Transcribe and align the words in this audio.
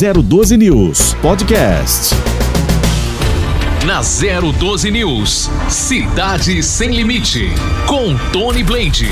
012 0.00 0.56
News 0.56 1.14
Podcast. 1.20 2.14
Na 3.84 4.00
012 4.00 4.90
News, 4.90 5.50
Cidade 5.68 6.62
Sem 6.62 6.88
Limite, 6.88 7.50
com 7.86 8.16
Tony 8.32 8.64
Blade. 8.64 9.10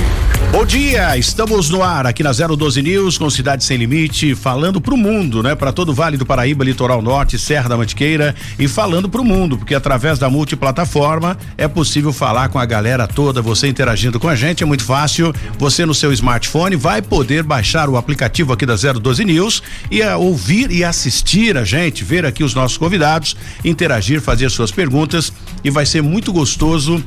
Bom 0.51 0.65
dia, 0.65 1.17
estamos 1.19 1.69
no 1.69 1.83
ar 1.83 2.07
aqui 2.07 2.23
na 2.23 2.33
012 2.33 2.81
News 2.81 3.19
com 3.19 3.29
Cidade 3.29 3.63
Sem 3.63 3.77
Limite, 3.77 4.35
falando 4.35 4.81
pro 4.81 4.97
mundo, 4.97 5.43
né? 5.43 5.55
Para 5.55 5.73
todo 5.73 5.91
o 5.91 5.95
Vale 5.95 6.17
do 6.17 6.25
Paraíba, 6.25 6.65
Litoral 6.65 7.03
Norte, 7.03 7.39
Serra 7.39 7.69
da 7.69 7.77
Mantiqueira 7.77 8.35
e 8.59 8.67
falando 8.67 9.11
pro 9.11 9.23
mundo, 9.23 9.59
porque 9.59 9.75
através 9.75 10.19
da 10.19 10.31
multiplataforma 10.31 11.37
é 11.59 11.69
possível 11.69 12.15
falar 12.15 12.49
com 12.49 12.59
a 12.59 12.65
galera 12.65 13.07
toda, 13.07 13.43
você 13.43 13.69
interagindo 13.69 14.19
com 14.19 14.29
a 14.29 14.35
gente, 14.35 14.63
é 14.63 14.67
muito 14.67 14.85
fácil. 14.85 15.35
Você 15.59 15.85
no 15.85 15.95
seu 15.95 16.13
smartphone 16.13 16.77
vai 16.77 17.03
poder 17.03 17.43
baixar 17.43 17.89
o 17.89 17.97
aplicativo 17.97 18.53
aqui 18.53 18.65
da 18.65 18.75
012 18.75 19.25
News 19.27 19.63
e 19.91 20.03
a, 20.03 20.17
ouvir 20.17 20.71
e 20.71 20.83
assistir 20.83 21.59
a 21.59 21.65
gente, 21.65 22.03
ver 22.05 22.25
aqui 22.25 22.43
os 22.43 22.55
nossos 22.55 22.79
convidados, 22.79 23.37
interagir, 23.63 24.23
fazer 24.23 24.51
suas 24.51 24.73
perguntas 24.73 25.31
e 25.63 25.71
vai 25.71 25.85
ser 25.85 26.03
muito 26.03 26.33
gostoso 26.33 27.05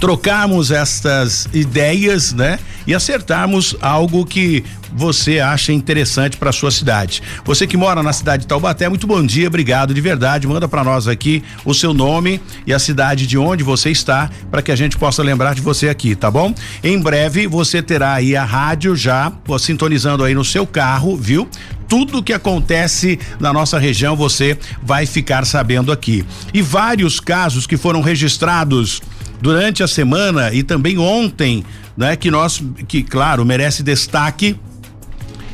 trocarmos 0.00 0.70
estas 0.70 1.48
ideias, 1.52 2.32
né? 2.32 2.58
E 2.86 2.94
acertarmos 2.94 3.74
algo 3.80 4.26
que 4.26 4.62
você 4.94 5.40
acha 5.40 5.72
interessante 5.72 6.36
para 6.36 6.52
sua 6.52 6.70
cidade. 6.70 7.22
Você 7.44 7.66
que 7.66 7.76
mora 7.76 8.02
na 8.02 8.12
cidade 8.12 8.42
de 8.42 8.46
Taubaté, 8.46 8.88
muito 8.88 9.06
bom 9.06 9.24
dia, 9.24 9.48
obrigado 9.48 9.92
de 9.92 10.00
verdade. 10.00 10.46
Manda 10.46 10.68
para 10.68 10.84
nós 10.84 11.08
aqui 11.08 11.42
o 11.64 11.74
seu 11.74 11.92
nome 11.92 12.40
e 12.66 12.72
a 12.72 12.78
cidade 12.78 13.26
de 13.26 13.36
onde 13.36 13.64
você 13.64 13.90
está 13.90 14.30
para 14.50 14.62
que 14.62 14.70
a 14.70 14.76
gente 14.76 14.96
possa 14.96 15.22
lembrar 15.22 15.54
de 15.54 15.60
você 15.60 15.88
aqui, 15.88 16.14
tá 16.14 16.30
bom? 16.30 16.54
Em 16.82 17.00
breve 17.00 17.46
você 17.46 17.82
terá 17.82 18.14
aí 18.14 18.36
a 18.36 18.44
rádio 18.44 18.94
já 18.94 19.32
sintonizando 19.58 20.22
aí 20.22 20.34
no 20.34 20.44
seu 20.44 20.66
carro, 20.66 21.16
viu? 21.16 21.48
tudo 21.88 22.22
que 22.22 22.32
acontece 22.32 23.18
na 23.38 23.52
nossa 23.52 23.78
região 23.78 24.16
você 24.16 24.58
vai 24.82 25.06
ficar 25.06 25.44
sabendo 25.44 25.92
aqui. 25.92 26.24
E 26.52 26.62
vários 26.62 27.20
casos 27.20 27.66
que 27.66 27.76
foram 27.76 28.00
registrados 28.00 29.02
durante 29.44 29.82
a 29.82 29.86
semana 29.86 30.54
e 30.54 30.62
também 30.62 30.96
ontem, 30.96 31.62
né, 31.94 32.16
que 32.16 32.30
nós 32.30 32.62
que 32.88 33.02
claro, 33.02 33.44
merece 33.44 33.82
destaque 33.82 34.58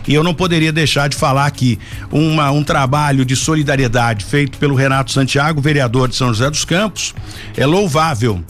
e 0.06 0.14
eu 0.14 0.22
não 0.22 0.32
poderia 0.32 0.70
deixar 0.70 1.08
de 1.08 1.16
falar 1.16 1.44
aqui 1.44 1.76
uma, 2.08 2.52
um 2.52 2.62
trabalho 2.62 3.24
de 3.24 3.34
solidariedade 3.34 4.24
feito 4.24 4.58
pelo 4.58 4.76
Renato 4.76 5.10
Santiago, 5.10 5.60
vereador 5.60 6.08
de 6.08 6.14
São 6.14 6.28
José 6.28 6.48
dos 6.48 6.64
Campos, 6.64 7.12
é 7.56 7.66
louvável. 7.66 8.40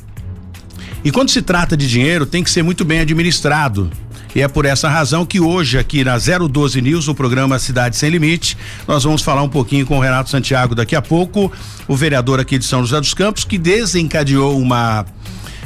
E 1.03 1.11
quando 1.11 1.31
se 1.31 1.41
trata 1.41 1.75
de 1.75 1.89
dinheiro, 1.89 2.27
tem 2.27 2.45
que 2.45 2.51
ser 2.51 2.63
muito 2.63 2.85
bem 2.85 3.01
administrado. 3.01 3.91
E 4.35 4.43
é 4.43 4.47
por 4.47 4.67
essa 4.67 4.89
razão 4.89 5.25
que 5.25 5.41
hoje, 5.41 5.79
aqui 5.79 6.05
na 6.05 6.19
012 6.19 6.81
News, 6.81 7.09
o 7.09 7.15
programa 7.15 7.59
Cidade 7.59 7.97
Sem 7.97 8.11
Limite, 8.11 8.57
nós 8.87 9.03
vamos 9.03 9.23
falar 9.23 9.43
um 9.43 9.49
pouquinho 9.49 9.87
com 9.87 9.97
o 9.97 10.01
Renato 10.01 10.31
Santiago 10.31 10.75
daqui 10.75 10.95
a 10.95 11.03
pouco, 11.03 11.51
o 11.89 11.97
vereador 11.97 12.39
aqui 12.39 12.59
de 12.59 12.65
São 12.65 12.83
José 12.83 13.01
dos 13.01 13.15
Campos, 13.15 13.45
que 13.45 13.59
desencadeou 13.59 14.59
uma 14.61 15.05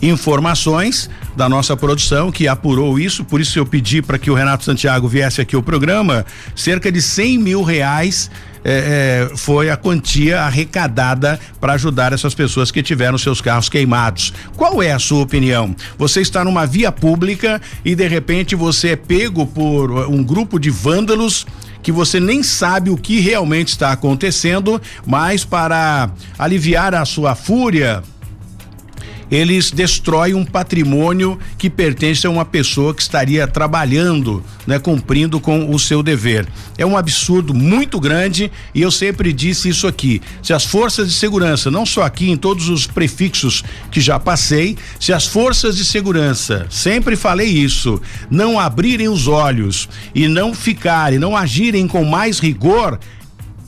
informações 0.04 1.10
da 1.36 1.50
nossa 1.50 1.76
produção 1.76 2.32
que 2.32 2.48
apurou 2.48 3.00
isso, 3.00 3.26
por 3.26 3.42
isso 3.42 3.58
eu 3.58 3.66
pedi 3.66 4.04
para 4.04 4.20
que 4.20 4.30
o 4.30 4.36
Renato 4.36 4.64
Santiago 4.64 5.08
viesse 5.08 5.42
aqui 5.42 5.56
ao 5.56 5.64
programa, 5.64 6.24
cerca 6.56 6.92
de 6.92 7.02
100 7.02 7.40
mil 7.40 7.64
reais 7.64 8.30
é, 8.64 9.32
foi 9.36 9.72
a 9.72 9.76
quantia 9.76 10.42
arrecadada 10.42 11.40
para 11.60 11.74
ajudar 11.74 12.14
essas 12.14 12.36
pessoas 12.36 12.70
que 12.70 12.84
tiveram 12.84 13.18
seus 13.18 13.42
carros 13.42 13.68
queimados. 13.68 14.32
Qual 14.56 14.84
é 14.84 14.92
a 14.92 15.00
sua 15.00 15.24
opinião? 15.24 15.76
Você 15.98 16.22
está 16.22 16.44
numa 16.44 16.68
via 16.68 16.92
pública 16.92 17.60
e 17.84 17.96
de 17.96 18.08
repente 18.08 18.56
você 18.56 18.90
é 18.90 18.96
pego 18.96 19.48
por 19.48 19.92
um 20.08 20.24
grupo 20.24 20.60
de 20.60 20.70
vândalos 20.70 21.48
que 21.82 21.92
você 21.92 22.20
nem 22.20 22.44
sabe 22.44 22.92
o 22.92 22.98
que 22.98 23.20
realmente 23.20 23.70
está 23.70 23.92
acontecendo, 23.92 24.80
mas 25.04 25.44
para 25.44 26.12
aliviar 26.38 26.94
a 26.94 27.06
sua 27.06 27.34
fúria, 27.36 28.04
eles 29.32 29.72
destroem 29.72 30.34
um 30.34 30.46
patrimônio 30.46 31.38
que 31.58 31.70
pertence 31.70 32.26
a 32.26 32.30
uma 32.30 32.46
pessoa 32.46 32.94
que 32.94 33.02
estaria 33.02 33.48
trabalhando, 33.48 34.44
né, 34.66 34.80
cumprindo 34.80 35.40
com 35.40 35.74
o 35.74 35.80
seu 35.80 36.02
dever. 36.02 36.48
É 36.78 36.86
um 36.86 36.98
absurdo 36.98 37.54
muito 37.54 38.00
grande 38.00 38.52
e 38.74 38.82
eu 38.82 38.92
sempre 38.92 39.32
disse 39.32 39.70
isso 39.70 39.88
aqui. 39.88 40.22
Se 40.42 40.54
as 40.54 40.66
forças 40.66 41.08
de 41.10 41.14
segurança, 41.14 41.70
não 41.70 41.86
só 41.86 42.04
aqui 42.04 42.30
em 42.30 42.38
todos 42.38 42.70
os 42.70 42.88
prefixos 42.88 43.64
que 43.92 44.02
já 44.02 44.20
passei, 44.20 44.78
se 45.00 45.14
as 45.14 45.26
forças 45.26 45.76
de 45.78 45.86
segurança, 45.86 46.66
sempre 46.70 47.16
falei 47.16 47.48
isso, 47.48 48.02
não 48.30 48.60
abrirem 48.60 49.10
os 49.10 49.28
olhos 49.28 49.90
e 50.14 50.28
não 50.28 50.54
ficarem, 50.54 51.20
não 51.20 51.36
agirem 51.36 51.88
com 51.88 52.04
mais 52.04 52.40
rigor, 52.40 53.00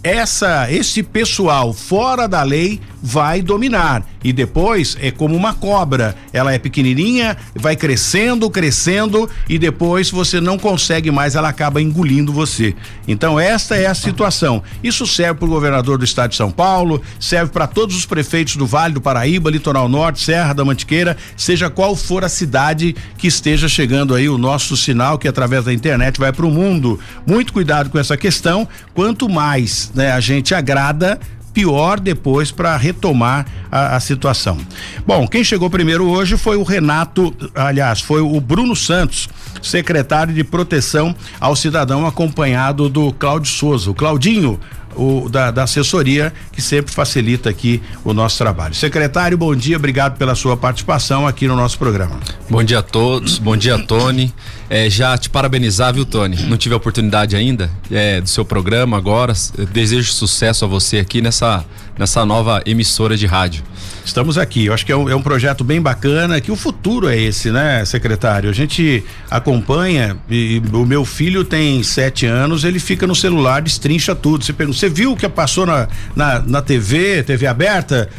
essa 0.03 0.71
esse 0.71 1.03
pessoal 1.03 1.73
fora 1.73 2.27
da 2.27 2.43
lei 2.43 2.79
vai 3.01 3.41
dominar 3.41 4.03
e 4.23 4.31
depois 4.31 4.95
é 5.01 5.09
como 5.09 5.35
uma 5.35 5.53
cobra, 5.53 6.15
ela 6.31 6.53
é 6.53 6.59
pequenininha, 6.59 7.35
vai 7.55 7.75
crescendo, 7.75 8.49
crescendo 8.49 9.29
e 9.49 9.57
depois 9.57 10.11
você 10.11 10.39
não 10.39 10.57
consegue 10.57 11.09
mais, 11.09 11.35
ela 11.35 11.49
acaba 11.49 11.81
engolindo 11.81 12.31
você. 12.31 12.75
Então 13.07 13.39
esta 13.39 13.75
é 13.75 13.87
a 13.87 13.95
situação. 13.95 14.61
Isso 14.83 15.07
serve 15.07 15.39
para 15.39 15.47
o 15.47 15.51
governador 15.51 15.97
do 15.97 16.05
estado 16.05 16.31
de 16.31 16.35
São 16.35 16.51
Paulo, 16.51 17.01
serve 17.19 17.51
para 17.51 17.65
todos 17.65 17.95
os 17.95 18.05
prefeitos 18.05 18.55
do 18.55 18.67
Vale 18.67 18.93
do 18.93 19.01
Paraíba, 19.01 19.49
Litoral 19.49 19.89
Norte, 19.89 20.23
Serra 20.23 20.53
da 20.53 20.63
Mantiqueira, 20.63 21.17
seja 21.35 21.69
qual 21.69 21.95
for 21.95 22.23
a 22.23 22.29
cidade 22.29 22.95
que 23.17 23.27
esteja 23.27 23.67
chegando 23.67 24.13
aí 24.13 24.29
o 24.29 24.37
nosso 24.37 24.77
sinal 24.77 25.17
que 25.17 25.27
através 25.27 25.65
da 25.65 25.73
internet 25.73 26.19
vai 26.19 26.31
para 26.31 26.45
o 26.45 26.51
mundo. 26.51 26.99
Muito 27.25 27.51
cuidado 27.51 27.89
com 27.89 27.97
essa 27.97 28.15
questão. 28.15 28.67
Quanto 28.93 29.27
mais, 29.27 29.90
né, 29.93 30.11
a 30.11 30.19
gente 30.19 30.53
agrada 30.53 31.19
pior 31.53 31.99
depois 31.99 32.51
para 32.51 32.75
retomar 32.77 33.45
a, 33.71 33.95
a, 33.95 33.99
situação. 33.99 34.57
Bom, 35.05 35.27
quem 35.27 35.43
chegou 35.43 35.69
primeiro 35.69 36.07
hoje 36.07 36.37
foi 36.37 36.55
o 36.55 36.63
Renato, 36.63 37.33
aliás, 37.53 38.01
foi 38.01 38.21
o 38.21 38.39
Bruno 38.39 38.75
Santos, 38.75 39.27
secretário 39.61 40.33
de 40.33 40.43
Proteção 40.43 41.15
ao 41.39 41.55
Cidadão, 41.55 42.05
acompanhado 42.05 42.89
do 42.89 43.11
Cláudio 43.13 43.51
Souza. 43.51 43.91
O 43.91 43.93
Claudinho, 43.93 44.59
o, 44.95 45.29
da, 45.29 45.51
da, 45.51 45.63
assessoria 45.63 46.33
que 46.51 46.61
sempre 46.61 46.93
facilita 46.93 47.49
aqui 47.49 47.81
o 48.03 48.13
nosso 48.13 48.37
trabalho. 48.37 48.73
Secretário, 48.73 49.37
bom 49.37 49.55
dia, 49.55 49.77
obrigado 49.77 50.17
pela 50.17 50.35
sua 50.35 50.57
participação 50.57 51.27
aqui 51.27 51.47
no 51.47 51.55
nosso 51.55 51.77
programa. 51.77 52.19
Bom 52.49 52.63
dia 52.63 52.79
a 52.79 52.83
todos, 52.83 53.37
bom 53.37 53.55
dia, 53.55 53.77
Tony. 53.79 54.33
É, 54.73 54.89
já 54.89 55.17
te 55.17 55.29
parabenizar, 55.29 55.93
viu, 55.93 56.05
Tony? 56.05 56.43
Não 56.43 56.55
tive 56.55 56.73
a 56.73 56.77
oportunidade 56.77 57.35
ainda 57.35 57.69
é, 57.91 58.21
do 58.21 58.29
seu 58.29 58.45
programa 58.45 58.95
agora. 58.95 59.33
Desejo 59.69 60.13
sucesso 60.13 60.63
a 60.63 60.67
você 60.67 60.99
aqui 60.99 61.21
nessa, 61.21 61.65
nessa 61.99 62.25
nova 62.25 62.63
emissora 62.65 63.17
de 63.17 63.25
rádio. 63.25 63.65
Estamos 64.05 64.37
aqui. 64.37 64.67
Eu 64.67 64.73
acho 64.73 64.85
que 64.85 64.91
é 64.93 64.95
um, 64.95 65.09
é 65.09 65.15
um, 65.15 65.21
projeto 65.21 65.65
bem 65.65 65.81
bacana, 65.81 66.39
que 66.39 66.53
o 66.53 66.55
futuro 66.55 67.09
é 67.09 67.19
esse, 67.19 67.51
né, 67.51 67.83
secretário? 67.83 68.49
A 68.49 68.53
gente 68.53 69.03
acompanha 69.29 70.15
e, 70.29 70.61
o 70.71 70.85
meu 70.85 71.03
filho 71.03 71.43
tem 71.43 71.83
sete 71.83 72.25
anos, 72.25 72.63
ele 72.63 72.79
fica 72.79 73.05
no 73.05 73.13
celular, 73.13 73.61
destrincha 73.61 74.15
tudo. 74.15 74.45
Você 74.45 74.53
pergunta, 74.53 74.79
você 74.79 74.87
viu 74.87 75.11
o 75.11 75.17
que 75.17 75.27
passou 75.27 75.65
na, 75.65 75.89
na, 76.15 76.39
na 76.39 76.61
TV, 76.61 77.23
TV 77.23 77.45
aberta? 77.45 78.09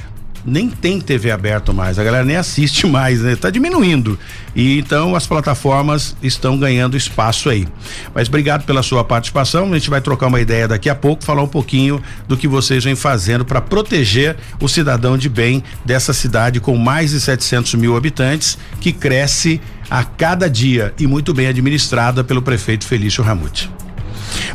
Nem 0.44 0.69
tem 0.69 1.00
TV 1.00 1.31
aberta 1.31 1.73
mais, 1.73 1.99
a 1.99 2.05
galera 2.05 2.25
nem 2.25 2.37
assiste 2.37 2.87
mais, 2.89 3.21
né? 3.21 3.37
Tá 3.37 3.50
diminuindo. 3.50 4.19
E 4.55 4.79
então 4.79 5.17
as 5.17 5.27
plataformas 5.27 6.17
estão 6.23 6.59
ganhando 6.59 6.97
espaço 6.97 7.49
aí. 7.49 7.67
Mas 8.15 8.29
obrigado 8.29 8.65
pela 8.65 8.83
sua 8.83 9.03
participação. 9.03 9.73
A 9.73 9.79
gente 9.79 9.91
vai 9.91 10.00
trocar 10.00 10.27
uma 10.27 10.41
ideia 10.41 10.69
daqui 10.69 10.91
a 10.91 10.94
pouco, 10.94 11.25
falar 11.25 11.43
um 11.43 11.49
pouquinho 11.49 12.03
do 12.29 12.37
que 12.37 12.47
vocês 12.47 12.85
vêm 12.85 12.94
fazendo 12.94 13.44
para 13.44 13.61
proteger 13.61 14.37
o 14.61 14.69
cidadão 14.69 15.17
de 15.17 15.29
bem 15.29 15.62
dessa 15.85 16.12
cidade 16.12 16.61
com 16.61 16.77
mais 16.77 17.11
de 17.11 17.21
700 17.21 17.75
mil 17.75 17.97
habitantes, 17.97 18.59
que 18.81 18.93
cresce 18.93 19.61
a 19.91 20.05
cada 20.05 20.49
dia 20.49 20.95
e 20.99 21.06
muito 21.06 21.35
bem 21.35 21.47
administrada 21.47 22.25
pelo 22.25 22.43
prefeito 22.43 22.87
Felício 22.87 23.23
Ramute. 23.23 23.71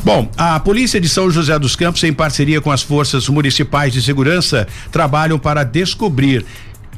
Bom, 0.03 0.29
a 0.37 0.59
Polícia 0.59 0.99
de 0.99 1.09
São 1.09 1.29
José 1.29 1.57
dos 1.59 1.75
Campos, 1.75 2.03
em 2.03 2.13
parceria 2.13 2.61
com 2.61 2.71
as 2.71 2.81
forças 2.81 3.27
municipais 3.29 3.93
de 3.93 4.01
segurança, 4.01 4.67
trabalham 4.91 5.37
para 5.37 5.63
descobrir 5.63 6.45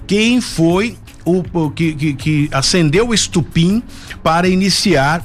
quem 0.06 0.42
foi 0.42 0.98
o, 1.26 1.70
que, 1.70 1.94
que, 1.94 2.14
que 2.14 2.50
acendeu 2.52 3.10
o 3.10 3.14
estupim 3.14 3.84
para 4.24 4.48
iniciar 4.48 5.24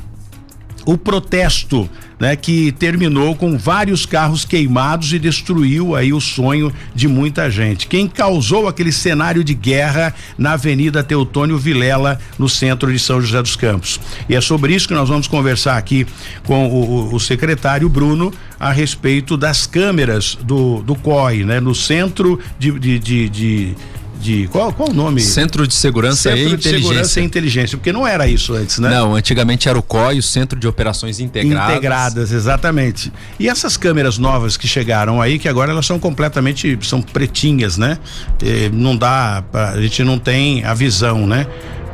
o 0.86 0.98
protesto 0.98 1.88
né, 2.18 2.36
que 2.36 2.72
terminou 2.72 3.34
com 3.34 3.58
vários 3.58 4.06
carros 4.06 4.44
queimados 4.44 5.12
e 5.12 5.18
destruiu 5.18 5.94
aí 5.94 6.12
o 6.12 6.20
sonho 6.20 6.72
de 6.94 7.08
muita 7.08 7.50
gente. 7.50 7.86
Quem 7.86 8.06
causou 8.06 8.68
aquele 8.68 8.92
cenário 8.92 9.42
de 9.42 9.54
guerra 9.54 10.14
na 10.38 10.52
Avenida 10.52 11.02
Teutônio 11.02 11.58
Vilela, 11.58 12.18
no 12.38 12.48
centro 12.48 12.92
de 12.92 12.98
São 12.98 13.20
José 13.20 13.42
dos 13.42 13.56
Campos. 13.56 14.00
E 14.28 14.34
é 14.34 14.40
sobre 14.40 14.74
isso 14.74 14.88
que 14.88 14.94
nós 14.94 15.08
vamos 15.08 15.26
conversar 15.26 15.76
aqui 15.76 16.06
com 16.44 16.68
o, 16.68 17.14
o, 17.14 17.20
secretário 17.20 17.88
Bruno 17.88 18.32
a 18.58 18.70
respeito 18.70 19.36
das 19.36 19.66
câmeras 19.66 20.38
do, 20.42 20.82
do 20.82 20.94
COI, 20.94 21.44
né, 21.44 21.60
no 21.60 21.74
centro 21.74 22.38
de, 22.58 22.70
de, 22.78 22.98
de, 22.98 23.28
de 23.28 23.76
de 24.24 24.48
qual, 24.48 24.72
qual 24.72 24.88
o 24.88 24.94
nome? 24.94 25.20
Centro 25.20 25.68
de 25.68 25.74
Segurança 25.74 26.30
Centro 26.30 26.38
e 26.40 26.46
de 26.46 26.54
Inteligência. 26.54 26.88
Segurança 26.88 27.20
e 27.20 27.24
Inteligência, 27.24 27.76
porque 27.76 27.92
não 27.92 28.08
era 28.08 28.26
isso 28.26 28.54
antes, 28.54 28.78
né? 28.78 28.88
Não, 28.88 29.14
antigamente 29.14 29.68
era 29.68 29.78
o 29.78 29.82
COI, 29.82 30.18
o 30.18 30.22
Centro 30.22 30.58
de 30.58 30.66
Operações 30.66 31.20
Integradas. 31.20 31.70
Integradas, 31.70 32.32
exatamente. 32.32 33.12
E 33.38 33.50
essas 33.50 33.76
câmeras 33.76 34.16
novas 34.16 34.56
que 34.56 34.66
chegaram 34.66 35.20
aí, 35.20 35.38
que 35.38 35.46
agora 35.46 35.72
elas 35.72 35.84
são 35.84 35.98
completamente, 35.98 36.78
são 36.82 37.02
pretinhas, 37.02 37.76
né? 37.76 37.98
E 38.42 38.70
não 38.72 38.96
dá, 38.96 39.44
a 39.52 39.80
gente 39.80 40.02
não 40.02 40.18
tem 40.18 40.64
a 40.64 40.72
visão, 40.72 41.26
né? 41.26 41.46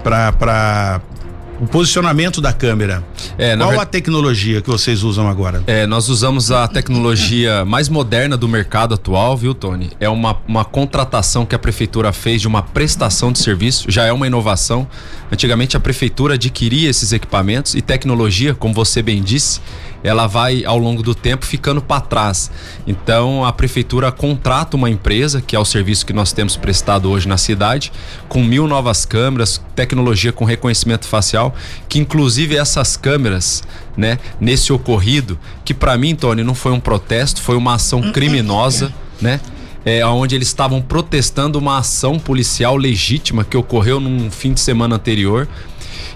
Pra 0.04 1.00
o 1.60 1.66
posicionamento 1.66 2.40
da 2.40 2.52
câmera. 2.52 3.04
É, 3.36 3.54
Qual 3.56 3.70
ver- 3.70 3.80
a 3.80 3.84
tecnologia 3.84 4.62
que 4.62 4.68
vocês 4.70 5.02
usam 5.02 5.28
agora? 5.28 5.62
É, 5.66 5.86
nós 5.86 6.08
usamos 6.08 6.50
a 6.50 6.66
tecnologia 6.66 7.64
mais 7.66 7.88
moderna 7.88 8.36
do 8.36 8.48
mercado 8.48 8.94
atual, 8.94 9.36
viu, 9.36 9.54
Tony? 9.54 9.90
É 10.00 10.08
uma, 10.08 10.38
uma 10.48 10.64
contratação 10.64 11.44
que 11.44 11.54
a 11.54 11.58
prefeitura 11.58 12.12
fez 12.12 12.40
de 12.40 12.48
uma 12.48 12.62
prestação 12.62 13.30
de 13.30 13.38
serviço, 13.40 13.90
já 13.90 14.04
é 14.06 14.12
uma 14.12 14.26
inovação. 14.26 14.88
Antigamente 15.30 15.76
a 15.76 15.80
prefeitura 15.80 16.34
adquiria 16.34 16.88
esses 16.88 17.12
equipamentos 17.12 17.74
e 17.74 17.82
tecnologia, 17.82 18.54
como 18.54 18.72
você 18.74 19.02
bem 19.02 19.22
disse, 19.22 19.60
ela 20.02 20.26
vai 20.26 20.64
ao 20.64 20.78
longo 20.78 21.02
do 21.02 21.14
tempo 21.14 21.44
ficando 21.44 21.80
para 21.82 22.00
trás. 22.00 22.50
Então 22.86 23.44
a 23.44 23.52
prefeitura 23.52 24.10
contrata 24.10 24.76
uma 24.76 24.90
empresa, 24.90 25.40
que 25.40 25.54
é 25.54 25.58
o 25.58 25.64
serviço 25.64 26.06
que 26.06 26.12
nós 26.12 26.32
temos 26.32 26.56
prestado 26.56 27.10
hoje 27.10 27.28
na 27.28 27.36
cidade, 27.36 27.92
com 28.28 28.42
mil 28.42 28.66
novas 28.66 29.04
câmeras, 29.04 29.62
tecnologia 29.74 30.32
com 30.32 30.44
reconhecimento 30.44 31.06
facial, 31.06 31.54
que 31.88 31.98
inclusive 31.98 32.56
essas 32.56 32.96
câmeras, 32.96 33.62
né, 33.96 34.18
nesse 34.40 34.72
ocorrido, 34.72 35.38
que 35.64 35.74
para 35.74 35.96
mim, 35.96 36.14
Tony, 36.14 36.42
não 36.42 36.54
foi 36.54 36.72
um 36.72 36.80
protesto, 36.80 37.42
foi 37.42 37.56
uma 37.56 37.74
ação 37.74 38.12
criminosa, 38.12 38.92
né? 39.20 39.40
É, 39.82 40.04
onde 40.04 40.34
eles 40.34 40.48
estavam 40.48 40.82
protestando 40.82 41.58
uma 41.58 41.78
ação 41.78 42.18
policial 42.18 42.76
legítima 42.76 43.44
que 43.44 43.56
ocorreu 43.56 43.98
num 43.98 44.30
fim 44.30 44.52
de 44.52 44.60
semana 44.60 44.96
anterior. 44.96 45.48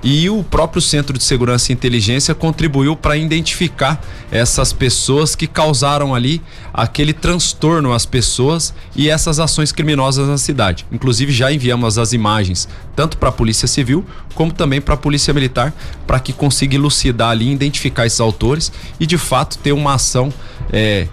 E 0.07 0.29
o 0.29 0.45
próprio 0.45 0.83
Centro 0.83 1.17
de 1.17 1.25
Segurança 1.25 1.73
e 1.73 1.75
Inteligência 1.75 2.35
contribuiu 2.35 2.95
para 2.95 3.17
identificar 3.17 3.99
essas 4.31 4.71
pessoas 4.71 5.35
que 5.35 5.47
causaram 5.47 6.15
ali 6.15 6.43
aquele 6.75 7.15
transtorno 7.15 7.91
às 7.91 8.05
pessoas 8.05 8.75
e 8.95 9.09
essas 9.09 9.41
ações 9.41 9.73
criminosas 9.73 10.29
na 10.29 10.37
cidade. 10.37 10.85
Inclusive 10.93 11.33
já 11.33 11.51
enviamos 11.51 11.97
as 11.97 12.13
imagens 12.13 12.69
tanto 12.95 13.17
para 13.17 13.31
a 13.31 13.33
Polícia 13.33 13.67
Civil 13.67 14.05
como 14.35 14.53
também 14.53 14.79
para 14.79 14.93
a 14.93 14.99
Polícia 14.99 15.33
Militar 15.33 15.73
para 16.07 16.21
que 16.21 16.35
consiga 16.35 16.75
elucidar 16.75 17.31
ali, 17.31 17.51
identificar 17.51 18.05
esses 18.05 18.21
autores 18.21 18.71
e 19.01 19.07
de 19.07 19.17
fato 19.17 19.57
ter 19.57 19.73
uma 19.73 19.95
ação 19.95 20.31
é, 20.71 21.09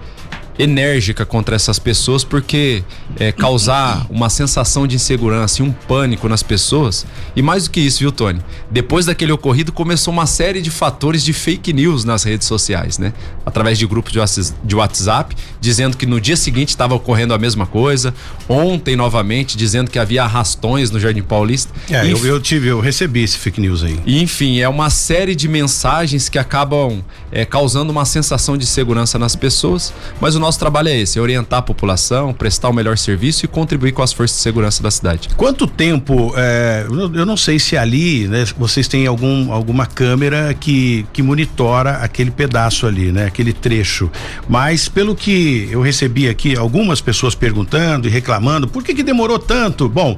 enérgica 0.60 1.26
contra 1.26 1.56
essas 1.56 1.80
pessoas, 1.80 2.24
porque 2.24 2.84
é, 3.20 3.32
causar 3.32 4.06
uma 4.12 4.30
sensação 4.30 4.86
de 4.86 4.96
insegurança 4.96 5.62
e 5.62 5.66
um 5.66 5.72
pânico 5.72 6.28
nas 6.30 6.44
pessoas. 6.44 7.06
E 7.36 7.42
mais 7.42 7.66
do 7.66 7.72
que 7.72 7.80
isso, 7.80 8.00
viu, 8.00 8.12
Tony? 8.12 8.40
Depois 8.70 9.06
daquele 9.06 9.32
ocorrido, 9.32 9.72
começou 9.72 10.14
uma 10.14 10.26
série 10.26 10.62
de 10.62 10.70
fatores 10.70 11.24
de 11.24 11.34
fake 11.34 11.74
news 11.74 12.04
nas 12.04 12.24
redes 12.24 12.48
sociais, 12.48 12.98
né? 12.98 13.14
Através 13.46 13.78
de 13.78 13.86
grupos 13.86 14.12
de 14.12 14.20
whats- 14.20 14.54
de 14.64 14.76
WhatsApp, 14.76 15.36
dizendo 15.62 15.96
que 15.96 16.06
no 16.06 16.20
dia 16.20 16.36
seguinte 16.36 16.70
estava 16.70 16.96
ocorrendo 16.96 17.34
a 17.34 17.38
mesma 17.38 17.66
coisa. 17.66 18.14
Ontem, 18.50 18.96
novamente, 18.96 19.56
dizendo 19.56 19.90
que 19.90 20.00
havia 20.00 20.24
arrastões 20.24 20.92
no 20.92 21.00
Jardim 21.00 21.22
Paulista. 21.22 21.72
É, 21.90 22.06
Enfim, 22.10 22.28
eu, 22.28 22.34
eu 22.34 22.42
tive, 22.42 22.68
eu 22.68 22.80
recebi 22.82 23.24
esse 23.24 23.38
fake 23.38 23.62
news 23.62 23.84
aí. 23.84 23.98
enfim, 24.06 24.60
é 24.60 24.68
uma 24.68 24.90
série 24.90 25.36
de 25.36 25.48
mensagens 25.48 26.28
que 26.28 26.40
acabam 26.40 27.02
é, 27.32 27.46
causando 27.46 27.92
uma 27.92 28.04
sensação 28.04 28.58
de 28.58 28.66
segurança 28.66 29.18
nas 29.20 29.36
pessoas. 29.36 29.94
Mas 30.20 30.36
o 30.36 30.40
nosso 30.40 30.60
trabalho 30.60 30.90
é 30.90 30.98
esse: 30.98 31.18
é 31.18 31.22
orientar 31.22 31.60
a 31.60 31.62
população, 31.62 32.34
prestar 32.34 32.70
o 32.70 32.74
melhor 32.74 32.98
serviço 32.98 33.46
e 33.46 33.48
contribuir 33.48 33.92
com 33.92 34.02
as 34.02 34.12
forças 34.12 34.38
de 34.38 34.44
segurança 34.44 34.82
da 34.82 34.90
cidade. 34.92 35.30
Quanto 35.38 35.68
tempo, 35.68 36.34
é, 36.36 36.86
eu 36.90 37.22
eu 37.22 37.26
não 37.26 37.38
sei 37.38 37.60
se 37.60 37.78
ali, 37.78 38.28
né, 38.28 38.46
vocês 38.58 38.88
têm 38.88 39.06
algum, 39.06 39.52
alguma 39.52 39.86
câmera 39.86 40.54
que, 40.54 41.06
que 41.14 41.22
monitora 41.22 41.98
aquele 41.98 42.32
pedaço 42.32 42.88
ali, 42.88 43.12
né, 43.12 43.26
aquele 43.26 43.54
trecho, 43.54 44.10
mas 44.50 44.90
pelo 44.90 45.16
que 45.16 45.51
eu 45.72 45.82
recebi 45.82 46.28
aqui, 46.28 46.56
algumas 46.56 47.02
pessoas 47.02 47.36
perguntando 47.36 48.08
e 48.08 48.12
reclamando, 48.12 48.68
por 48.68 48.84
que 48.84 48.94
que 48.94 49.04
demorou 49.04 49.40
tanto? 49.40 49.88
Bom, 49.88 50.16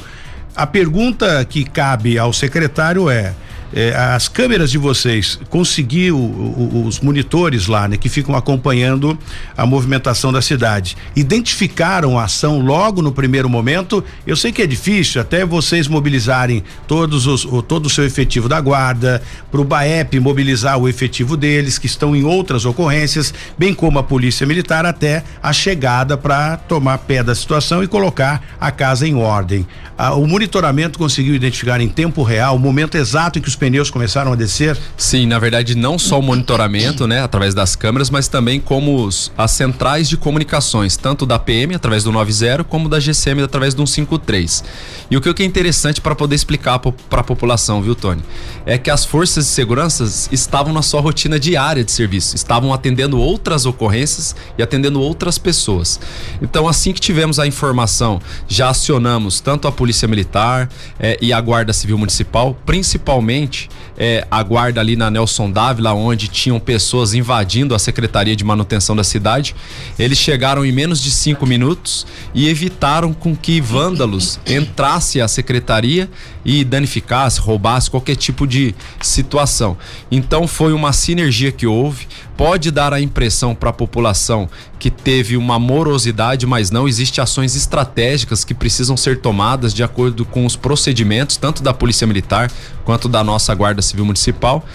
a 0.56 0.68
pergunta 0.68 1.44
que 1.46 1.64
cabe 1.64 2.18
ao 2.18 2.32
secretário 2.32 3.10
é, 3.10 3.34
é, 3.76 3.94
as 3.96 4.28
câmeras 4.28 4.70
de 4.72 4.78
vocês 4.78 5.40
conseguiu 5.50 6.18
o- 6.18 6.80
o- 6.84 6.88
os 6.88 7.00
monitores 7.00 7.68
lá, 7.68 7.88
né, 7.88 7.98
que 7.98 8.08
ficam 8.10 8.36
acompanhando 8.36 9.18
a 9.58 9.66
movimentação 9.66 10.32
da 10.32 10.42
cidade, 10.42 10.96
identificaram 11.16 12.18
a 12.18 12.24
ação 12.26 12.60
logo 12.60 13.02
no 13.02 13.12
primeiro 13.12 13.50
momento. 13.50 14.04
Eu 14.26 14.36
sei 14.36 14.52
que 14.52 14.62
é 14.62 14.68
difícil 14.68 15.20
até 15.22 15.46
vocês 15.46 15.88
mobilizarem 15.88 16.64
todos 16.88 17.28
os 17.28 17.44
o, 17.46 17.62
todo 17.62 17.88
o 17.88 17.90
seu 17.90 18.06
efetivo 18.06 18.48
da 18.48 18.62
guarda, 18.62 19.22
para 19.52 19.60
o 19.60 19.64
BAEP 19.64 20.20
mobilizar 20.20 20.78
o 20.78 20.88
efetivo 20.88 21.36
deles 21.36 21.78
que 21.78 21.86
estão 21.88 22.16
em 22.16 22.24
outras 22.24 22.66
ocorrências, 22.66 23.34
bem 23.58 23.74
como 23.74 24.00
a 24.00 24.04
polícia 24.04 24.46
militar 24.48 24.86
até 24.86 25.24
a 25.42 25.52
chegada 25.52 26.16
para 26.18 26.58
tomar 26.58 27.00
pé 27.00 27.24
da 27.24 27.36
situação 27.36 27.84
e 27.84 27.88
colocar 27.88 28.42
a 28.60 28.72
casa 28.72 29.08
em 29.08 29.16
ordem. 29.16 29.66
Ah, 29.98 30.14
o 30.16 30.26
monitoramento 30.26 30.98
conseguiu 30.98 31.36
identificar 31.36 31.80
em 31.80 31.88
tempo 31.88 32.24
real 32.24 32.56
o 32.56 32.60
momento 32.60 32.96
exato 32.98 33.38
em 33.38 33.42
que 33.42 33.48
os 33.48 33.56
pneus 33.64 33.90
começaram 33.90 34.34
a 34.34 34.36
descer? 34.36 34.78
Sim, 34.98 35.26
na 35.26 35.40
verdade, 35.40 35.74
não 35.74 35.98
só 35.98 36.20
o 36.20 36.22
monitoramento, 36.22 37.08
né, 37.08 37.22
através 37.22 37.54
das 37.54 37.78
câmeras, 37.78 38.10
mas 38.10 38.28
também 38.28 38.60
como 38.60 39.06
os- 39.06 39.32
as 39.38 39.52
centrais 39.52 40.10
de 40.10 40.18
comunicações, 40.18 40.98
tanto 40.98 41.26
da 41.26 41.40
PM 41.40 41.74
através 41.74 42.04
do 42.04 42.12
90 42.12 42.66
como 42.66 42.90
da 42.90 43.00
GCM 43.00 43.42
através 43.42 43.74
do 43.74 43.88
153. 43.88 44.66
E 45.10 45.16
o 45.16 45.22
que 45.22 45.42
é 45.42 45.46
interessante 45.46 46.02
para 46.02 46.14
poder 46.14 46.36
explicar 46.36 46.78
para 46.78 47.22
a 47.22 47.24
população, 47.24 47.82
viu, 47.82 47.96
Tony? 47.96 48.22
É 48.66 48.78
que 48.78 48.92
as 48.92 49.06
forças 49.06 49.46
de 49.46 49.52
segurança 49.52 50.04
estavam 50.30 50.74
na 50.74 50.82
sua 50.82 51.00
rotina 51.00 51.40
diária 51.40 51.86
de 51.86 51.92
serviço, 51.94 52.36
estavam 52.36 52.74
atendendo 52.74 53.18
outras 53.18 53.66
ocorrências 53.66 54.36
e 54.58 54.64
atendendo 54.64 55.00
outras 55.00 55.38
pessoas. 55.38 56.02
Então, 56.42 56.68
assim 56.68 56.92
que 56.92 57.00
tivemos 57.00 57.40
a 57.40 57.48
informação, 57.48 58.20
já 58.46 58.68
acionamos 58.70 59.40
tanto 59.40 59.70
a 59.70 59.72
Polícia 59.72 60.06
Militar 60.08 60.68
eh, 61.00 61.18
e 61.22 61.32
a 61.32 61.40
Guarda 61.40 61.72
Civil 61.72 61.98
Municipal, 61.98 62.58
principalmente 62.66 63.53
eh, 63.98 64.26
a 64.30 64.42
guarda 64.44 64.80
ali 64.80 64.96
na 64.96 65.10
Nelson 65.10 65.52
Dávila, 65.52 65.94
onde 65.94 66.28
tinham 66.28 66.60
pessoas 66.60 67.14
invadindo 67.14 67.76
a 67.76 67.80
Secretaria 67.80 68.36
de 68.36 68.44
Manutenção 68.44 68.96
da 68.96 69.04
cidade. 69.04 69.56
Eles 69.98 70.18
chegaram 70.18 70.66
em 70.66 70.72
menos 70.72 71.02
de 71.02 71.12
cinco 71.12 71.46
minutos 71.46 72.06
e 72.34 72.48
evitaram 72.48 73.14
com 73.14 73.36
que 73.36 73.62
vândalos 73.62 74.40
entrassem 74.48 75.22
à 75.22 75.28
secretaria 75.28 76.10
e 76.46 76.64
danificasse, 76.64 77.40
roubasse 77.40 77.90
qualquer 77.90 78.16
tipo 78.16 78.46
de 78.46 78.76
situação. 79.02 79.78
Então 80.12 80.48
foi 80.48 80.74
uma 80.74 80.92
sinergia 80.92 81.52
que 81.52 81.66
houve. 81.68 82.08
Pode 82.36 82.72
dar 82.72 82.94
a 82.94 83.00
impressão 83.00 83.54
para 83.54 83.70
a 83.70 83.74
população 83.74 84.50
que 84.80 84.90
teve 84.90 85.38
uma 85.38 85.60
morosidade, 85.60 86.46
mas 86.48 86.72
não 86.72 86.88
existe 86.88 87.22
ações 87.22 87.56
estratégicas 87.56 88.44
que 88.44 88.54
precisam 88.54 88.98
ser 88.98 89.20
tomadas 89.20 89.74
de 89.74 89.84
acordo 89.84 90.26
com 90.26 90.46
os 90.46 90.56
procedimentos, 90.56 91.38
tanto 91.38 91.62
da 91.62 91.74
Polícia 91.74 92.08
Militar 92.08 92.52
quanto 92.84 93.08
da 93.08 93.24
nossa 93.24 93.54
Guarda 93.54 93.82
Civil 93.82 94.06
Municipal. 94.06 94.66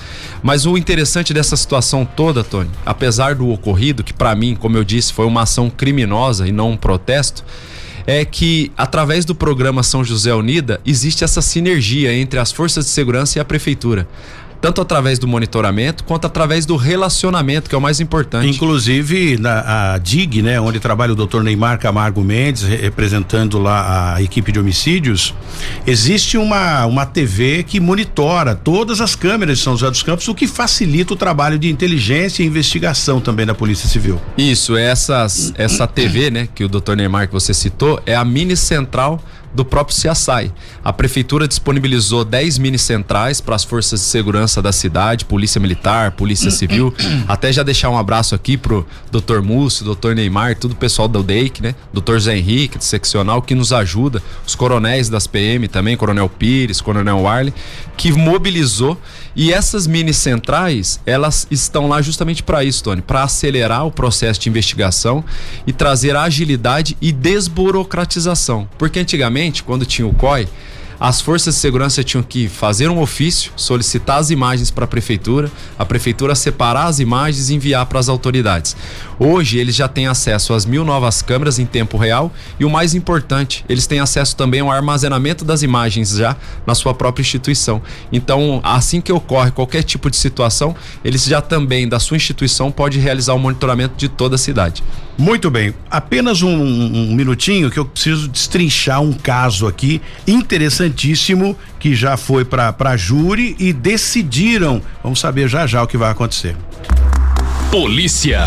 Mas 0.43 0.67
o 0.67 0.79
interessante 0.79 1.35
dessa 1.35 1.57
situação 1.57 2.05
toda, 2.05 2.45
Tony, 2.45 2.71
apesar 2.87 3.35
do 3.35 3.51
ocorrido, 3.51 4.05
que 4.05 4.13
para 4.13 4.35
mim, 4.35 4.55
como 4.55 4.77
eu 4.77 4.85
disse, 4.85 5.13
foi 5.13 5.27
uma 5.27 5.43
ação 5.43 5.69
criminosa 5.69 6.47
e 6.47 6.53
não 6.53 6.71
um 6.71 6.77
protesto, 6.77 7.45
é 8.07 8.25
que 8.25 8.73
através 8.75 9.27
do 9.27 9.35
programa 9.35 9.83
São 9.83 10.03
José 10.03 10.35
Unida 10.35 10.81
existe 10.87 11.25
essa 11.25 11.43
sinergia 11.43 12.15
entre 12.15 12.39
as 12.39 12.51
forças 12.51 12.87
de 12.87 12.91
segurança 12.91 13.39
e 13.39 13.41
a 13.41 13.45
prefeitura. 13.45 14.09
Tanto 14.61 14.81
através 14.81 15.19
do 15.19 15.27
monitoramento 15.29 16.05
quanto 16.05 16.27
através 16.27 16.67
do 16.67 16.77
relacionamento, 16.77 17.69
que 17.69 17.75
é 17.75 17.79
o 17.79 17.81
mais 17.81 18.01
importante. 18.01 18.49
Inclusive, 18.49 19.37
na 19.39 19.95
a 19.95 19.99
DIG, 19.99 20.43
né, 20.43 20.61
onde 20.61 20.81
trabalha 20.81 21.13
o 21.13 21.17
doutor 21.17 21.43
Neymar 21.43 21.79
Camargo 21.79 22.23
Mendes, 22.23 22.63
representando 22.63 23.59
lá 23.59 24.15
a 24.15 24.23
equipe 24.23 24.51
de 24.51 24.59
homicídios, 24.59 25.35
existe 25.87 26.39
uma, 26.39 26.87
uma 26.87 27.05
TV 27.05 27.63
que 27.63 27.81
monitora 27.81 28.55
todas 28.55 29.01
as 29.01 29.15
câmeras 29.15 29.59
de 29.59 29.65
São 29.65 29.77
José 29.77 29.91
dos 29.91 30.03
Campos, 30.03 30.27
o 30.29 30.35
que 30.35 30.47
facilita 30.47 31.13
o 31.13 31.17
trabalho 31.17 31.59
de 31.59 31.69
inteligência 31.69 32.43
e 32.43 32.47
investigação 32.47 33.21
também 33.21 33.47
da 33.47 33.55
Polícia 33.55 33.89
Civil. 33.89 34.21
Isso, 34.37 34.77
essas, 34.77 35.53
essa 35.57 35.87
TV, 35.87 36.31
né, 36.31 36.49
que 36.55 36.65
o 36.65 36.69
doutor 36.69 36.97
Neymar 36.97 37.27
que 37.27 37.33
você 37.33 37.53
citou, 37.53 38.01
é 38.07 38.15
a 38.15 38.25
mini 38.25 38.57
central 38.57 39.23
do 39.55 39.65
próprio 39.65 39.97
CSI. 39.97 40.53
A 40.85 40.93
prefeitura 40.93 41.49
disponibilizou 41.49 42.25
10 42.25 42.59
mini 42.59 42.79
centrais 42.79 43.41
para 43.41 43.55
as 43.55 43.65
forças 43.65 44.01
de 44.01 44.07
segurança 44.07 44.63
da 44.63 44.73
cidade, 44.73 45.25
Polícia 45.25 45.61
Militar, 45.61 46.13
Polícia 46.13 46.51
Civil. 46.51 46.95
Até 47.27 47.53
já 47.53 47.63
deixar 47.63 47.91
um 47.91 47.99
abraço 47.99 48.35
aqui 48.35 48.57
pro 48.57 48.87
Dr. 49.11 49.41
Múcio, 49.41 49.95
Dr. 49.95 50.15
Neymar, 50.15 50.57
todo 50.57 50.73
o 50.73 50.77
pessoal 50.77 51.09
da 51.09 51.19
UDEIC, 51.21 51.63
né? 51.63 51.75
Dr. 51.93 52.19
Zé 52.19 52.37
Henrique, 52.37 52.79
de 52.79 52.85
seccional, 52.85 53.43
que 53.43 53.55
nos 53.55 53.73
ajuda, 53.73 54.23
os 54.47 54.55
coronéis 54.55 55.09
das 55.09 55.27
PM 55.27 55.69
também, 55.69 55.97
Coronel 55.97 56.29
Pires, 56.29 56.81
Coronel 56.81 57.21
Warley, 57.21 57.53
que 57.97 58.13
mobilizou. 58.13 58.99
E 59.35 59.53
essas 59.53 59.87
mini 59.87 60.13
centrais, 60.13 61.01
elas 61.07 61.47
estão 61.49 61.89
lá 61.89 62.03
justamente 62.03 62.43
para 62.43 62.65
isso, 62.65 62.83
Tony, 62.83 63.01
para 63.01 63.23
acelerar 63.23 63.87
o 63.87 63.93
processo 63.93 64.41
de 64.41 64.49
investigação 64.49 65.25
e 65.65 65.73
trazer 65.73 66.17
agilidade 66.17 66.97
e 67.01 67.13
desburocratização. 67.13 68.69
Porque 68.77 68.99
antigamente, 68.99 69.38
quando 69.63 69.87
tinha 69.87 70.07
o 70.07 70.13
COI, 70.13 70.49
as 71.01 71.21
forças 71.21 71.55
de 71.55 71.61
segurança 71.61 72.03
tinham 72.03 72.25
que 72.25 72.49
fazer 72.49 72.91
um 72.91 73.01
ofício, 73.01 73.53
solicitar 73.55 74.19
as 74.19 74.31
imagens 74.31 74.69
para 74.69 74.85
a 74.85 74.89
prefeitura, 74.89 75.49
a 75.79 75.85
prefeitura 75.85 76.35
separar 76.35 76.87
as 76.87 76.99
imagens 76.99 77.51
e 77.51 77.55
enviar 77.55 77.87
para 77.87 78.01
as 78.01 78.09
autoridades. 78.09 78.77
Hoje 79.17 79.59
eles 79.59 79.77
já 79.77 79.87
têm 79.87 80.09
acesso 80.09 80.53
às 80.53 80.67
mil 80.67 80.85
novas 80.85 81.23
câmeras 81.23 81.61
em 81.61 81.67
tempo 81.67 81.97
real 81.97 82.33
e 82.59 82.65
o 82.65 82.71
mais 82.71 82.97
importante, 82.97 83.65
eles 83.69 83.87
têm 83.87 84.01
acesso 84.01 84.35
também 84.35 84.59
ao 84.59 84.73
armazenamento 84.73 85.45
das 85.45 85.63
imagens 85.63 86.11
já 86.11 86.37
na 86.67 86.75
sua 86.75 86.93
própria 86.93 87.23
instituição. 87.23 87.81
Então, 88.13 88.61
assim 88.65 89.01
que 89.01 89.13
ocorre 89.13 89.53
qualquer 89.53 89.85
tipo 89.85 90.11
de 90.11 90.17
situação, 90.17 90.75
eles 91.05 91.25
já 91.25 91.41
também 91.41 91.89
da 91.89 92.01
sua 92.01 92.17
instituição 92.17 92.73
pode 92.73 92.99
realizar 92.99 93.35
o 93.35 93.39
monitoramento 93.39 93.95
de 93.97 94.09
toda 94.09 94.35
a 94.35 94.39
cidade. 94.39 94.83
Muito 95.19 95.51
bem, 95.51 95.75
apenas 95.91 96.43
um, 96.43 96.49
um 96.49 97.13
minutinho 97.13 97.73
que 97.73 97.79
eu 97.79 97.85
preciso 97.85 98.29
destrinchar 98.29 99.03
um 99.03 99.13
caso 99.13 99.67
aqui 99.67 100.01
interessantíssimo 100.29 101.57
que 101.81 101.93
já 101.93 102.17
foi 102.17 102.45
para 102.45 102.97
júri 102.97 103.57
e 103.59 103.73
decidiram. 103.73 104.81
Vamos 105.03 105.19
saber 105.19 105.49
já 105.49 105.67
já 105.67 105.83
o 105.83 105.89
que 105.89 105.97
vai 105.97 106.13
acontecer. 106.13 106.55
Polícia. 107.69 108.41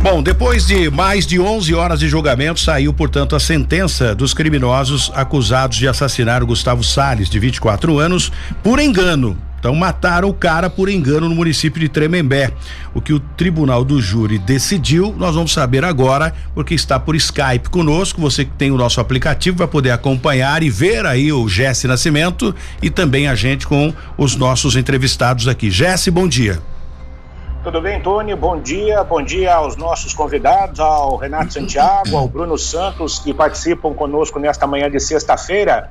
Bom, 0.00 0.22
depois 0.22 0.66
de 0.66 0.88
mais 0.88 1.26
de 1.26 1.38
11 1.38 1.74
horas 1.74 2.00
de 2.00 2.08
julgamento, 2.08 2.58
saiu, 2.58 2.94
portanto, 2.94 3.36
a 3.36 3.40
sentença 3.40 4.14
dos 4.14 4.32
criminosos 4.32 5.12
acusados 5.14 5.76
de 5.76 5.86
assassinar 5.86 6.42
o 6.42 6.46
Gustavo 6.46 6.82
Sales, 6.82 7.28
de 7.28 7.38
24 7.38 7.98
anos, 7.98 8.32
por 8.62 8.80
engano 8.80 9.36
então 9.62 9.76
mataram 9.76 10.28
o 10.28 10.34
cara 10.34 10.68
por 10.68 10.88
engano 10.88 11.28
no 11.28 11.36
município 11.36 11.80
de 11.80 11.88
Tremembé. 11.88 12.50
O 12.92 13.00
que 13.00 13.12
o 13.12 13.20
Tribunal 13.20 13.84
do 13.84 14.02
Júri 14.02 14.36
decidiu, 14.36 15.14
nós 15.16 15.36
vamos 15.36 15.52
saber 15.52 15.84
agora, 15.84 16.34
porque 16.52 16.74
está 16.74 16.98
por 16.98 17.14
Skype 17.14 17.70
conosco. 17.70 18.20
Você 18.20 18.44
que 18.44 18.50
tem 18.50 18.72
o 18.72 18.76
nosso 18.76 19.00
aplicativo 19.00 19.58
vai 19.58 19.68
poder 19.68 19.92
acompanhar 19.92 20.64
e 20.64 20.68
ver 20.68 21.06
aí 21.06 21.32
o 21.32 21.48
Jesse 21.48 21.86
Nascimento 21.86 22.52
e 22.82 22.90
também 22.90 23.28
a 23.28 23.36
gente 23.36 23.64
com 23.64 23.94
os 24.18 24.34
nossos 24.34 24.74
entrevistados 24.74 25.46
aqui. 25.46 25.70
Jesse, 25.70 26.10
bom 26.10 26.26
dia. 26.26 26.60
Tudo 27.62 27.80
bem, 27.80 28.02
Tony? 28.02 28.34
Bom 28.34 28.60
dia. 28.60 29.04
Bom 29.04 29.22
dia 29.22 29.54
aos 29.54 29.76
nossos 29.76 30.12
convidados, 30.12 30.80
ao 30.80 31.14
Renato 31.14 31.52
Santiago, 31.52 32.16
ao 32.16 32.26
Bruno 32.26 32.58
Santos, 32.58 33.20
que 33.20 33.32
participam 33.32 33.94
conosco 33.94 34.40
nesta 34.40 34.66
manhã 34.66 34.90
de 34.90 34.98
sexta-feira 34.98 35.88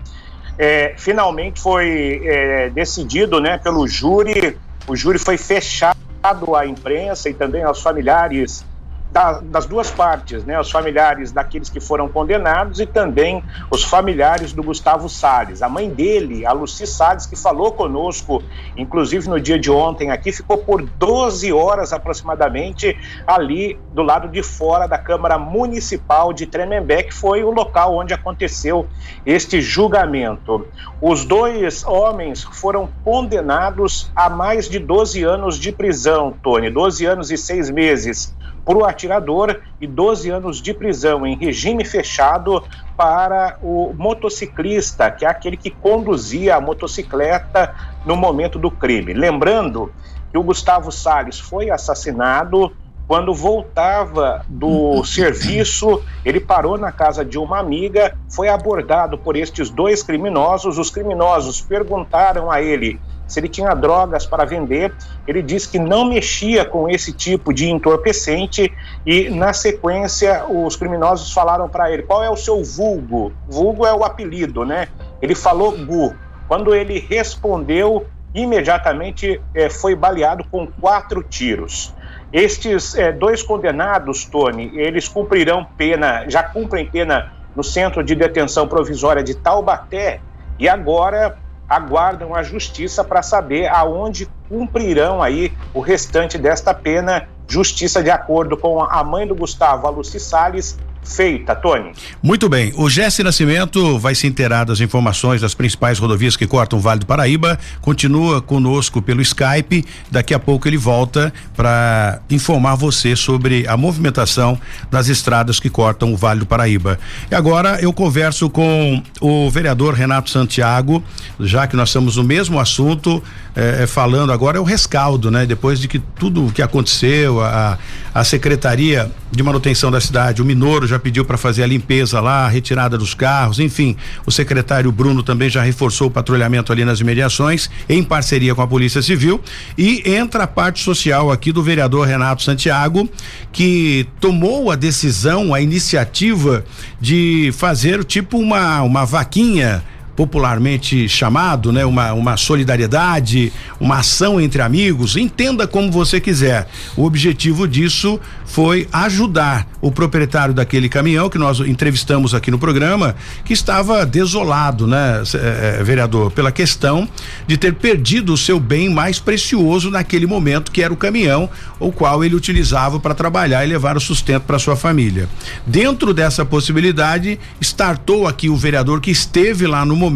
é, 0.58 0.94
finalmente 0.98 1.60
foi 1.60 2.22
é, 2.24 2.70
decidido 2.70 3.40
né, 3.40 3.58
pelo 3.58 3.88
júri, 3.88 4.58
o 4.88 4.96
júri 4.96 5.20
foi 5.20 5.38
fechado 5.38 6.56
à 6.56 6.66
imprensa 6.66 7.30
e 7.30 7.34
também 7.34 7.64
aos 7.64 7.82
familiares 7.82 8.66
da, 9.12 9.42
das 9.42 9.66
duas 9.66 9.92
partes, 9.92 10.46
né? 10.46 10.60
Os 10.60 10.72
familiares 10.72 11.32
daqueles 11.32 11.70
que 11.70 11.80
foram 11.80 12.08
condenados 12.08 12.80
e 12.80 12.86
também 12.86 13.44
os 13.70 13.84
familiares 13.84 14.54
do 14.54 14.64
Gustavo 14.64 15.10
Salles. 15.10 15.62
A 15.62 15.68
mãe 15.68 15.90
dele, 15.90 16.46
a 16.46 16.54
Luci 16.54 16.88
Salles, 16.88 17.26
que 17.26 17.36
falou 17.36 17.74
conosco, 17.74 18.42
inclusive 18.78 19.28
no 19.28 19.40
dia 19.40 19.60
de 19.60 19.70
ontem 19.70 20.12
aqui, 20.12 20.32
ficou 20.32 20.60
por 20.60 20.82
12 20.82 21.52
horas 21.52 21.92
aproximadamente 21.92 22.98
ali 23.28 23.78
do 23.94 24.02
lado 24.02 24.30
de 24.30 24.42
fora 24.42 24.88
da 24.88 24.98
Câmara 24.98 25.38
Municipal 25.38 26.32
de 26.32 26.46
Tremembé, 26.46 27.04
que 27.04 27.14
foi 27.14 27.44
o 27.44 27.52
local 27.52 27.96
onde 27.96 28.14
aconteceu 28.14 28.88
este 29.26 29.62
julgamento. 29.62 30.66
Os 31.02 31.26
dois 31.26 31.84
homens 31.84 32.44
foram 32.44 32.88
condenados 33.04 34.10
a 34.16 34.30
mais 34.30 34.70
de 34.70 34.80
12 34.80 35.22
anos 35.24 35.60
de 35.60 35.72
prisão, 35.74 36.34
Tony, 36.42 36.70
12 36.70 37.06
anos 37.06 37.30
e 37.30 37.38
seis 37.38 37.70
meses 37.70 38.34
para 38.66 38.78
o 38.78 38.86
atirador 38.86 39.62
e 39.80 39.88
12 39.88 40.30
anos 40.30 40.62
de 40.62 40.74
prisão 40.74 41.26
em 41.26 41.36
regime 41.36 41.84
fechado 41.84 42.64
para 42.96 43.58
o 43.62 43.94
motociclista, 43.98 45.10
que 45.10 45.26
é 45.26 45.30
aquele 45.30 45.58
que 45.58 45.72
conduzia 45.72 46.56
a 46.56 46.62
motocicleta 46.62 47.74
no 48.06 48.16
momento 48.16 48.60
do 48.60 48.70
crime. 48.70 49.14
Lembrando 49.14 49.92
que 50.32 50.38
o 50.38 50.44
Gustavo 50.44 50.92
Salles 50.92 51.40
foi 51.40 51.70
assassinado 51.70 52.72
quando 53.08 53.34
voltava 53.34 54.46
do 54.48 55.04
serviço, 55.06 56.02
ele 56.24 56.40
parou 56.40 56.78
na 56.78 56.94
casa 56.94 57.26
de 57.26 57.38
uma 57.38 57.60
amiga, 57.60 58.16
foi 58.30 58.48
abordado 58.48 59.18
por 59.18 59.36
estes 59.36 59.70
dois 59.70 60.02
criminosos. 60.02 60.78
Os 60.78 60.90
criminosos 60.90 61.60
perguntaram 61.60 62.50
a 62.50 62.62
ele 62.62 63.00
se 63.32 63.40
ele 63.40 63.48
tinha 63.48 63.74
drogas 63.74 64.26
para 64.26 64.46
vender. 64.46 64.94
Ele 65.28 65.42
disse 65.42 65.70
que 65.70 65.80
não 65.80 66.06
mexia 66.06 66.66
com 66.66 66.90
esse 66.90 67.14
tipo 67.14 67.54
de 67.54 67.70
entorpecente 67.70 68.72
e, 69.06 69.30
na 69.30 69.54
sequência, 69.54 70.46
os 70.46 70.76
criminosos 70.76 71.32
falaram 71.32 71.70
para 71.70 71.92
ele: 71.92 72.04
qual 72.04 72.24
é 72.24 72.30
o 72.30 72.36
seu 72.36 72.64
vulgo? 72.64 73.32
Vulgo 73.48 73.86
é 73.86 73.94
o 73.94 74.04
apelido, 74.04 74.66
né? 74.66 74.88
Ele 75.22 75.36
falou 75.36 75.72
Gu. 75.72 76.14
Quando 76.48 76.76
ele 76.76 77.00
respondeu, 77.00 78.06
imediatamente 78.36 79.42
eh, 79.56 79.70
foi 79.70 79.96
baleado 79.96 80.44
com 80.52 80.68
quatro 80.68 81.24
tiros. 81.24 81.94
Estes 82.34 82.96
eh, 82.96 83.12
dois 83.12 83.42
condenados, 83.42 84.26
Tony, 84.26 84.72
eles 84.76 85.08
cumprirão 85.08 85.66
pena, 85.78 86.26
já 86.28 86.44
cumprem 86.44 86.86
pena 86.86 87.32
no 87.56 87.64
Centro 87.64 88.04
de 88.04 88.16
Detenção 88.16 88.68
Provisória 88.68 89.24
de 89.24 89.36
Taubaté 89.36 90.20
e 90.58 90.68
agora 90.68 91.38
aguardam 91.72 92.36
a 92.36 92.44
justiça 92.44 93.02
para 93.02 93.22
saber 93.22 93.68
aonde 93.68 94.28
cumprirão 94.50 95.24
aí 95.24 95.54
o 95.74 95.80
restante 95.80 96.38
desta 96.38 96.74
pena. 96.74 97.30
Justiça 97.48 98.04
de 98.04 98.10
acordo 98.10 98.58
com 98.58 98.84
a 98.84 99.02
mãe 99.06 99.26
do 99.26 99.34
Gustavo, 99.34 99.88
a 99.88 99.90
Luci 99.90 100.20
Salles, 100.20 100.78
feita, 101.04 101.56
Tony. 101.56 101.92
Muito 102.22 102.48
bem. 102.48 102.72
O 102.76 102.90
Jesse 102.90 103.24
Nascimento 103.24 103.98
vai 104.00 104.16
se 104.16 104.28
inteirar 104.28 104.66
das 104.66 104.80
informações 104.80 105.42
das 105.42 105.54
principais 105.54 106.00
rodovias 106.00 106.38
que 106.38 106.48
cortam 106.48 106.80
o 106.80 106.82
Vale 106.82 107.00
do 107.00 107.06
Paraíba. 107.06 107.60
Continua 107.82 108.42
conosco 108.42 109.02
pelo 109.02 109.22
Skype. 109.22 109.86
Daqui 110.10 110.34
a 110.34 110.40
pouco 110.40 110.68
ele 110.68 110.78
volta 110.78 111.34
para 111.56 112.22
informar 112.30 112.76
você 112.76 113.16
sobre 113.16 113.68
a 113.68 113.76
movimentação 113.76 114.60
das 114.90 115.08
estradas 115.08 115.60
que 115.60 115.70
cortam 115.70 116.14
o 116.14 116.18
Vale 116.18 116.42
do 116.42 116.46
Paraíba. 116.46 117.00
E 117.30 117.36
agora 117.36 117.80
eu 117.82 117.92
converso 117.92 118.50
com 118.50 119.02
o 119.20 119.50
vereador 119.50 119.94
Renato 119.94 120.30
Santiago, 120.30 121.04
já 121.40 121.68
que 121.68 121.76
nós 121.76 121.90
estamos 121.90 122.18
no 122.18 122.24
mesmo 122.24 122.60
assunto, 122.60 123.24
eh, 123.56 123.80
eh 123.84 123.88
falando 123.88 124.32
agora 124.32 124.58
é 124.58 124.62
o 124.62 124.64
rescaldo, 124.64 125.32
né? 125.32 125.46
Depois 125.46 125.80
de 125.80 125.88
que 125.88 126.00
tudo 126.00 126.48
o 126.48 126.52
que 126.52 126.62
aconteceu, 126.62 127.42
a, 127.42 127.78
a 128.14 128.24
Secretaria 128.24 129.12
de 129.32 129.42
Manutenção 129.42 129.90
da 129.90 130.02
Cidade, 130.02 130.42
o 130.42 130.46
Minoro 130.46 130.88
já 130.92 131.00
pediu 131.00 131.26
para 131.26 131.38
fazer 131.38 131.64
a 131.64 131.68
limpeza 131.68 132.20
lá, 132.20 132.46
a 132.46 132.48
retirada 132.48 132.98
dos 132.98 133.14
carros, 133.14 133.60
enfim. 133.60 133.96
O 134.26 134.32
secretário 134.32 134.92
Bruno 134.92 135.24
também 135.24 135.50
já 135.50 135.62
reforçou 135.62 136.08
o 136.08 136.12
patrulhamento 136.12 136.72
ali 136.72 136.86
nas 136.86 137.00
imediações, 137.00 137.70
em 137.90 138.04
parceria 138.04 138.54
com 138.54 138.62
a 138.62 138.68
Polícia 138.68 139.02
Civil. 139.02 139.42
E 139.78 140.04
entra 140.06 140.44
a 140.44 140.48
parte 140.48 140.84
social 140.84 141.32
aqui 141.32 141.52
do 141.52 141.64
vereador 141.64 142.08
Renato 142.08 142.44
Santiago, 142.44 143.10
que 143.52 144.06
tomou 144.20 144.72
a 144.72 144.76
decisão, 144.76 145.54
a 145.54 145.62
iniciativa 145.62 146.64
de 147.00 147.52
fazer 147.54 148.04
tipo 148.04 148.38
uma, 148.38 148.82
uma 148.82 149.06
vaquinha 149.06 149.84
popularmente 150.16 151.08
chamado, 151.08 151.72
né? 151.72 151.86
Uma, 151.86 152.14
uma 152.14 152.38
solidariedade, 152.38 153.52
uma 153.80 154.00
ação 154.00 154.40
entre 154.40 154.62
amigos, 154.62 155.16
entenda 155.16 155.68
como 155.68 155.92
você 155.92 156.20
quiser. 156.20 156.68
O 156.96 157.06
objetivo 157.06 157.68
disso 157.68 158.20
foi 158.46 158.88
ajudar 158.92 159.66
o 159.80 159.92
proprietário 159.92 160.54
daquele 160.54 160.90
caminhão 160.90 161.30
que 161.30 161.38
nós 161.38 161.60
entrevistamos 161.62 162.34
aqui 162.34 162.52
no 162.52 162.60
programa, 162.60 163.16
que 163.46 163.54
estava 163.54 164.06
desolado, 164.06 164.86
né, 164.86 165.24
é, 165.34 165.82
vereador, 165.84 166.32
pela 166.32 166.52
questão 166.52 167.08
de 167.48 167.58
ter 167.58 167.74
perdido 167.74 168.34
o 168.34 168.38
seu 168.38 168.60
bem 168.60 168.90
mais 168.90 169.20
precioso 169.20 169.90
naquele 169.90 170.28
momento, 170.28 170.72
que 170.72 170.84
era 170.84 170.94
o 170.94 170.98
caminhão, 170.98 171.50
o 171.80 171.92
qual 171.92 172.24
ele 172.24 172.36
utilizava 172.36 173.00
para 173.00 173.16
trabalhar 173.16 173.64
e 173.66 173.68
levar 173.68 173.96
o 173.96 174.02
sustento 174.02 174.44
para 174.44 174.60
sua 174.60 174.76
família. 174.76 175.30
Dentro 175.66 176.14
dessa 176.14 176.44
possibilidade, 176.44 177.40
startou 177.62 178.28
aqui 178.28 178.50
o 178.50 178.56
vereador 178.56 179.00
que 179.00 179.12
esteve 179.12 179.66
lá 179.66 179.86
no 179.86 179.96
momento, 179.96 180.11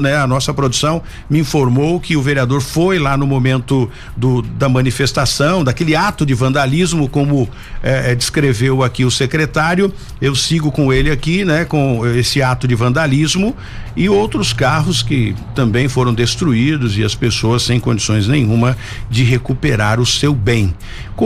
né? 0.00 0.16
A 0.16 0.26
nossa 0.26 0.54
produção 0.54 1.02
me 1.28 1.38
informou 1.38 2.00
que 2.00 2.16
o 2.16 2.22
vereador 2.22 2.60
foi 2.60 2.98
lá 2.98 3.16
no 3.16 3.26
momento 3.26 3.90
do, 4.16 4.42
da 4.42 4.68
manifestação, 4.68 5.64
daquele 5.64 5.96
ato 5.96 6.24
de 6.24 6.34
vandalismo, 6.34 7.08
como 7.08 7.48
é, 7.82 8.12
é, 8.12 8.14
descreveu 8.14 8.82
aqui 8.82 9.04
o 9.04 9.10
secretário. 9.10 9.92
Eu 10.20 10.34
sigo 10.34 10.70
com 10.70 10.92
ele 10.92 11.10
aqui, 11.10 11.44
né? 11.44 11.64
Com 11.64 12.06
esse 12.06 12.42
ato 12.42 12.68
de 12.68 12.74
vandalismo 12.74 13.56
e 13.96 14.08
outros 14.08 14.52
carros 14.52 15.02
que 15.02 15.34
também 15.54 15.88
foram 15.88 16.14
destruídos 16.14 16.96
e 16.96 17.04
as 17.04 17.14
pessoas 17.14 17.62
sem 17.62 17.80
condições 17.80 18.28
nenhuma 18.28 18.76
de 19.10 19.24
recuperar 19.24 20.00
o 20.00 20.06
seu 20.06 20.34
bem. 20.34 20.74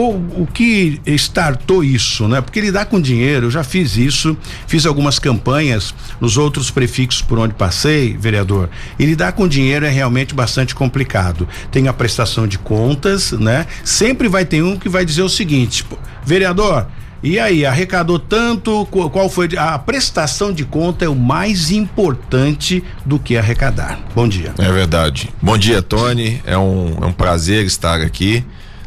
O 0.01 0.47
que 0.53 1.01
startou 1.07 1.85
isso, 1.85 2.27
né? 2.27 2.41
Porque 2.41 2.61
lidar 2.61 2.87
com 2.87 3.01
dinheiro, 3.01 3.47
eu 3.47 3.51
já 3.51 3.63
fiz 3.63 3.97
isso, 3.97 4.37
fiz 4.67 4.87
algumas 4.87 5.19
campanhas 5.19 5.95
nos 6.21 6.37
outros 6.37 6.71
prefixos 6.71 7.23
por 7.23 7.39
onde 7.39 7.55
passei, 7.55 8.17
vereador. 8.17 8.69
E 8.99 9.07
lidar 9.07 9.33
com 9.33 9.47
dinheiro 9.47 9.87
é 9.87 9.91
realmente 9.91 10.35
bastante 10.35 10.75
complicado. 10.75 11.49
Tem 11.71 11.89
a 11.89 11.93
prestação 11.93 12.47
de 12.47 12.59
contas, 12.59 13.33
né? 13.33 13.67
Sempre 13.85 14.29
vai 14.29 14.45
ter 14.45 14.63
um 14.63 14.77
que 14.77 14.89
vai 14.89 15.05
dizer 15.05 15.23
o 15.23 15.29
seguinte, 15.29 15.85
vereador, 16.25 16.87
e 17.25 17.39
aí, 17.39 17.65
arrecadou 17.65 18.19
tanto? 18.19 18.85
Qual 18.91 19.31
foi 19.31 19.49
a 19.57 19.79
prestação 19.79 20.53
de 20.53 20.63
conta 20.63 21.07
é 21.07 21.09
o 21.09 21.15
mais 21.15 21.71
importante 21.71 22.85
do 23.03 23.19
que 23.19 23.35
arrecadar. 23.35 23.99
Bom 24.15 24.29
dia. 24.29 24.53
É 24.59 24.71
verdade. 24.71 25.31
Bom 25.41 25.57
dia, 25.57 25.81
Tony. 25.81 26.43
É 26.45 26.59
um, 26.59 26.99
é 27.01 27.07
um 27.07 27.13
prazer 27.13 27.65
estar 27.65 28.03
aqui. 28.03 28.45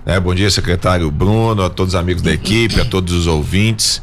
É, 0.09 0.17
bom 0.21 0.33
dia, 0.33 0.49
secretário 0.49 1.11
Bruno, 1.11 1.61
a 1.61 1.69
todos 1.69 1.93
os 1.93 1.99
amigos 1.99 2.21
da 2.21 2.31
equipe, 2.31 2.79
a 2.79 2.85
todos 2.85 3.13
os 3.13 3.27
ouvintes. 3.27 4.01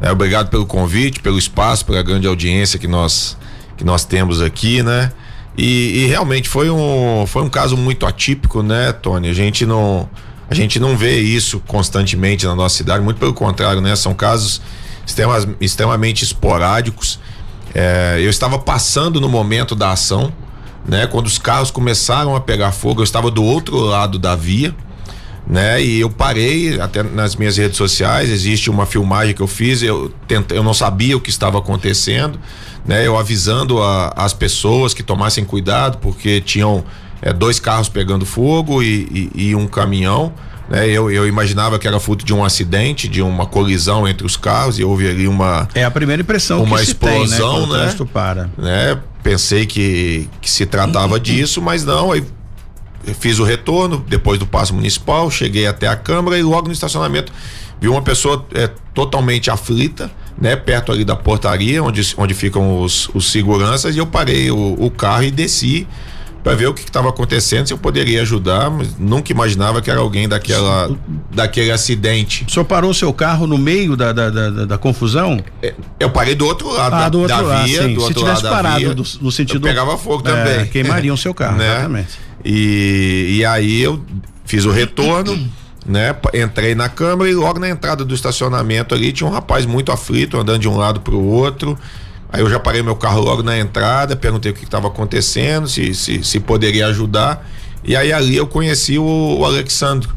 É, 0.00 0.08
obrigado 0.12 0.48
pelo 0.48 0.64
convite, 0.64 1.18
pelo 1.18 1.36
espaço, 1.36 1.84
pela 1.84 2.00
grande 2.04 2.28
audiência 2.28 2.78
que 2.78 2.86
nós 2.86 3.36
que 3.76 3.82
nós 3.82 4.04
temos 4.04 4.40
aqui, 4.40 4.80
né? 4.80 5.10
E, 5.58 6.04
e 6.04 6.06
realmente 6.06 6.48
foi 6.48 6.70
um 6.70 7.26
foi 7.26 7.42
um 7.42 7.48
caso 7.48 7.76
muito 7.76 8.06
atípico, 8.06 8.62
né, 8.62 8.92
Tony? 8.92 9.28
A 9.28 9.32
gente 9.32 9.66
não 9.66 10.08
a 10.48 10.54
gente 10.54 10.78
não 10.78 10.96
vê 10.96 11.18
isso 11.18 11.58
constantemente 11.66 12.46
na 12.46 12.54
nossa 12.54 12.76
cidade, 12.76 13.02
muito 13.02 13.18
pelo 13.18 13.34
contrário, 13.34 13.80
né? 13.80 13.96
São 13.96 14.14
casos 14.14 14.62
extremamente 15.60 16.22
esporádicos. 16.22 17.18
É, 17.74 18.18
eu 18.20 18.30
estava 18.30 18.56
passando 18.56 19.20
no 19.20 19.28
momento 19.28 19.74
da 19.74 19.90
ação, 19.90 20.32
né? 20.86 21.08
Quando 21.08 21.26
os 21.26 21.38
carros 21.38 21.72
começaram 21.72 22.36
a 22.36 22.40
pegar 22.40 22.70
fogo, 22.70 23.00
eu 23.00 23.04
estava 23.04 23.32
do 23.32 23.42
outro 23.42 23.80
lado 23.80 24.16
da 24.16 24.36
via, 24.36 24.72
né? 25.50 25.82
E 25.82 25.98
eu 25.98 26.08
parei 26.08 26.80
até 26.80 27.02
nas 27.02 27.34
minhas 27.34 27.56
redes 27.56 27.76
sociais, 27.76 28.30
existe 28.30 28.70
uma 28.70 28.86
filmagem 28.86 29.34
que 29.34 29.42
eu 29.42 29.48
fiz, 29.48 29.82
eu 29.82 30.12
tentei, 30.28 30.56
eu 30.56 30.62
não 30.62 30.72
sabia 30.72 31.16
o 31.16 31.20
que 31.20 31.28
estava 31.28 31.58
acontecendo, 31.58 32.38
né? 32.86 33.04
Eu 33.04 33.18
avisando 33.18 33.82
a, 33.82 34.12
as 34.16 34.32
pessoas 34.32 34.94
que 34.94 35.02
tomassem 35.02 35.44
cuidado 35.44 35.98
porque 35.98 36.40
tinham 36.40 36.84
é, 37.20 37.32
dois 37.32 37.58
carros 37.58 37.88
pegando 37.88 38.24
fogo 38.24 38.80
e, 38.80 39.30
e, 39.34 39.48
e 39.48 39.54
um 39.56 39.66
caminhão. 39.66 40.32
Né? 40.68 40.88
Eu, 40.88 41.10
eu 41.10 41.26
imaginava 41.26 41.80
que 41.80 41.88
era 41.88 41.98
fruto 41.98 42.24
de 42.24 42.32
um 42.32 42.44
acidente, 42.44 43.08
de 43.08 43.20
uma 43.20 43.44
colisão 43.44 44.06
entre 44.06 44.24
os 44.24 44.36
carros 44.36 44.78
e 44.78 44.84
houve 44.84 45.08
ali 45.08 45.26
uma. 45.26 45.68
É 45.74 45.82
a 45.82 45.90
primeira 45.90 46.22
impressão 46.22 46.62
uma 46.62 46.76
que 46.76 46.84
explosão, 46.84 47.62
tem, 47.62 47.72
né? 47.72 47.86
né? 47.86 48.06
para. 48.12 48.50
né? 48.56 48.96
Pensei 49.20 49.66
que, 49.66 50.28
que 50.40 50.48
se 50.48 50.64
tratava 50.64 51.18
disso, 51.18 51.60
mas 51.60 51.84
não. 51.84 52.12
Aí 52.12 52.24
fiz 53.18 53.38
o 53.38 53.44
retorno 53.44 54.04
depois 54.06 54.38
do 54.38 54.46
passo 54.46 54.74
municipal, 54.74 55.30
cheguei 55.30 55.66
até 55.66 55.88
a 55.88 55.96
Câmara 55.96 56.38
e 56.38 56.42
logo 56.42 56.66
no 56.66 56.72
estacionamento 56.72 57.32
vi 57.80 57.88
uma 57.88 58.02
pessoa 58.02 58.46
é, 58.54 58.68
totalmente 58.92 59.50
aflita, 59.50 60.10
né? 60.38 60.54
Perto 60.54 60.92
ali 60.92 61.04
da 61.04 61.16
portaria, 61.16 61.82
onde, 61.82 62.14
onde 62.18 62.34
ficam 62.34 62.80
os, 62.82 63.08
os 63.14 63.30
seguranças, 63.32 63.96
e 63.96 63.98
eu 63.98 64.06
parei 64.06 64.50
o, 64.50 64.76
o 64.78 64.90
carro 64.90 65.24
e 65.24 65.30
desci 65.30 65.86
para 66.42 66.54
ver 66.54 66.66
o 66.68 66.74
que 66.74 66.80
estava 66.80 67.10
acontecendo, 67.10 67.66
se 67.66 67.72
eu 67.72 67.78
poderia 67.78 68.22
ajudar, 68.22 68.70
mas 68.70 68.96
nunca 68.98 69.30
imaginava 69.30 69.82
que 69.82 69.90
era 69.90 70.00
alguém 70.00 70.26
daquela, 70.26 70.90
daquele 71.30 71.70
acidente. 71.70 72.46
O 72.48 72.50
senhor 72.50 72.64
parou 72.64 72.94
seu 72.94 73.12
carro 73.12 73.46
no 73.46 73.58
meio 73.58 73.94
da, 73.94 74.12
da, 74.12 74.30
da, 74.30 74.64
da 74.64 74.78
confusão? 74.78 75.38
É, 75.62 75.74
eu 75.98 76.08
parei 76.08 76.34
do 76.34 76.46
outro 76.46 76.72
lado 76.72 76.94
ah, 76.94 77.00
da, 77.00 77.08
do 77.10 77.20
outro 77.20 77.36
da 77.36 77.42
lado, 77.42 77.66
via, 77.66 77.82
sim. 77.82 77.94
do 77.94 78.00
se 78.00 78.06
outro 78.06 78.22
tivesse 78.22 78.42
lado 78.44 78.54
parado 78.56 78.78
via, 78.78 78.94
do, 78.94 79.04
no 79.20 79.30
sentido. 79.30 79.60
pegava 79.60 79.98
fogo 79.98 80.26
é, 80.26 80.32
também. 80.32 80.66
Queimariam 80.68 81.16
seu 81.16 81.34
carro, 81.34 81.58
né? 81.58 81.72
exatamente. 81.72 82.29
E, 82.44 83.38
e 83.38 83.44
aí 83.44 83.82
eu 83.82 84.02
fiz 84.44 84.64
o 84.64 84.70
retorno. 84.70 85.36
né? 85.86 86.14
Entrei 86.34 86.74
na 86.74 86.88
câmara 86.88 87.30
e 87.30 87.34
logo 87.34 87.58
na 87.58 87.68
entrada 87.68 88.04
do 88.04 88.14
estacionamento 88.14 88.94
ali 88.94 89.12
tinha 89.12 89.28
um 89.28 89.32
rapaz 89.32 89.66
muito 89.66 89.90
aflito, 89.90 90.38
andando 90.38 90.60
de 90.60 90.68
um 90.68 90.76
lado 90.76 91.00
para 91.00 91.14
o 91.14 91.24
outro. 91.24 91.78
Aí 92.32 92.40
eu 92.40 92.48
já 92.48 92.60
parei 92.60 92.82
meu 92.82 92.94
carro 92.94 93.20
logo 93.20 93.42
na 93.42 93.58
entrada, 93.58 94.14
perguntei 94.14 94.52
o 94.52 94.54
que 94.54 94.64
estava 94.64 94.86
acontecendo, 94.86 95.66
se, 95.66 95.92
se, 95.94 96.22
se 96.22 96.38
poderia 96.38 96.86
ajudar. 96.86 97.44
E 97.82 97.96
aí 97.96 98.12
ali 98.12 98.36
eu 98.36 98.46
conheci 98.46 98.98
o, 98.98 99.38
o 99.38 99.44
Alexandro, 99.44 100.14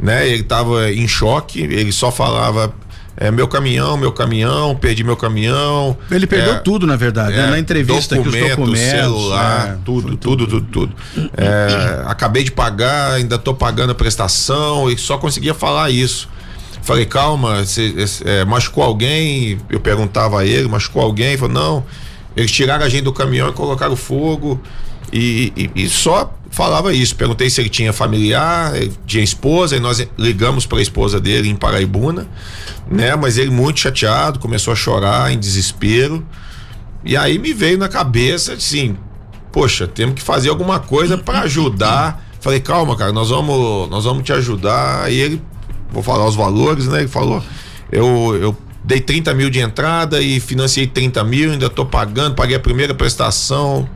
né? 0.00 0.26
Ele 0.26 0.42
estava 0.42 0.90
em 0.90 1.06
choque, 1.06 1.60
ele 1.60 1.92
só 1.92 2.10
falava 2.10 2.74
é, 3.16 3.30
meu 3.30 3.46
caminhão, 3.46 3.96
meu 3.96 4.12
caminhão, 4.12 4.74
perdi 4.74 5.04
meu 5.04 5.16
caminhão. 5.16 5.96
Ele 6.10 6.26
perdeu 6.26 6.54
é, 6.54 6.58
tudo, 6.58 6.86
na 6.86 6.96
verdade, 6.96 7.36
né? 7.36 7.46
é, 7.46 7.50
na 7.50 7.58
entrevista 7.58 8.16
documento, 8.16 8.40
que 8.40 8.50
os 8.50 8.56
documentos, 8.56 8.90
celular, 8.90 9.68
é, 9.68 9.78
tudo, 9.84 10.16
tudo, 10.16 10.46
tudo, 10.46 10.66
tudo, 10.66 10.94
é, 11.36 12.02
acabei 12.06 12.42
de 12.42 12.50
pagar, 12.50 13.12
ainda 13.12 13.36
estou 13.36 13.54
pagando 13.54 13.92
a 13.92 13.94
prestação 13.94 14.90
e 14.90 14.96
só 14.96 15.18
conseguia 15.18 15.54
falar 15.54 15.90
isso. 15.90 16.28
Falei, 16.82 17.06
calma, 17.06 17.64
você 17.64 17.94
é, 18.24 18.44
machucou 18.44 18.82
alguém? 18.82 19.58
Eu 19.70 19.78
perguntava 19.78 20.40
a 20.40 20.46
ele, 20.46 20.66
machucou 20.66 21.00
alguém? 21.00 21.28
Ele 21.28 21.38
falou, 21.38 21.54
não. 21.54 21.84
Eles 22.36 22.50
tiraram 22.50 22.84
a 22.84 22.88
gente 22.88 23.04
do 23.04 23.12
caminhão 23.12 23.50
e 23.50 23.52
colocaram 23.52 23.94
fogo. 23.94 24.60
E, 25.12 25.52
e, 25.56 25.84
e 25.84 25.88
só 25.88 26.34
falava 26.52 26.94
isso. 26.94 27.16
Perguntei 27.16 27.50
se 27.50 27.60
ele 27.60 27.68
tinha 27.68 27.92
familiar, 27.92 28.72
tinha 29.04 29.24
esposa, 29.24 29.76
e 29.76 29.80
nós 29.80 30.06
ligamos 30.16 30.64
para 30.66 30.78
a 30.78 30.82
esposa 30.82 31.18
dele 31.18 31.48
em 31.48 31.56
Paraibuna, 31.56 32.28
né? 32.88 33.16
Mas 33.16 33.36
ele 33.38 33.50
muito 33.50 33.80
chateado, 33.80 34.38
começou 34.38 34.72
a 34.72 34.76
chorar 34.76 35.32
em 35.32 35.38
desespero. 35.38 36.24
E 37.04 37.16
aí 37.16 37.38
me 37.38 37.52
veio 37.52 37.78
na 37.78 37.88
cabeça 37.88 38.52
assim, 38.52 38.96
poxa, 39.50 39.88
temos 39.88 40.14
que 40.14 40.22
fazer 40.22 40.50
alguma 40.50 40.78
coisa 40.78 41.18
para 41.18 41.40
ajudar. 41.40 42.24
Falei, 42.40 42.60
calma, 42.60 42.96
cara, 42.96 43.12
nós 43.12 43.30
vamos, 43.30 43.90
nós 43.90 44.04
vamos 44.04 44.22
te 44.22 44.32
ajudar. 44.32 45.10
E 45.10 45.18
ele 45.18 45.42
vou 45.90 46.02
falar 46.02 46.26
os 46.26 46.36
valores, 46.36 46.86
né? 46.86 47.00
Ele 47.00 47.08
falou, 47.08 47.42
eu, 47.90 48.38
eu 48.40 48.56
dei 48.84 49.00
30 49.00 49.32
mil 49.34 49.48
de 49.50 49.58
entrada 49.58 50.20
e 50.20 50.38
financiei 50.38 50.86
30 50.86 51.24
mil, 51.24 51.52
ainda 51.52 51.70
tô 51.70 51.86
pagando, 51.86 52.34
paguei 52.34 52.56
a 52.56 52.60
primeira 52.60 52.94
prestação. 52.94 53.88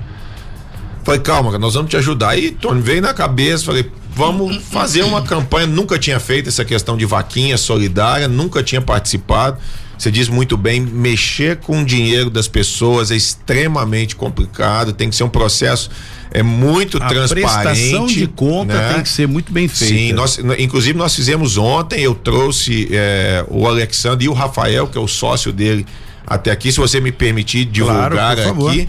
Falei, 1.07 1.21
calma, 1.21 1.57
nós 1.57 1.75
vamos 1.75 1.89
te 1.89 1.97
ajudar. 1.97 2.31
Aí, 2.31 2.51
Tony, 2.51 2.83
veio 2.83 3.01
na 3.01 3.15
cabeça, 3.15 3.67
falei, 3.67 3.89
vamos 4.13 4.57
fazer 4.57 5.05
uma 5.05 5.23
campanha. 5.23 5.65
Nunca 5.65 6.01
tinha 6.01 6.19
feito 6.19 6.49
essa 6.49 6.65
questão 6.65 6.97
de 6.97 7.07
vaquinha 7.07 7.57
solidária, 7.57 8.27
nunca 8.27 8.61
tinha 8.61 8.83
participado. 8.83 9.57
Você 9.97 10.11
diz 10.11 10.29
muito 10.29 10.57
bem, 10.57 10.81
mexer 10.81 11.59
com 11.59 11.83
o 11.83 11.85
dinheiro 11.85 12.29
das 12.29 12.49
pessoas 12.49 13.13
é 13.13 13.17
extremamente 13.17 14.17
complicado, 14.17 14.93
tem 14.93 15.09
que 15.09 15.15
ser 15.15 15.23
um 15.23 15.29
processo 15.29 15.91
é 16.33 16.43
muito 16.43 16.97
a 17.01 17.07
transparente. 17.07 17.47
A 17.47 17.61
prestação 17.63 18.07
de 18.07 18.27
conta 18.27 18.75
né? 18.75 18.95
tem 18.95 19.03
que 19.05 19.09
ser 19.09 19.29
muito 19.29 19.53
bem 19.53 19.69
feita. 19.69 19.95
Sim, 19.95 20.13
nós, 20.13 20.41
inclusive 20.59 20.99
nós 20.99 21.15
fizemos 21.15 21.57
ontem, 21.57 22.01
eu 22.01 22.17
trouxe 22.17 22.89
é, 22.91 23.45
o 23.49 23.65
Alexandre 23.65 24.27
e 24.27 24.29
o 24.29 24.33
Rafael, 24.33 24.89
que 24.89 24.99
é 24.99 25.01
o 25.01 25.07
sócio 25.07 25.53
dele, 25.53 25.87
até 26.27 26.51
aqui, 26.51 26.73
se 26.73 26.79
você 26.79 27.01
me 27.01 27.13
permitir 27.13 27.65
divulgar 27.65 28.11
claro, 28.11 28.69
aqui. 28.69 28.89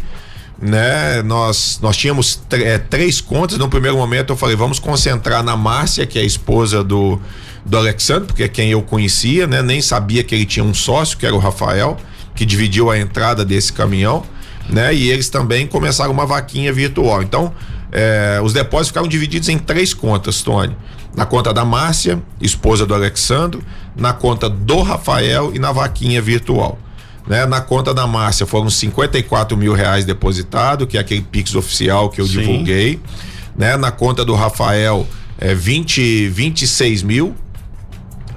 Né, 0.59 1.21
nós 1.21 1.77
nós 1.83 1.95
tínhamos 1.95 2.41
é, 2.51 2.79
três 2.79 3.21
contas. 3.21 3.57
No 3.59 3.69
primeiro 3.69 3.95
momento 3.95 4.33
eu 4.33 4.37
falei, 4.37 4.55
vamos 4.55 4.79
concentrar 4.79 5.43
na 5.43 5.55
Márcia, 5.55 6.05
que 6.07 6.17
é 6.17 6.21
a 6.23 6.25
esposa 6.25 6.83
do, 6.83 7.19
do 7.63 7.77
Alexandre, 7.77 8.25
porque 8.25 8.43
é 8.43 8.47
quem 8.47 8.71
eu 8.71 8.81
conhecia, 8.81 9.45
né? 9.45 9.61
Nem 9.61 9.81
sabia 9.81 10.23
que 10.23 10.33
ele 10.33 10.45
tinha 10.45 10.65
um 10.65 10.73
sócio, 10.73 11.15
que 11.17 11.27
era 11.27 11.35
o 11.35 11.39
Rafael, 11.39 11.95
que 12.33 12.43
dividiu 12.43 12.89
a 12.89 12.97
entrada 12.97 13.45
desse 13.45 13.71
caminhão 13.71 14.23
né? 14.69 14.93
E 14.93 15.09
eles 15.09 15.29
também 15.29 15.65
começaram 15.65 16.11
uma 16.11 16.25
vaquinha 16.25 16.71
virtual. 16.73 17.21
Então, 17.21 17.53
é, 17.91 18.39
os 18.43 18.53
depósitos 18.53 18.89
ficaram 18.89 19.07
divididos 19.07 19.49
em 19.49 19.57
três 19.57 19.93
contas, 19.93 20.41
Tony. 20.41 20.75
Na 21.15 21.25
conta 21.25 21.53
da 21.53 21.65
Márcia, 21.65 22.21
esposa 22.39 22.85
do 22.85 22.93
Alexandro, 22.93 23.63
na 23.95 24.13
conta 24.13 24.49
do 24.49 24.81
Rafael 24.81 25.51
e 25.53 25.59
na 25.59 25.71
vaquinha 25.71 26.21
virtual. 26.21 26.77
Né? 27.27 27.45
Na 27.45 27.59
conta 27.61 27.93
da 27.93 28.07
Márcia 28.07 28.45
foram 28.45 28.69
54 28.69 29.57
mil 29.57 29.73
reais 29.73 30.05
depositado, 30.05 30.87
que 30.87 30.97
é 30.97 31.01
aquele 31.01 31.21
Pix 31.21 31.55
oficial 31.55 32.09
que 32.09 32.21
eu 32.21 32.25
Sim. 32.27 32.39
divulguei. 32.39 32.99
Né? 33.57 33.75
Na 33.75 33.91
conta 33.91 34.23
do 34.23 34.33
Rafael 34.33 35.05
é 35.37 35.53
20, 35.53 36.29
26 36.29 37.03
mil. 37.03 37.35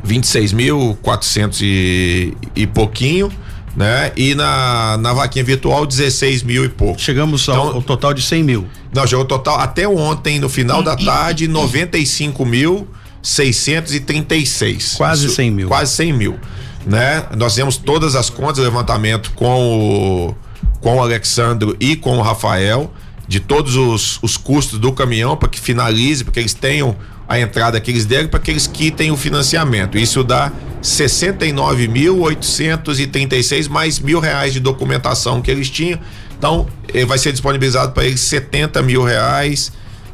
26 0.03 0.53
mil 0.55 0.99
400 1.03 1.61
e, 1.63 2.35
e 2.57 2.67
pouquinho, 2.67 3.31
né? 3.77 4.11
E 4.17 4.35
na, 4.35 4.97
na 4.97 5.13
vaquinha 5.13 5.45
virtual 5.45 5.85
16 5.85 6.43
mil 6.43 6.65
e 6.65 6.71
pouco. 6.71 6.99
Chegamos 6.99 7.47
ao, 7.51 7.55
Então- 7.67 7.75
ao 7.77 7.83
total 7.83 8.15
de 8.15 8.23
100 8.23 8.43
mil. 8.43 8.67
Não, 8.95 9.07
chegou 9.07 9.27
total 9.27 9.61
até 9.61 9.87
ontem, 9.87 10.39
no 10.41 10.49
final 10.49 10.83
da 10.83 10.97
tarde, 10.97 11.47
95 11.47 12.47
mil 12.47 12.89
636. 13.23 14.95
Quase 14.97 15.29
100 15.29 15.51
mil. 15.51 15.69
Quase 15.69 15.93
100 15.93 16.13
mil. 16.15 16.39
Né? 16.87 17.27
Nós 17.37 17.55
temos 17.55 17.77
todas 17.77 18.15
as 18.15 18.31
contas, 18.31 18.65
levantamento 18.65 19.33
com 19.33 19.79
o, 19.79 20.35
com 20.81 20.97
o 20.97 21.03
Alexandro 21.03 21.77
e 21.79 21.97
com 21.97 22.17
o 22.19 22.23
Rafael, 22.23 22.91
de 23.29 23.39
todos 23.39 23.77
os, 23.77 24.19
os 24.23 24.37
custos 24.37 24.79
do 24.79 24.93
caminhão, 24.93 25.37
para 25.37 25.49
que 25.49 25.61
finalize, 25.61 26.25
para 26.25 26.33
que 26.33 26.41
eles 26.41 26.55
tenham 26.55 26.97
a 27.29 27.39
entrada 27.39 27.81
que 27.81 27.93
eles 27.93 28.05
deram, 28.05 28.29
para 28.29 28.41
que 28.41 28.51
eles 28.51 28.67
quitem 28.67 29.13
o 29.13 29.17
financiamento. 29.17 29.97
Isso 29.97 30.25
dá 30.25 30.51
69.836 30.83 33.69
mais 33.69 34.01
mil 34.01 34.19
reais 34.19 34.53
de 34.53 34.59
documentação 34.59 35.41
que 35.41 35.49
eles 35.49 35.71
tinham. 35.71 36.01
Então, 36.37 36.67
eh, 36.93 37.05
vai 37.05 37.19
ser 37.19 37.31
disponibilizado 37.31 37.93
para 37.93 38.05
eles 38.05 38.21
70 38.23 38.83
mil 38.83 39.05
reais. 39.05 39.71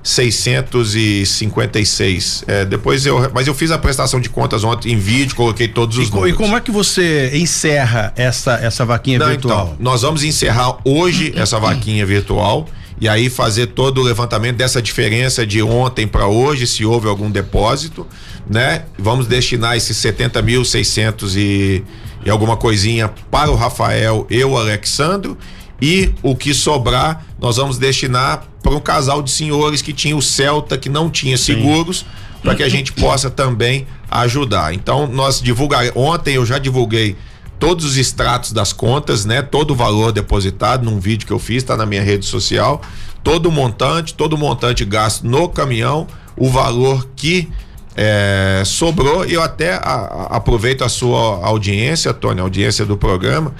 656. 0.07 2.45
É, 2.47 2.64
depois 2.64 3.05
eu. 3.07 3.31
Mas 3.35 3.47
eu 3.47 3.55
fiz 3.55 3.71
a 3.71 3.79
prestação 3.79 4.21
de 4.21 4.29
contas 4.29 4.64
ontem 4.64 4.92
em 4.92 4.99
vídeo, 4.99 5.35
coloquei 5.35 5.69
todos 5.69 5.99
os 5.99 6.09
E, 6.09 6.11
co- 6.11 6.19
e 6.19 6.21
números. 6.21 6.38
como 6.38 6.57
é 6.57 6.61
que 6.61 6.71
você 6.71 7.31
encerra 7.35 8.12
essa, 8.16 8.55
essa 8.55 8.85
vaquinha 8.85 9.19
Não, 9.19 9.29
virtual? 9.29 9.64
então, 9.75 9.77
nós 9.81 10.03
vamos 10.03 10.23
encerrar 10.23 10.79
hoje 10.85 11.33
essa 11.37 11.59
vaquinha 11.59 12.05
virtual 12.07 12.66
e 13.01 13.09
aí 13.09 13.29
fazer 13.29 13.66
todo 13.69 14.01
o 14.01 14.05
levantamento 14.05 14.57
dessa 14.57 14.81
diferença 14.81 15.47
de 15.47 15.62
ontem 15.62 16.07
para 16.07 16.27
hoje, 16.27 16.66
se 16.66 16.85
houve 16.85 17.09
algum 17.09 17.31
depósito, 17.31 18.07
né? 18.49 18.85
Vamos 18.99 19.27
destinar 19.27 19.77
esses 19.77 19.97
70 19.99 20.40
mil 20.40 20.64
600 20.64 21.37
e, 21.37 21.85
e 22.25 22.31
alguma 22.31 22.57
coisinha 22.57 23.09
para 23.31 23.51
o 23.51 23.55
Rafael 23.55 24.27
e 24.31 24.42
o 24.45 24.57
Alexandro 24.57 25.37
e 25.83 26.11
o 26.23 26.35
que 26.35 26.55
sobrar 26.55 27.25
nós 27.40 27.57
vamos 27.57 27.79
destinar 27.79 28.44
para 28.62 28.72
um 28.75 28.81
casal 28.81 29.22
de 29.22 29.31
senhores 29.31 29.83
que 29.83 29.92
tinha 29.92 30.16
o 30.16 30.22
Celta 30.22 30.77
que 30.79 30.88
não 30.88 31.11
tinha 31.11 31.37
seguros 31.37 32.05
para 32.42 32.55
que 32.55 32.62
a 32.62 32.68
gente 32.68 32.92
possa 32.92 33.29
também 33.31 33.87
ajudar. 34.11 34.72
Então 34.75 35.07
nós 35.07 35.40
divulgar 35.40 35.85
ontem 35.94 36.35
eu 36.35 36.46
já 36.46 36.59
divulguei 36.59 37.16
todos 37.59 37.85
os 37.85 37.96
extratos 37.96 38.53
das 38.53 38.72
contas, 38.72 39.25
né? 39.25 39.42
Todo 39.42 39.70
o 39.72 39.75
valor 39.75 40.12
depositado 40.12 40.85
num 40.85 40.99
vídeo 41.01 41.27
que 41.27 41.33
eu 41.33 41.38
fiz, 41.38 41.62
tá 41.62 41.77
na 41.77 41.87
minha 41.87 42.03
rede 42.03 42.25
social, 42.27 42.81
todo 43.25 43.46
o 43.46 43.53
montante, 43.53 44.14
todo 44.14 44.35
o 44.35 44.38
montante 44.38 44.85
gasto 44.85 45.27
no 45.27 45.49
caminhão, 45.49 46.07
o 46.37 46.51
valor 46.51 47.09
que 47.16 47.49
é, 47.96 48.62
sobrou. 48.66 49.25
E 49.25 49.33
eu 49.33 49.42
até 49.42 49.72
a- 49.75 49.79
a- 49.79 50.37
aproveito 50.37 50.85
a 50.85 50.88
sua 50.88 51.44
audiência, 51.46 52.12
Tony, 52.12 52.40
a 52.40 52.42
audiência 52.42 52.85
do 52.85 52.96
programa, 52.96 53.55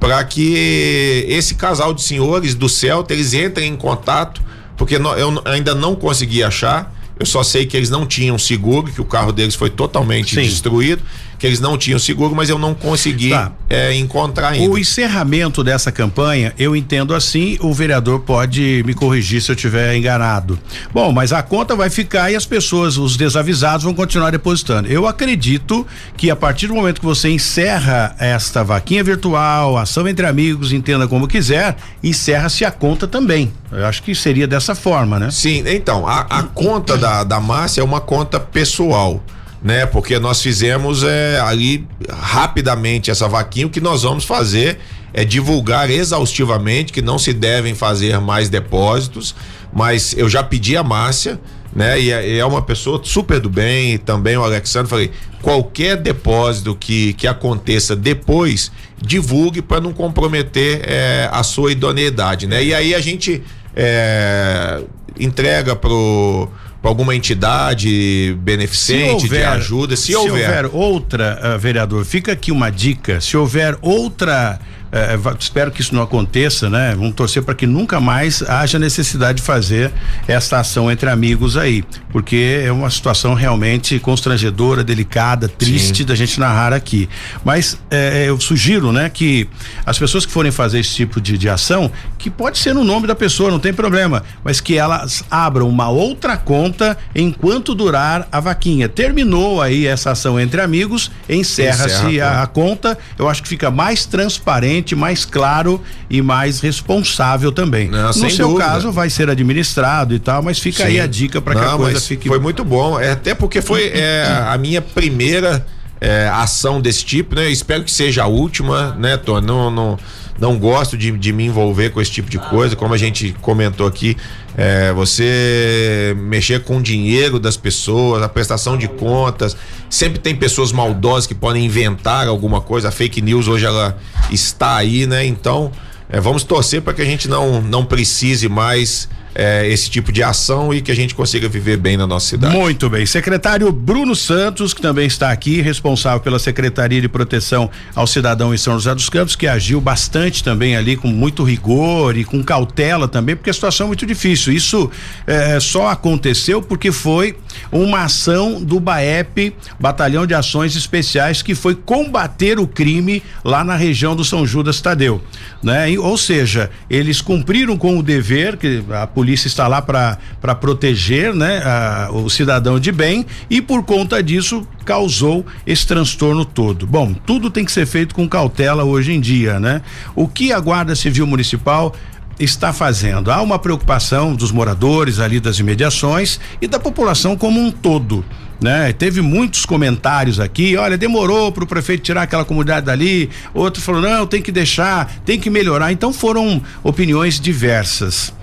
para 0.00 0.24
que 0.24 1.26
esse 1.28 1.54
casal 1.54 1.92
de 1.92 2.02
senhores 2.02 2.54
do 2.54 2.68
Celta 2.68 3.12
eles 3.12 3.34
entrem 3.34 3.68
em 3.68 3.76
contato, 3.76 4.40
porque 4.76 4.96
eu 4.96 5.42
ainda 5.44 5.74
não 5.74 5.94
consegui 5.94 6.42
achar. 6.42 6.92
Eu 7.18 7.26
só 7.26 7.42
sei 7.42 7.66
que 7.66 7.76
eles 7.76 7.90
não 7.90 8.06
tinham 8.06 8.38
seguro, 8.38 8.90
que 8.90 9.00
o 9.00 9.04
carro 9.04 9.30
deles 9.30 9.54
foi 9.54 9.68
totalmente 9.68 10.34
Sim. 10.34 10.40
destruído, 10.40 11.02
que 11.40 11.46
eles 11.46 11.58
não 11.58 11.78
tinham 11.78 11.98
seguro, 11.98 12.34
mas 12.36 12.50
eu 12.50 12.58
não 12.58 12.74
consegui 12.74 13.30
Tá. 13.30 13.50
é, 13.70 13.94
encontrar 13.94 14.50
ainda. 14.50 14.70
O 14.70 14.76
encerramento 14.76 15.64
dessa 15.64 15.90
campanha, 15.90 16.52
eu 16.58 16.76
entendo 16.76 17.14
assim, 17.14 17.56
o 17.60 17.72
vereador 17.72 18.20
pode 18.20 18.82
me 18.86 18.92
corrigir 18.92 19.40
se 19.40 19.50
eu 19.50 19.54
estiver 19.54 19.96
enganado. 19.96 20.58
Bom, 20.92 21.10
mas 21.12 21.32
a 21.32 21.42
conta 21.42 21.74
vai 21.74 21.88
ficar 21.88 22.30
e 22.30 22.36
as 22.36 22.44
pessoas, 22.44 22.98
os 22.98 23.16
desavisados, 23.16 23.84
vão 23.84 23.94
continuar 23.94 24.30
depositando. 24.30 24.86
Eu 24.88 25.06
acredito 25.06 25.86
que 26.14 26.30
a 26.30 26.36
partir 26.36 26.66
do 26.66 26.74
momento 26.74 27.00
que 27.00 27.06
você 27.06 27.30
encerra 27.30 28.14
esta 28.18 28.62
vaquinha 28.62 29.02
virtual, 29.02 29.78
ação 29.78 30.06
entre 30.06 30.26
amigos, 30.26 30.72
entenda 30.72 31.08
como 31.08 31.26
quiser, 31.26 31.74
encerra-se 32.04 32.66
a 32.66 32.70
conta 32.70 33.08
também. 33.08 33.50
Eu 33.72 33.86
acho 33.86 34.02
que 34.02 34.14
seria 34.14 34.46
dessa 34.46 34.74
forma, 34.74 35.18
né? 35.18 35.30
Sim, 35.30 35.62
então, 35.66 36.06
a, 36.06 36.20
a 36.20 36.42
conta 36.42 36.98
da, 36.98 37.24
da 37.24 37.40
Márcia 37.40 37.80
é 37.80 37.84
uma 37.84 38.00
conta 38.00 38.38
pessoal, 38.38 39.22
né? 39.62 39.86
Porque 39.86 40.18
nós 40.18 40.40
fizemos 40.40 41.02
é, 41.02 41.38
ali 41.40 41.86
rapidamente 42.08 43.10
essa 43.10 43.28
vaquinha. 43.28 43.66
O 43.66 43.70
que 43.70 43.80
nós 43.80 44.02
vamos 44.02 44.24
fazer 44.24 44.78
é 45.12 45.24
divulgar 45.24 45.90
exaustivamente 45.90 46.92
que 46.92 47.02
não 47.02 47.18
se 47.18 47.32
devem 47.32 47.74
fazer 47.74 48.18
mais 48.20 48.48
depósitos, 48.48 49.34
mas 49.72 50.14
eu 50.16 50.28
já 50.28 50.42
pedi 50.42 50.76
a 50.76 50.82
Márcia, 50.82 51.38
né? 51.74 52.00
E 52.00 52.10
é, 52.10 52.38
é 52.38 52.44
uma 52.44 52.62
pessoa 52.62 53.00
super 53.02 53.40
do 53.40 53.50
bem, 53.50 53.94
e 53.94 53.98
também 53.98 54.36
o 54.36 54.42
Alexandre, 54.42 54.88
falei, 54.88 55.10
qualquer 55.42 55.96
depósito 55.96 56.74
que, 56.74 57.12
que 57.14 57.26
aconteça 57.26 57.94
depois, 57.94 58.72
divulgue 59.00 59.62
para 59.62 59.80
não 59.80 59.92
comprometer 59.92 60.82
é, 60.84 61.28
a 61.30 61.42
sua 61.42 61.72
idoneidade, 61.72 62.46
né? 62.46 62.62
E 62.62 62.74
aí 62.74 62.94
a 62.94 63.00
gente 63.00 63.42
é, 63.74 64.82
entrega 65.18 65.76
pro 65.76 66.48
para 66.80 66.90
alguma 66.90 67.14
entidade 67.14 68.36
beneficente 68.40 69.28
de 69.28 69.42
ajuda, 69.42 69.96
se, 69.96 70.16
houver. 70.16 70.66
outra, 70.72 71.38
ah, 71.42 71.56
vereador, 71.56 72.04
fica 72.04 72.32
aqui 72.32 72.50
uma 72.50 72.70
dica. 72.70 73.20
Se 73.20 73.36
houver 73.36 73.76
outra, 73.82 74.58
eh, 74.92 75.16
va- 75.16 75.36
espero 75.38 75.70
que 75.70 75.80
isso 75.80 75.94
não 75.94 76.02
aconteça, 76.02 76.68
né? 76.68 76.94
Vamos 76.96 77.14
torcer 77.14 77.42
para 77.42 77.54
que 77.54 77.66
nunca 77.66 78.00
mais 78.00 78.42
haja 78.42 78.78
necessidade 78.78 79.38
de 79.38 79.42
fazer 79.44 79.92
essa 80.26 80.58
ação 80.60 80.90
entre 80.90 81.08
amigos 81.08 81.56
aí, 81.56 81.84
porque 82.10 82.62
é 82.64 82.72
uma 82.72 82.90
situação 82.90 83.34
realmente 83.34 83.98
constrangedora, 83.98 84.82
delicada, 84.84 85.48
triste 85.48 86.04
da 86.04 86.14
gente 86.14 86.38
narrar 86.40 86.72
aqui. 86.72 87.08
Mas 87.44 87.78
eh, 87.90 88.24
eu 88.28 88.40
sugiro, 88.40 88.92
né, 88.92 89.08
que 89.08 89.48
as 89.86 89.98
pessoas 89.98 90.26
que 90.26 90.32
forem 90.32 90.50
fazer 90.52 90.80
esse 90.80 90.94
tipo 90.94 91.20
de, 91.20 91.36
de 91.38 91.48
ação, 91.48 91.90
que 92.18 92.28
pode 92.30 92.58
ser 92.58 92.74
no 92.74 92.84
nome 92.84 93.06
da 93.06 93.14
pessoa, 93.14 93.50
não 93.50 93.58
tem 93.58 93.72
problema, 93.72 94.22
mas 94.44 94.60
que 94.60 94.76
elas 94.76 95.24
abram 95.30 95.68
uma 95.68 95.88
outra 95.88 96.36
conta 96.36 96.96
enquanto 97.14 97.74
durar 97.74 98.28
a 98.30 98.40
vaquinha. 98.40 98.88
Terminou 98.88 99.60
aí 99.62 99.86
essa 99.86 100.10
ação 100.12 100.38
entre 100.38 100.60
amigos, 100.60 101.10
encerra-se 101.28 102.06
Encerra, 102.06 102.26
a, 102.40 102.42
a 102.42 102.46
conta. 102.46 102.98
Eu 103.18 103.28
acho 103.28 103.42
que 103.42 103.48
fica 103.48 103.70
mais 103.70 104.04
transparente, 104.06 104.79
mais 104.94 105.24
claro 105.24 105.80
e 106.08 106.20
mais 106.22 106.60
responsável 106.60 107.52
também. 107.52 107.88
Não, 107.88 108.06
no 108.08 108.12
seu 108.12 108.48
dúvida. 108.48 108.64
caso 108.64 108.92
vai 108.92 109.10
ser 109.10 109.28
administrado 109.30 110.14
e 110.14 110.18
tal, 110.18 110.42
mas 110.42 110.58
fica 110.58 110.84
aí 110.84 110.94
Sim. 110.94 111.00
a 111.00 111.06
dica 111.06 111.40
para 111.40 111.54
que 111.54 111.60
a 111.60 111.70
Não, 111.70 111.78
coisa 111.78 111.94
mas 111.94 112.06
fique 112.06 112.28
Foi 112.28 112.38
muito 112.38 112.64
bom, 112.64 112.98
é, 112.98 113.12
até 113.12 113.34
porque 113.34 113.60
foi 113.60 113.88
é, 113.94 114.24
a 114.48 114.56
minha 114.58 114.80
primeira 114.80 115.66
é, 116.00 116.28
ação 116.32 116.80
desse 116.80 117.04
tipo, 117.04 117.34
né? 117.34 117.46
Eu 117.46 117.50
espero 117.50 117.84
que 117.84 117.90
seja 117.90 118.22
a 118.24 118.26
última, 118.26 118.94
né, 118.98 119.16
Tony? 119.16 119.46
Não, 119.46 119.70
não, 119.70 119.98
não 120.38 120.58
gosto 120.58 120.96
de, 120.96 121.10
de 121.12 121.32
me 121.32 121.44
envolver 121.44 121.90
com 121.90 122.00
esse 122.00 122.10
tipo 122.10 122.30
de 122.30 122.38
coisa, 122.38 122.74
como 122.74 122.94
a 122.94 122.96
gente 122.96 123.36
comentou 123.42 123.86
aqui. 123.86 124.16
É, 124.56 124.92
você 124.92 126.14
mexer 126.18 126.64
com 126.64 126.78
o 126.78 126.82
dinheiro 126.82 127.38
das 127.38 127.56
pessoas, 127.56 128.22
a 128.22 128.28
prestação 128.28 128.76
de 128.76 128.88
contas. 128.88 129.56
Sempre 129.88 130.18
tem 130.18 130.34
pessoas 130.34 130.72
maldosas 130.72 131.26
que 131.26 131.34
podem 131.34 131.64
inventar 131.64 132.26
alguma 132.26 132.60
coisa. 132.60 132.88
A 132.88 132.90
fake 132.90 133.20
news 133.20 133.48
hoje 133.48 133.64
ela 133.64 133.96
está 134.30 134.76
aí, 134.76 135.06
né? 135.06 135.24
Então, 135.24 135.70
é, 136.08 136.20
vamos 136.20 136.42
torcer 136.42 136.82
para 136.82 136.92
que 136.92 137.02
a 137.02 137.04
gente 137.04 137.28
não, 137.28 137.62
não 137.62 137.84
precise 137.84 138.48
mais 138.48 139.08
é, 139.34 139.66
esse 139.68 139.88
tipo 139.90 140.12
de 140.12 140.22
ação 140.22 140.72
e 140.72 140.80
que 140.80 140.90
a 140.90 140.94
gente 140.94 141.14
consiga 141.14 141.48
viver 141.48 141.76
bem 141.76 141.96
na 141.96 142.06
nossa 142.06 142.26
cidade. 142.26 142.56
Muito 142.56 142.88
bem. 142.90 143.06
Secretário 143.06 143.70
Bruno 143.72 144.14
Santos, 144.14 144.74
que 144.74 144.82
também 144.82 145.06
está 145.06 145.30
aqui, 145.30 145.60
responsável 145.60 146.20
pela 146.20 146.38
Secretaria 146.38 147.00
de 147.00 147.08
Proteção 147.08 147.70
ao 147.94 148.06
Cidadão 148.06 148.54
em 148.54 148.58
São 148.58 148.74
José 148.74 148.94
dos 148.94 149.08
Campos, 149.08 149.36
que 149.36 149.46
agiu 149.46 149.80
bastante 149.80 150.42
também 150.42 150.76
ali 150.76 150.96
com 150.96 151.08
muito 151.08 151.42
rigor 151.42 152.16
e 152.16 152.24
com 152.24 152.42
cautela 152.42 153.06
também, 153.06 153.36
porque 153.36 153.50
a 153.50 153.52
situação 153.52 153.86
é 153.86 153.88
muito 153.88 154.06
difícil. 154.06 154.52
Isso 154.52 154.90
eh, 155.26 155.58
só 155.60 155.88
aconteceu 155.88 156.60
porque 156.60 156.92
foi 156.92 157.36
uma 157.70 158.04
ação 158.04 158.62
do 158.62 158.80
BAEP, 158.80 159.54
Batalhão 159.78 160.26
de 160.26 160.34
Ações 160.34 160.76
Especiais, 160.76 161.42
que 161.42 161.54
foi 161.54 161.74
combater 161.74 162.58
o 162.58 162.66
crime 162.66 163.22
lá 163.44 163.64
na 163.64 163.76
região 163.76 164.14
do 164.16 164.24
São 164.24 164.46
Judas 164.46 164.80
Tadeu, 164.80 165.22
né? 165.62 165.90
E, 165.90 165.98
ou 165.98 166.16
seja, 166.16 166.70
eles 166.88 167.20
cumpriram 167.20 167.76
com 167.76 167.98
o 167.98 168.02
dever 168.02 168.56
que 168.56 168.82
a 168.90 169.06
polícia 169.20 169.48
está 169.48 169.68
lá 169.68 169.82
para 169.82 170.54
proteger, 170.54 171.34
né, 171.34 171.58
a- 171.62 172.08
o 172.10 172.30
cidadão 172.30 172.80
de 172.80 172.90
bem 172.90 173.26
e 173.50 173.60
por 173.60 173.82
conta 173.82 174.22
disso 174.22 174.66
causou 174.82 175.44
esse 175.66 175.86
transtorno 175.86 176.42
todo. 176.42 176.86
Bom, 176.86 177.12
tudo 177.26 177.50
tem 177.50 177.62
que 177.62 177.70
ser 177.70 177.84
feito 177.84 178.14
com 178.14 178.26
cautela 178.26 178.82
hoje 178.82 179.12
em 179.12 179.20
dia, 179.20 179.60
né? 179.60 179.82
O 180.16 180.26
que 180.26 180.54
a 180.54 180.58
Guarda 180.58 180.96
Civil 180.96 181.26
Municipal 181.26 181.94
está 182.38 182.72
fazendo? 182.72 183.30
Há 183.30 183.42
uma 183.42 183.58
preocupação 183.58 184.34
dos 184.34 184.50
moradores 184.50 185.18
ali 185.18 185.38
das 185.38 185.58
imediações 185.58 186.40
e 186.62 186.66
da 186.66 186.80
população 186.80 187.36
como 187.36 187.60
um 187.60 187.70
todo. 187.70 188.24
né? 188.62 188.92
Teve 188.92 189.22
muitos 189.22 189.64
comentários 189.64 190.38
aqui, 190.38 190.76
olha, 190.76 190.98
demorou 190.98 191.50
para 191.50 191.64
o 191.64 191.66
prefeito 191.66 192.02
tirar 192.02 192.24
aquela 192.24 192.44
comunidade 192.44 192.84
dali, 192.84 193.30
outro 193.54 193.80
falou, 193.80 194.02
não, 194.02 194.26
tem 194.26 194.42
que 194.42 194.52
deixar, 194.52 195.10
tem 195.24 195.40
que 195.40 195.48
melhorar. 195.48 195.92
Então 195.92 196.12
foram 196.12 196.60
opiniões 196.82 197.40
diversas. 197.40 198.34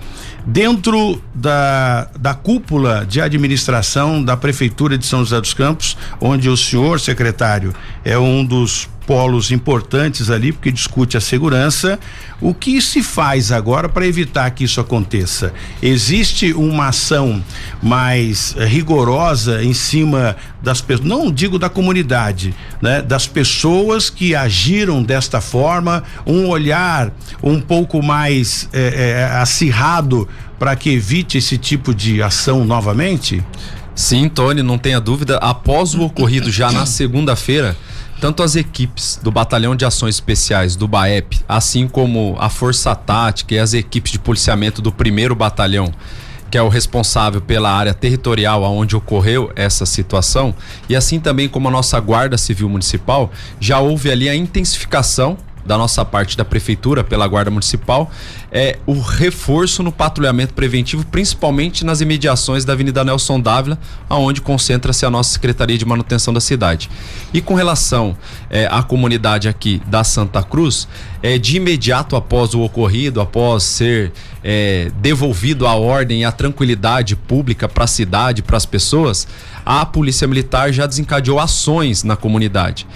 Dentro 0.46 1.20
da, 1.34 2.08
da 2.18 2.34
cúpula 2.34 3.04
de 3.06 3.20
administração 3.20 4.22
da 4.22 4.36
Prefeitura 4.36 4.96
de 4.96 5.04
São 5.04 5.20
José 5.20 5.40
dos 5.40 5.52
Campos, 5.52 5.96
onde 6.20 6.48
o 6.48 6.56
senhor 6.56 7.00
secretário 7.00 7.74
é 8.04 8.18
um 8.18 8.44
dos 8.44 8.88
polos 9.08 9.50
importantes 9.50 10.28
ali, 10.28 10.52
porque 10.52 10.70
discute 10.70 11.16
a 11.16 11.20
segurança. 11.20 11.98
O 12.42 12.52
que 12.52 12.78
se 12.82 13.02
faz 13.02 13.50
agora 13.50 13.88
para 13.88 14.06
evitar 14.06 14.50
que 14.50 14.64
isso 14.64 14.82
aconteça? 14.82 15.54
Existe 15.80 16.52
uma 16.52 16.88
ação 16.88 17.42
mais 17.82 18.54
rigorosa 18.58 19.64
em 19.64 19.72
cima 19.72 20.36
das 20.62 20.82
pessoas, 20.82 21.08
não 21.08 21.32
digo 21.32 21.58
da 21.58 21.70
comunidade, 21.70 22.54
né? 22.82 23.00
Das 23.00 23.26
pessoas 23.26 24.10
que 24.10 24.34
agiram 24.34 25.02
desta 25.02 25.40
forma, 25.40 26.04
um 26.26 26.46
olhar 26.46 27.10
um 27.42 27.62
pouco 27.62 28.02
mais 28.02 28.68
é, 28.74 29.22
é, 29.22 29.36
acirrado 29.38 30.28
para 30.58 30.76
que 30.76 30.90
evite 30.90 31.38
esse 31.38 31.56
tipo 31.56 31.94
de 31.94 32.22
ação 32.22 32.62
novamente? 32.62 33.42
Sim, 33.94 34.28
Tony, 34.28 34.62
não 34.62 34.76
tenha 34.76 35.00
dúvida. 35.00 35.38
Após 35.38 35.94
o 35.94 36.02
ocorrido 36.02 36.52
já 36.52 36.70
na 36.70 36.84
segunda-feira, 36.86 37.74
tanto 38.20 38.42
as 38.42 38.56
equipes 38.56 39.18
do 39.22 39.30
Batalhão 39.30 39.76
de 39.76 39.84
Ações 39.84 40.16
Especiais 40.16 40.74
do 40.74 40.88
BAEP, 40.88 41.40
assim 41.48 41.86
como 41.86 42.36
a 42.38 42.48
Força 42.48 42.94
Tática 42.94 43.54
e 43.54 43.58
as 43.58 43.74
equipes 43.74 44.12
de 44.12 44.18
policiamento 44.18 44.82
do 44.82 44.90
primeiro 44.90 45.34
batalhão, 45.34 45.92
que 46.50 46.58
é 46.58 46.62
o 46.62 46.68
responsável 46.68 47.40
pela 47.40 47.70
área 47.70 47.94
territorial 47.94 48.64
aonde 48.64 48.96
ocorreu 48.96 49.52
essa 49.54 49.86
situação, 49.86 50.54
e 50.88 50.96
assim 50.96 51.20
também 51.20 51.48
como 51.48 51.68
a 51.68 51.70
nossa 51.70 52.00
Guarda 52.00 52.36
Civil 52.36 52.68
Municipal, 52.68 53.30
já 53.60 53.78
houve 53.78 54.10
ali 54.10 54.28
a 54.28 54.34
intensificação 54.34 55.36
da 55.68 55.76
nossa 55.76 56.02
parte 56.02 56.34
da 56.34 56.46
prefeitura 56.46 57.04
pela 57.04 57.28
Guarda 57.28 57.50
Municipal 57.50 58.10
é 58.50 58.78
o 58.86 58.98
reforço 58.98 59.82
no 59.82 59.92
patrulhamento 59.92 60.54
preventivo, 60.54 61.04
principalmente 61.04 61.84
nas 61.84 62.00
imediações 62.00 62.64
da 62.64 62.72
Avenida 62.72 63.04
Nelson 63.04 63.38
Dávila, 63.38 63.78
aonde 64.08 64.40
concentra-se 64.40 65.04
a 65.04 65.10
nossa 65.10 65.30
Secretaria 65.30 65.76
de 65.76 65.84
Manutenção 65.84 66.32
da 66.32 66.40
cidade. 66.40 66.88
E 67.34 67.42
com 67.42 67.54
relação 67.54 68.16
é, 68.48 68.66
à 68.70 68.82
comunidade 68.82 69.46
aqui 69.46 69.82
da 69.86 70.02
Santa 70.02 70.42
Cruz, 70.42 70.88
é, 71.22 71.36
de 71.36 71.58
imediato 71.58 72.16
após 72.16 72.54
o 72.54 72.62
ocorrido, 72.62 73.20
após 73.20 73.62
ser 73.62 74.10
é, 74.42 74.90
devolvido 75.02 75.66
a 75.66 75.74
ordem 75.74 76.22
e 76.22 76.24
a 76.24 76.32
tranquilidade 76.32 77.14
pública 77.14 77.68
para 77.68 77.84
a 77.84 77.86
cidade, 77.86 78.42
para 78.42 78.56
as 78.56 78.64
pessoas, 78.64 79.28
a 79.66 79.84
Polícia 79.84 80.26
Militar 80.26 80.72
já 80.72 80.86
desencadeou 80.86 81.38
ações 81.38 82.02
na 82.02 82.16
comunidade. 82.16 82.86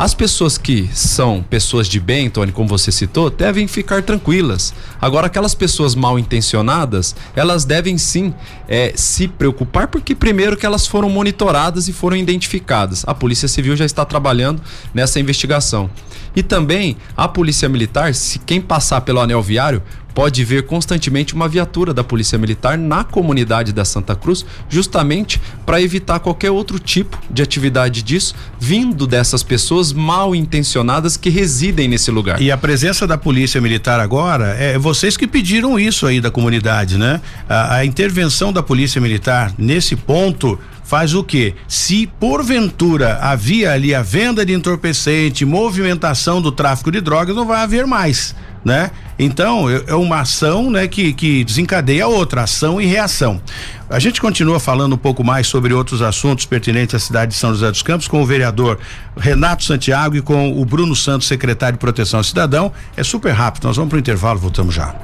As 0.00 0.14
pessoas 0.14 0.56
que 0.56 0.88
são 0.94 1.42
pessoas 1.42 1.86
de 1.86 2.00
bem, 2.00 2.30
Tony, 2.30 2.52
como 2.52 2.66
você 2.66 2.90
citou, 2.90 3.28
devem 3.28 3.68
ficar 3.68 4.02
tranquilas. 4.02 4.72
Agora, 4.98 5.26
aquelas 5.26 5.54
pessoas 5.54 5.94
mal 5.94 6.18
intencionadas, 6.18 7.14
elas 7.36 7.66
devem 7.66 7.98
sim 7.98 8.32
é, 8.66 8.94
se 8.96 9.28
preocupar, 9.28 9.88
porque 9.88 10.14
primeiro 10.14 10.56
que 10.56 10.64
elas 10.64 10.86
foram 10.86 11.10
monitoradas 11.10 11.86
e 11.86 11.92
foram 11.92 12.16
identificadas. 12.16 13.04
A 13.06 13.14
Polícia 13.14 13.46
Civil 13.46 13.76
já 13.76 13.84
está 13.84 14.02
trabalhando 14.02 14.62
nessa 14.94 15.20
investigação. 15.20 15.90
E 16.34 16.42
também 16.42 16.96
a 17.14 17.28
Polícia 17.28 17.68
Militar, 17.68 18.14
se 18.14 18.38
quem 18.38 18.58
passar 18.58 19.02
pelo 19.02 19.20
anel 19.20 19.42
viário, 19.42 19.82
pode 20.14 20.44
ver 20.44 20.66
constantemente 20.66 21.34
uma 21.34 21.48
viatura 21.48 21.92
da 21.92 22.04
Polícia 22.04 22.38
Militar 22.38 22.76
na 22.76 23.04
comunidade 23.04 23.72
da 23.72 23.84
Santa 23.84 24.14
Cruz, 24.14 24.44
justamente 24.68 25.40
para 25.64 25.80
evitar 25.80 26.20
qualquer 26.20 26.50
outro 26.50 26.78
tipo 26.78 27.18
de 27.30 27.42
atividade 27.42 28.02
disso, 28.02 28.34
vindo 28.58 29.06
dessas 29.06 29.42
pessoas 29.42 29.92
mal 29.92 30.34
intencionadas 30.34 31.16
que 31.16 31.30
residem 31.30 31.88
nesse 31.88 32.10
lugar. 32.10 32.40
E 32.40 32.50
a 32.50 32.56
presença 32.56 33.06
da 33.06 33.16
Polícia 33.16 33.60
Militar 33.60 34.00
agora, 34.00 34.56
é 34.58 34.78
vocês 34.78 35.16
que 35.16 35.26
pediram 35.26 35.78
isso 35.78 36.06
aí 36.06 36.20
da 36.20 36.30
comunidade, 36.30 36.98
né? 36.98 37.20
A, 37.48 37.76
a 37.76 37.84
intervenção 37.84 38.52
da 38.52 38.62
Polícia 38.62 39.00
Militar 39.00 39.52
nesse 39.58 39.96
ponto 39.96 40.58
faz 40.90 41.14
o 41.14 41.22
que? 41.22 41.54
Se 41.68 42.08
porventura 42.18 43.18
havia 43.22 43.72
ali 43.72 43.94
a 43.94 44.02
venda 44.02 44.44
de 44.44 44.52
entorpecente, 44.52 45.44
movimentação 45.44 46.42
do 46.42 46.50
tráfico 46.50 46.90
de 46.90 47.00
drogas, 47.00 47.36
não 47.36 47.46
vai 47.46 47.60
haver 47.60 47.86
mais 47.86 48.34
né? 48.64 48.90
Então, 49.18 49.68
é, 49.68 49.84
é 49.88 49.94
uma 49.94 50.20
ação, 50.20 50.70
né, 50.70 50.86
que, 50.86 51.12
que 51.12 51.44
desencadeia 51.44 52.06
outra, 52.06 52.42
ação 52.42 52.80
e 52.80 52.86
reação. 52.86 53.40
A 53.88 53.98
gente 53.98 54.20
continua 54.20 54.60
falando 54.60 54.94
um 54.94 54.98
pouco 54.98 55.24
mais 55.24 55.46
sobre 55.46 55.74
outros 55.74 56.00
assuntos 56.00 56.46
pertinentes 56.46 56.94
à 56.94 56.98
cidade 56.98 57.32
de 57.32 57.38
São 57.38 57.50
José 57.50 57.70
dos 57.70 57.82
Campos 57.82 58.06
com 58.06 58.22
o 58.22 58.26
vereador 58.26 58.78
Renato 59.16 59.64
Santiago 59.64 60.16
e 60.16 60.22
com 60.22 60.60
o 60.60 60.64
Bruno 60.64 60.94
Santos, 60.94 61.26
secretário 61.26 61.74
de 61.74 61.80
Proteção 61.80 62.20
ao 62.20 62.24
Cidadão. 62.24 62.72
É 62.96 63.02
super 63.02 63.32
rápido, 63.32 63.64
nós 63.64 63.76
vamos 63.76 63.90
para 63.90 63.96
o 63.96 64.00
intervalo, 64.00 64.38
voltamos 64.38 64.74
já. 64.74 64.94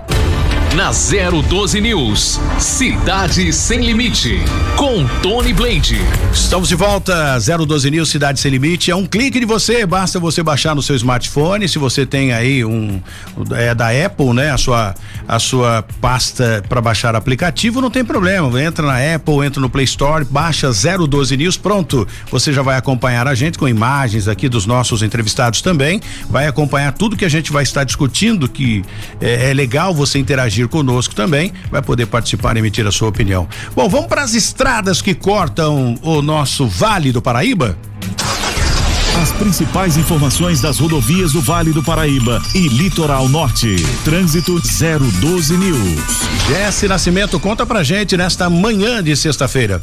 Na 0.77 0.91
012 0.91 1.81
News, 1.81 2.39
Cidade 2.59 3.51
Sem 3.51 3.81
Limite, 3.81 4.39
com 4.77 5.07
Tony 5.23 5.55
Blade. 5.55 5.99
Estamos 6.31 6.69
de 6.69 6.75
volta, 6.75 7.39
012 7.39 7.91
News, 7.91 8.11
Cidade 8.11 8.39
Sem 8.39 8.51
Limite. 8.51 8.91
É 8.91 8.95
um 8.95 9.07
clique 9.07 9.41
de 9.41 9.47
você, 9.47 9.87
basta 9.87 10.21
você 10.21 10.43
baixar 10.43 10.75
no 10.75 10.83
seu 10.83 10.95
smartphone. 10.95 11.67
Se 11.67 11.79
você 11.79 12.05
tem 12.05 12.35
aí 12.35 12.63
um. 12.63 13.01
É 13.53 13.75
da 13.75 13.89
Apple, 13.89 14.35
né? 14.35 14.51
A 14.51 14.59
sua, 14.59 14.95
a 15.27 15.39
sua 15.39 15.83
pasta 15.99 16.63
para 16.69 16.83
baixar 16.83 17.17
aplicativo, 17.17 17.81
não 17.81 17.91
tem 17.91 18.05
problema. 18.05 18.63
Entra 18.63 18.87
na 18.87 19.15
Apple, 19.15 19.47
entra 19.47 19.63
no 19.63 19.71
Play 19.71 19.87
Store, 19.87 20.27
baixa 20.27 20.71
012 20.71 21.39
News, 21.39 21.57
pronto. 21.57 22.07
Você 22.31 22.53
já 22.53 22.61
vai 22.61 22.77
acompanhar 22.77 23.27
a 23.27 23.35
gente 23.35 23.59
com 23.59 23.67
imagens 23.67 24.29
aqui 24.29 24.47
dos 24.47 24.67
nossos 24.67 25.03
entrevistados 25.03 25.63
também. 25.63 26.03
Vai 26.29 26.47
acompanhar 26.47 26.93
tudo 26.93 27.17
que 27.17 27.25
a 27.25 27.31
gente 27.31 27.51
vai 27.51 27.63
estar 27.63 27.83
discutindo, 27.83 28.47
que 28.47 28.85
é, 29.23 29.49
é 29.51 29.55
legal 29.55 29.95
você 29.95 30.19
interagir 30.19 30.66
interagir 30.67 30.69
conosco 30.69 31.15
também, 31.15 31.53
vai 31.71 31.81
poder 31.81 32.07
participar 32.07 32.57
e 32.57 32.59
emitir 32.59 32.87
a 32.87 32.93
sua 32.93 33.09
opinião. 33.09 33.49
Bom, 33.75 33.89
vamos 33.89 34.07
para 34.07 34.23
as 34.23 34.35
estradas 34.35 35.01
que 35.01 35.15
cortam 35.15 35.97
o 36.03 36.21
nosso 36.21 36.67
Vale 36.67 37.13
do 37.13 37.23
Paraíba? 37.23 37.79
As 39.23 39.33
principais 39.33 39.97
informações 39.97 40.61
das 40.61 40.79
rodovias 40.79 41.33
do 41.33 41.41
Vale 41.41 41.73
do 41.73 41.83
Paraíba 41.83 42.43
e 42.55 42.69
Litoral 42.69 43.29
Norte. 43.29 43.77
Trânsito 44.05 44.61
012 44.61 45.57
News. 45.57 46.01
Jesse 46.49 46.87
Nascimento, 46.87 47.41
conta 47.41 47.65
pra 47.65 47.83
gente 47.83 48.17
nesta 48.17 48.51
manhã 48.51 49.03
de 49.03 49.17
sexta-feira. 49.17 49.83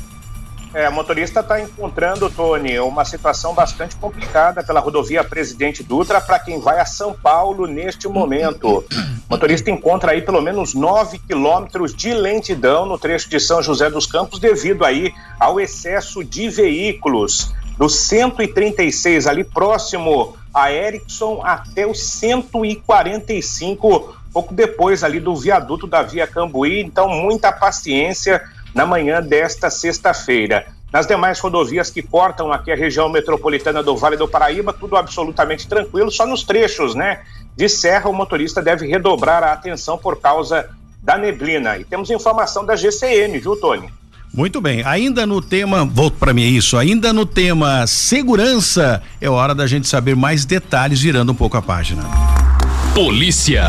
É, 0.73 0.89
o 0.89 0.91
motorista 0.91 1.41
está 1.41 1.61
encontrando, 1.61 2.27
Tony, 2.31 2.79
uma 2.79 3.05
situação 3.05 3.53
bastante 3.53 3.95
complicada 3.95 4.63
pela 4.63 4.79
rodovia 4.79 5.23
Presidente 5.23 5.83
Dutra 5.83 6.19
para 6.19 6.39
quem 6.39 6.59
vai 6.59 6.79
a 6.79 6.85
São 6.85 7.13
Paulo 7.13 7.67
neste 7.67 8.07
momento. 8.07 8.79
O 8.79 8.85
motorista 9.29 9.69
encontra 9.69 10.13
aí 10.13 10.23
pelo 10.23 10.41
menos 10.41 10.73
9 10.73 11.19
quilômetros 11.19 11.93
de 11.93 12.11
lentidão 12.11 12.87
no 12.87 12.97
trecho 12.97 13.29
de 13.29 13.39
São 13.39 13.61
José 13.61 13.87
dos 13.87 14.07
Campos 14.07 14.39
devido 14.39 14.83
aí 14.83 15.13
ao 15.39 15.59
excesso 15.59 16.23
de 16.23 16.49
veículos. 16.49 17.53
Do 17.77 17.87
136 17.87 19.27
ali 19.27 19.43
próximo 19.43 20.35
a 20.51 20.71
Erickson 20.71 21.41
até 21.43 21.85
o 21.85 21.93
145, 21.93 24.17
pouco 24.31 24.53
depois 24.53 25.03
ali 25.03 25.19
do 25.19 25.35
viaduto 25.35 25.85
da 25.85 26.01
Via 26.01 26.25
Cambuí. 26.25 26.81
Então, 26.81 27.09
muita 27.09 27.51
paciência 27.51 28.41
na 28.73 28.85
manhã 28.85 29.21
desta 29.21 29.69
sexta-feira. 29.69 30.65
Nas 30.91 31.07
demais 31.07 31.39
rodovias 31.39 31.89
que 31.89 32.01
cortam 32.01 32.51
aqui 32.51 32.71
a 32.71 32.75
região 32.75 33.09
metropolitana 33.09 33.81
do 33.81 33.97
Vale 33.97 34.15
do 34.15 34.27
Paraíba, 34.27 34.71
tudo 34.71 34.95
absolutamente 34.95 35.67
tranquilo, 35.67 36.11
só 36.11 36.25
nos 36.25 36.43
trechos, 36.43 36.93
né? 36.93 37.21
De 37.55 37.67
serra, 37.67 38.09
o 38.09 38.13
motorista 38.13 38.61
deve 38.61 38.87
redobrar 38.87 39.43
a 39.43 39.53
atenção 39.53 39.97
por 39.97 40.19
causa 40.19 40.69
da 41.01 41.17
neblina. 41.17 41.77
E 41.77 41.83
temos 41.83 42.09
informação 42.11 42.63
da 42.65 42.75
GCM, 42.75 43.39
viu, 43.39 43.55
Tony? 43.55 43.91
Muito 44.33 44.59
bem, 44.59 44.83
ainda 44.83 45.27
no 45.27 45.41
tema, 45.41 45.85
volto 45.85 46.17
para 46.17 46.33
mim 46.33 46.41
isso, 46.41 46.75
ainda 46.75 47.13
no 47.13 47.23
tema 47.23 47.85
segurança, 47.85 49.01
é 49.21 49.29
hora 49.29 49.53
da 49.53 49.67
gente 49.67 49.87
saber 49.87 50.15
mais 50.15 50.43
detalhes, 50.43 50.99
virando 51.01 51.31
um 51.31 51.35
pouco 51.35 51.55
a 51.55 51.61
página. 51.61 52.03
Polícia. 52.95 53.63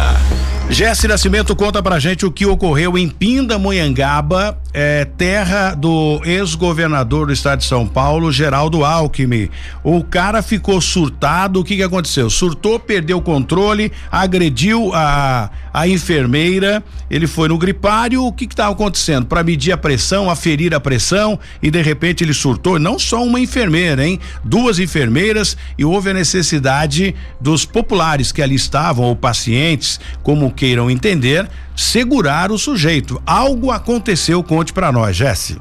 Jesse 0.71 1.07
Nascimento 1.07 1.55
conta 1.55 1.83
pra 1.83 1.99
gente 1.99 2.25
o 2.25 2.33
que 2.33 2.47
ocorreu 2.47 2.97
em 2.97 3.09
Pindamonhangaba, 3.09 4.59
é, 4.73 5.05
terra 5.05 5.75
do 5.75 6.21
ex-governador 6.25 7.27
do 7.27 7.33
estado 7.33 7.59
de 7.59 7.67
São 7.67 7.87
Paulo, 7.87 8.33
Geraldo 8.33 8.83
Alckmin. 8.83 9.51
O 9.85 10.03
cara 10.03 10.43
ficou 10.43 10.81
surtado, 10.81 11.61
o 11.61 11.65
que 11.65 11.77
que 11.77 11.83
aconteceu? 11.83 12.31
Surtou, 12.31 12.81
perdeu 12.81 13.19
o 13.19 13.23
controle, 13.23 13.93
agrediu 14.11 14.91
a, 14.95 15.51
a 15.73 15.87
enfermeira, 15.87 16.83
ele 17.11 17.27
foi 17.27 17.49
no 17.49 17.59
gripário, 17.59 18.25
o 18.25 18.33
que 18.33 18.47
que 18.47 18.57
tava 18.57 18.73
acontecendo? 18.73 19.27
Para 19.27 19.45
medir 19.45 19.71
a 19.71 19.77
pressão, 19.77 20.31
aferir 20.31 20.75
a 20.75 20.81
pressão 20.81 21.39
e 21.63 21.71
de 21.71 21.83
repente 21.83 22.25
ele 22.25 22.35
surtou, 22.35 22.79
não 22.79 22.99
só 22.99 23.23
uma 23.23 23.39
enfermeira, 23.39 24.05
hein? 24.05 24.19
Duas 24.43 24.79
enfermeiras 24.79 25.57
e 25.79 25.85
houve 25.85 26.11
a 26.11 26.15
necessidade 26.15 27.15
dos 27.39 27.65
populares 27.67 28.33
que 28.33 28.43
ali 28.43 28.55
estavam, 28.55 29.05
ou 29.05 29.15
pacientes, 29.15 30.01
como 30.23 30.54
queiram 30.55 30.91
entender, 30.91 31.49
segurar 31.77 32.51
o 32.51 32.59
sujeito. 32.59 33.21
Algo 33.27 33.71
aconteceu, 33.71 34.43
conte 34.43 34.73
para 34.73 34.93
nós, 34.93 35.17
Jesse. 35.17 35.61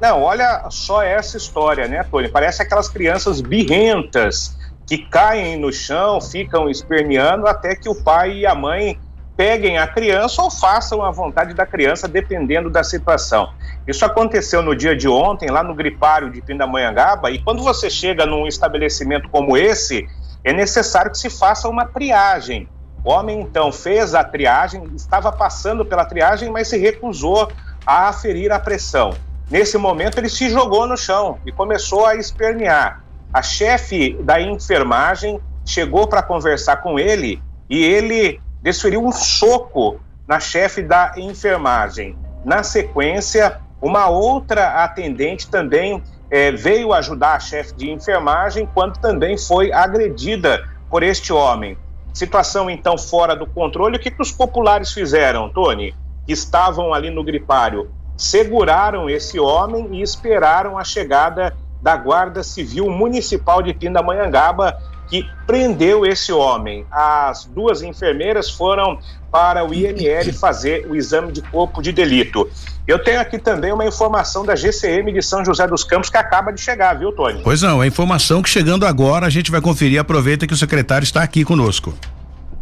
Não, 0.00 0.22
olha 0.22 0.66
só 0.70 1.02
essa 1.02 1.36
história, 1.36 1.86
né, 1.86 2.02
Tony? 2.04 2.28
Parece 2.28 2.62
aquelas 2.62 2.88
crianças 2.88 3.40
birrentas 3.40 4.56
que 4.86 4.98
caem 4.98 5.58
no 5.58 5.72
chão, 5.72 6.20
ficam 6.20 6.68
esperneando 6.68 7.46
até 7.46 7.76
que 7.76 7.88
o 7.88 7.94
pai 7.94 8.38
e 8.38 8.46
a 8.46 8.54
mãe 8.54 8.98
peguem 9.36 9.78
a 9.78 9.86
criança 9.86 10.42
ou 10.42 10.50
façam 10.50 11.02
a 11.02 11.10
vontade 11.10 11.54
da 11.54 11.64
criança, 11.64 12.08
dependendo 12.08 12.68
da 12.68 12.82
situação. 12.82 13.50
Isso 13.86 14.04
aconteceu 14.04 14.62
no 14.62 14.74
dia 14.74 14.96
de 14.96 15.08
ontem, 15.08 15.50
lá 15.50 15.62
no 15.62 15.74
gripário 15.74 16.30
de 16.30 16.42
Pindamonhangaba, 16.42 17.30
e 17.30 17.38
quando 17.38 17.62
você 17.62 17.88
chega 17.88 18.26
num 18.26 18.46
estabelecimento 18.46 19.28
como 19.28 19.56
esse, 19.56 20.06
é 20.44 20.52
necessário 20.52 21.10
que 21.10 21.18
se 21.18 21.30
faça 21.30 21.68
uma 21.68 21.86
triagem. 21.86 22.68
O 23.02 23.10
homem, 23.10 23.40
então, 23.40 23.72
fez 23.72 24.14
a 24.14 24.22
triagem, 24.22 24.84
estava 24.94 25.32
passando 25.32 25.84
pela 25.84 26.04
triagem, 26.04 26.50
mas 26.50 26.68
se 26.68 26.76
recusou 26.76 27.50
a 27.86 28.08
aferir 28.08 28.52
a 28.52 28.58
pressão. 28.58 29.14
Nesse 29.50 29.78
momento, 29.78 30.18
ele 30.18 30.28
se 30.28 30.50
jogou 30.50 30.86
no 30.86 30.96
chão 30.96 31.38
e 31.46 31.50
começou 31.50 32.04
a 32.04 32.14
espernear. 32.14 33.02
A 33.32 33.42
chefe 33.42 34.14
da 34.22 34.40
enfermagem 34.40 35.40
chegou 35.64 36.06
para 36.06 36.22
conversar 36.22 36.78
com 36.78 36.98
ele 36.98 37.42
e 37.68 37.82
ele 37.82 38.40
desferiu 38.62 39.04
um 39.04 39.12
soco 39.12 40.00
na 40.26 40.38
chefe 40.38 40.82
da 40.82 41.14
enfermagem. 41.16 42.16
Na 42.44 42.62
sequência, 42.62 43.60
uma 43.80 44.08
outra 44.08 44.84
atendente 44.84 45.48
também 45.48 46.02
é, 46.30 46.52
veio 46.52 46.92
ajudar 46.92 47.34
a 47.34 47.40
chefe 47.40 47.74
de 47.74 47.90
enfermagem 47.90 48.68
quando 48.72 48.98
também 48.98 49.38
foi 49.38 49.72
agredida 49.72 50.62
por 50.88 51.02
este 51.02 51.32
homem. 51.32 51.76
Situação 52.12 52.68
então 52.68 52.98
fora 52.98 53.34
do 53.34 53.46
controle. 53.46 53.96
O 53.96 54.00
que, 54.00 54.10
que 54.10 54.22
os 54.22 54.32
populares 54.32 54.92
fizeram, 54.92 55.48
Tony? 55.48 55.94
Que 56.26 56.32
estavam 56.32 56.92
ali 56.92 57.10
no 57.10 57.24
gripário, 57.24 57.90
seguraram 58.16 59.08
esse 59.08 59.38
homem 59.38 59.88
e 59.92 60.02
esperaram 60.02 60.78
a 60.78 60.84
chegada 60.84 61.56
da 61.80 61.96
Guarda 61.96 62.42
Civil 62.42 62.90
Municipal 62.90 63.62
de 63.62 63.72
Pindamonhangaba, 63.72 64.76
que 65.10 65.28
prendeu 65.44 66.06
esse 66.06 66.32
homem. 66.32 66.86
As 66.90 67.44
duas 67.44 67.82
enfermeiras 67.82 68.48
foram 68.48 69.00
para 69.30 69.64
o 69.64 69.74
IML 69.74 70.32
fazer 70.32 70.86
o 70.88 70.94
exame 70.94 71.32
de 71.32 71.42
corpo 71.42 71.82
de 71.82 71.92
delito. 71.92 72.48
Eu 72.86 73.02
tenho 73.02 73.20
aqui 73.20 73.38
também 73.38 73.72
uma 73.72 73.84
informação 73.84 74.44
da 74.44 74.56
GCM 74.56 75.12
de 75.12 75.22
São 75.22 75.44
José 75.44 75.66
dos 75.66 75.84
Campos 75.84 76.08
que 76.08 76.16
acaba 76.16 76.52
de 76.52 76.60
chegar, 76.60 76.94
viu, 76.94 77.12
Tony? 77.12 77.40
Pois 77.42 77.60
não, 77.60 77.82
é 77.82 77.86
informação 77.86 78.40
que 78.40 78.48
chegando 78.48 78.86
agora 78.86 79.26
a 79.26 79.30
gente 79.30 79.50
vai 79.50 79.60
conferir. 79.60 80.00
Aproveita 80.00 80.46
que 80.46 80.54
o 80.54 80.56
secretário 80.56 81.04
está 81.04 81.22
aqui 81.22 81.44
conosco. 81.44 81.92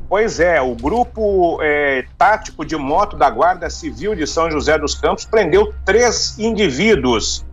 Pois 0.09 0.41
é, 0.41 0.59
o 0.61 0.75
grupo 0.75 1.59
é, 1.61 2.07
tático 2.17 2.65
de 2.65 2.75
moto 2.77 3.15
da 3.15 3.29
Guarda 3.29 3.69
Civil 3.69 4.15
de 4.15 4.27
São 4.27 4.51
José 4.51 4.79
dos 4.79 4.95
Campos 4.95 5.27
prendeu 5.27 5.73
três 5.85 6.39
indivíduos 6.39 7.45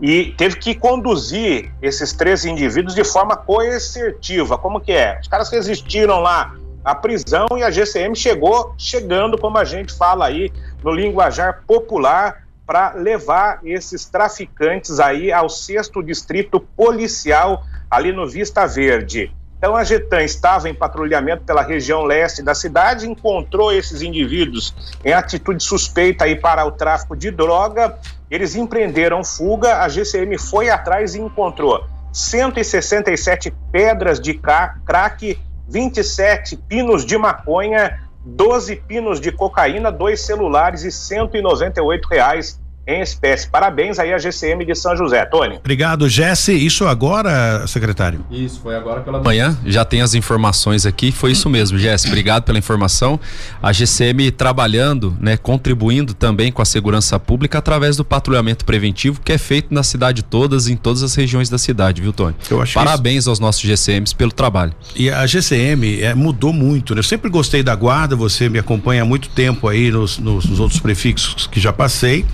e 0.00 0.32
teve 0.36 0.56
que 0.56 0.74
conduzir 0.74 1.72
esses 1.82 2.12
três 2.12 2.44
indivíduos 2.44 2.94
de 2.94 3.04
forma 3.04 3.36
coercitiva. 3.36 4.56
Como 4.56 4.80
que 4.80 4.92
é? 4.92 5.18
Os 5.20 5.28
caras 5.28 5.50
resistiram 5.50 6.20
lá 6.20 6.54
à 6.84 6.94
prisão 6.94 7.46
e 7.56 7.62
a 7.62 7.70
GCM 7.70 8.14
chegou 8.14 8.74
chegando, 8.78 9.36
como 9.36 9.58
a 9.58 9.64
gente 9.64 9.92
fala 9.92 10.26
aí 10.26 10.52
no 10.82 10.92
linguajar 10.92 11.64
popular, 11.66 12.44
para 12.64 12.92
levar 12.92 13.60
esses 13.64 14.04
traficantes 14.04 15.00
aí 15.00 15.32
ao 15.32 15.48
sexto 15.48 16.02
distrito 16.02 16.60
policial 16.60 17.64
ali 17.90 18.12
no 18.12 18.28
Vista 18.28 18.66
Verde. 18.66 19.32
Então 19.58 19.74
a 19.74 19.82
Getan 19.82 20.22
estava 20.22 20.68
em 20.68 20.74
patrulhamento 20.74 21.42
pela 21.42 21.62
região 21.62 22.04
leste 22.04 22.42
da 22.42 22.54
cidade, 22.54 23.08
encontrou 23.08 23.72
esses 23.72 24.02
indivíduos 24.02 24.72
em 25.04 25.12
atitude 25.12 25.62
suspeita 25.64 26.24
aí 26.24 26.36
para 26.36 26.64
o 26.64 26.70
tráfico 26.70 27.16
de 27.16 27.30
droga. 27.32 27.98
Eles 28.30 28.54
empreenderam 28.54 29.24
fuga, 29.24 29.82
a 29.82 29.88
GCM 29.88 30.38
foi 30.38 30.70
atrás 30.70 31.16
e 31.16 31.20
encontrou 31.20 31.84
167 32.12 33.52
pedras 33.72 34.20
de 34.20 34.34
crack, 34.34 35.38
27 35.68 36.56
pinos 36.56 37.04
de 37.04 37.18
maconha, 37.18 38.00
12 38.24 38.76
pinos 38.76 39.20
de 39.20 39.32
cocaína, 39.32 39.90
dois 39.90 40.20
celulares 40.20 40.84
e 40.84 40.92
198 40.92 42.08
reais 42.08 42.60
em 42.88 43.02
espécie. 43.02 43.48
Parabéns 43.48 43.98
aí 43.98 44.14
à 44.14 44.18
GCM 44.18 44.64
de 44.64 44.74
São 44.74 44.96
José, 44.96 45.24
Tony. 45.26 45.56
Obrigado, 45.56 46.08
Jesse. 46.08 46.52
Isso 46.54 46.86
agora, 46.86 47.66
secretário? 47.66 48.24
Isso, 48.30 48.60
foi 48.62 48.74
agora 48.74 49.02
pela 49.02 49.22
manhã. 49.22 49.56
Já 49.66 49.84
tem 49.84 50.00
as 50.00 50.14
informações 50.14 50.86
aqui. 50.86 51.12
Foi 51.12 51.32
isso 51.32 51.50
mesmo, 51.50 51.78
Jesse. 51.78 52.06
Obrigado 52.08 52.44
pela 52.44 52.58
informação. 52.58 53.20
A 53.62 53.72
GCM 53.72 54.30
trabalhando, 54.30 55.14
né, 55.20 55.36
contribuindo 55.36 56.14
também 56.14 56.50
com 56.50 56.62
a 56.62 56.64
segurança 56.64 57.18
pública 57.20 57.58
através 57.58 57.96
do 57.96 58.04
patrulhamento 58.04 58.64
preventivo 58.64 59.20
que 59.20 59.32
é 59.32 59.38
feito 59.38 59.72
na 59.74 59.82
cidade 59.82 60.22
todas, 60.22 60.66
em 60.66 60.76
todas 60.76 61.02
as 61.02 61.14
regiões 61.14 61.50
da 61.50 61.58
cidade, 61.58 62.00
viu, 62.00 62.12
Tony? 62.12 62.34
Eu 62.50 62.62
acho 62.62 62.72
Parabéns 62.72 63.24
isso... 63.24 63.30
aos 63.30 63.38
nossos 63.38 63.60
GCMs 63.60 64.14
pelo 64.14 64.32
trabalho. 64.32 64.72
E 64.96 65.10
a 65.10 65.26
GCM 65.26 66.00
é, 66.00 66.14
mudou 66.14 66.54
muito, 66.54 66.94
né? 66.94 67.00
Eu 67.00 67.04
sempre 67.04 67.28
gostei 67.28 67.62
da 67.62 67.74
guarda, 67.74 68.16
você 68.16 68.48
me 68.48 68.58
acompanha 68.58 69.02
há 69.02 69.04
muito 69.04 69.28
tempo 69.28 69.68
aí 69.68 69.90
nos, 69.90 70.18
nos, 70.18 70.46
nos 70.46 70.58
outros 70.58 70.80
prefixos 70.80 71.46
que 71.46 71.60
já 71.60 71.72
passei. 71.72 72.24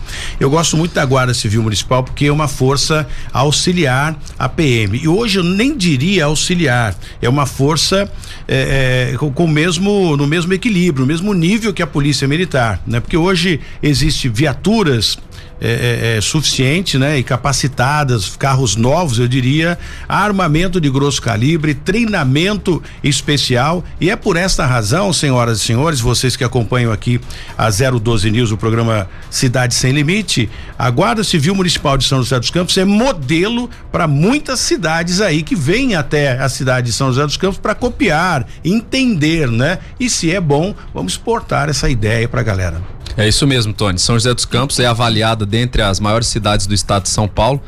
Eu 0.44 0.44
gosto 0.51 0.77
muito 0.77 0.95
da 0.95 1.05
Guarda 1.05 1.33
Civil 1.35 1.63
Municipal 1.63 2.03
porque 2.03 2.27
é 2.27 2.33
uma 2.33 2.49
força 2.49 3.07
auxiliar 3.33 4.19
à 4.39 4.49
PM. 4.49 4.99
E 5.03 5.09
hoje 5.09 5.39
eu 5.39 5.45
nem 5.45 5.77
diria 5.77 6.27
auxiliar, 6.27 6.97
é 7.21 7.29
uma 7.29 7.47
força 7.47 8.11
é, 8.47 9.13
é, 9.13 9.17
com, 9.17 9.45
o 9.45 9.49
mesmo, 9.49 10.17
no 10.17 10.27
mesmo 10.27 10.53
equilíbrio, 10.53 11.03
no 11.03 11.07
mesmo 11.07 11.33
nível 11.33 11.73
que 11.73 11.83
a 11.83 11.87
Polícia 11.87 12.27
Militar, 12.29 12.81
né? 12.87 13.01
Porque 13.01 13.17
hoje 13.17 13.61
existe 13.83 14.29
viaturas 14.29 15.19
é, 15.61 15.69
é, 16.15 16.17
é, 16.17 16.21
suficiente, 16.21 16.99
né? 16.99 17.19
E 17.19 17.23
capacitadas, 17.23 18.37
carros 18.37 18.77
novos, 18.77 19.19
eu 19.19 19.29
diria, 19.29 19.79
armamento 20.09 20.81
de 20.81 20.91
grosso 20.91 21.23
calibre, 21.23 21.75
treinamento 21.75 22.83
especial 23.03 23.85
e 24.01 24.11
é 24.11 24.17
por 24.17 24.37
esta 24.37 24.67
razão, 24.67 25.13
senhoras 25.13 25.61
e 25.61 25.65
senhores, 25.65 26.01
vocês 26.01 26.37
que 26.37 26.45
acompanham 26.45 26.93
aqui 26.93 27.21
a 27.57 27.71
012 27.71 28.31
News, 28.31 28.51
o 28.51 28.57
programa 28.57 29.09
Cidade 29.31 29.75
Sem 29.75 29.93
Limite, 29.93 30.51
a 30.79 30.91
Guarda 30.91 31.23
Civil 31.23 31.55
Municipal 31.55 31.97
de 31.97 32.05
São 32.05 32.19
José 32.19 32.39
dos 32.39 32.51
Campos 32.51 32.77
é 32.77 32.85
modelo 32.85 33.71
para 33.93 34.07
muitas 34.07 34.61
cidades 34.61 35.21
aí 35.21 35.43
que 35.43 35.55
vêm 35.55 35.95
até 35.95 36.39
a 36.39 36.49
cidade 36.49 36.89
de 36.89 36.93
São 36.93 37.09
José 37.09 37.25
dos 37.25 37.37
Campos 37.37 37.59
para 37.59 37.75
copiar, 37.75 38.47
entender, 38.65 39.51
né? 39.51 39.79
E 39.99 40.11
se 40.11 40.31
é 40.31 40.41
bom, 40.41 40.75
vamos 40.93 41.13
exportar 41.13 41.69
essa 41.69 41.89
ideia 41.89 42.29
para 42.29 42.41
a 42.41 42.45
galera. 42.45 42.95
É 43.17 43.29
isso 43.29 43.47
mesmo, 43.47 43.73
Tony. 43.73 43.99
São 43.99 44.17
José 44.17 44.35
dos 44.35 44.45
Campos 44.45 44.79
é 44.81 44.87
avaliada 44.87 45.47
dentre 45.47 45.83
as 45.83 46.01
maiores 46.01 46.27
cidades 46.27 46.67
do 46.67 46.75
estado 46.75 47.05
de 47.05 47.11
São 47.11 47.29
Paulo 47.29 47.63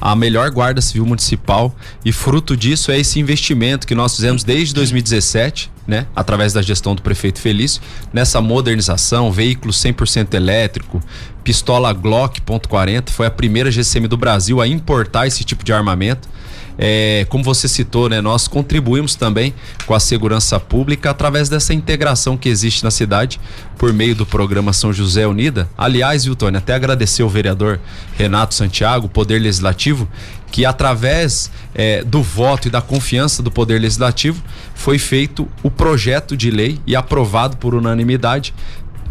a 0.00 0.14
melhor 0.14 0.50
guarda 0.50 0.80
civil 0.80 1.04
municipal 1.04 1.74
e 2.04 2.12
fruto 2.12 2.56
disso 2.56 2.90
é 2.92 2.98
esse 2.98 3.18
investimento 3.18 3.86
que 3.86 3.94
nós 3.94 4.14
fizemos 4.14 4.44
desde 4.44 4.72
2017, 4.74 5.70
né, 5.86 6.06
através 6.14 6.52
da 6.52 6.62
gestão 6.62 6.94
do 6.94 7.02
prefeito 7.02 7.40
Felício, 7.40 7.82
nessa 8.12 8.40
modernização, 8.40 9.32
veículo 9.32 9.72
100% 9.72 10.34
elétrico, 10.34 11.02
pistola 11.42 11.92
Glock 11.92 12.40
.40, 12.40 13.10
foi 13.10 13.26
a 13.26 13.30
primeira 13.30 13.70
GCM 13.70 14.06
do 14.06 14.16
Brasil 14.16 14.60
a 14.60 14.68
importar 14.68 15.26
esse 15.26 15.42
tipo 15.44 15.64
de 15.64 15.72
armamento. 15.72 16.28
É, 16.78 17.26
como 17.28 17.42
você 17.42 17.66
citou, 17.66 18.08
né, 18.08 18.20
nós 18.20 18.46
contribuímos 18.46 19.16
também 19.16 19.52
com 19.84 19.94
a 19.94 20.00
segurança 20.00 20.60
pública 20.60 21.10
através 21.10 21.48
dessa 21.48 21.74
integração 21.74 22.36
que 22.36 22.48
existe 22.48 22.84
na 22.84 22.90
cidade 22.90 23.40
por 23.76 23.92
meio 23.92 24.14
do 24.14 24.24
programa 24.24 24.72
São 24.72 24.92
José 24.92 25.26
Unida. 25.26 25.68
Aliás, 25.76 26.24
viu, 26.24 26.36
Tony, 26.36 26.56
até 26.56 26.74
agradecer 26.74 27.24
o 27.24 27.28
vereador 27.28 27.80
Renato 28.16 28.54
Santiago, 28.54 29.08
Poder 29.08 29.40
Legislativo, 29.40 30.08
que 30.52 30.64
através 30.64 31.50
é, 31.74 32.02
do 32.04 32.22
voto 32.22 32.68
e 32.68 32.70
da 32.70 32.80
confiança 32.80 33.42
do 33.42 33.50
Poder 33.50 33.80
Legislativo 33.80 34.42
foi 34.74 34.98
feito 34.98 35.48
o 35.62 35.70
projeto 35.70 36.36
de 36.36 36.50
lei 36.50 36.80
e 36.86 36.94
aprovado 36.94 37.56
por 37.56 37.74
unanimidade 37.74 38.54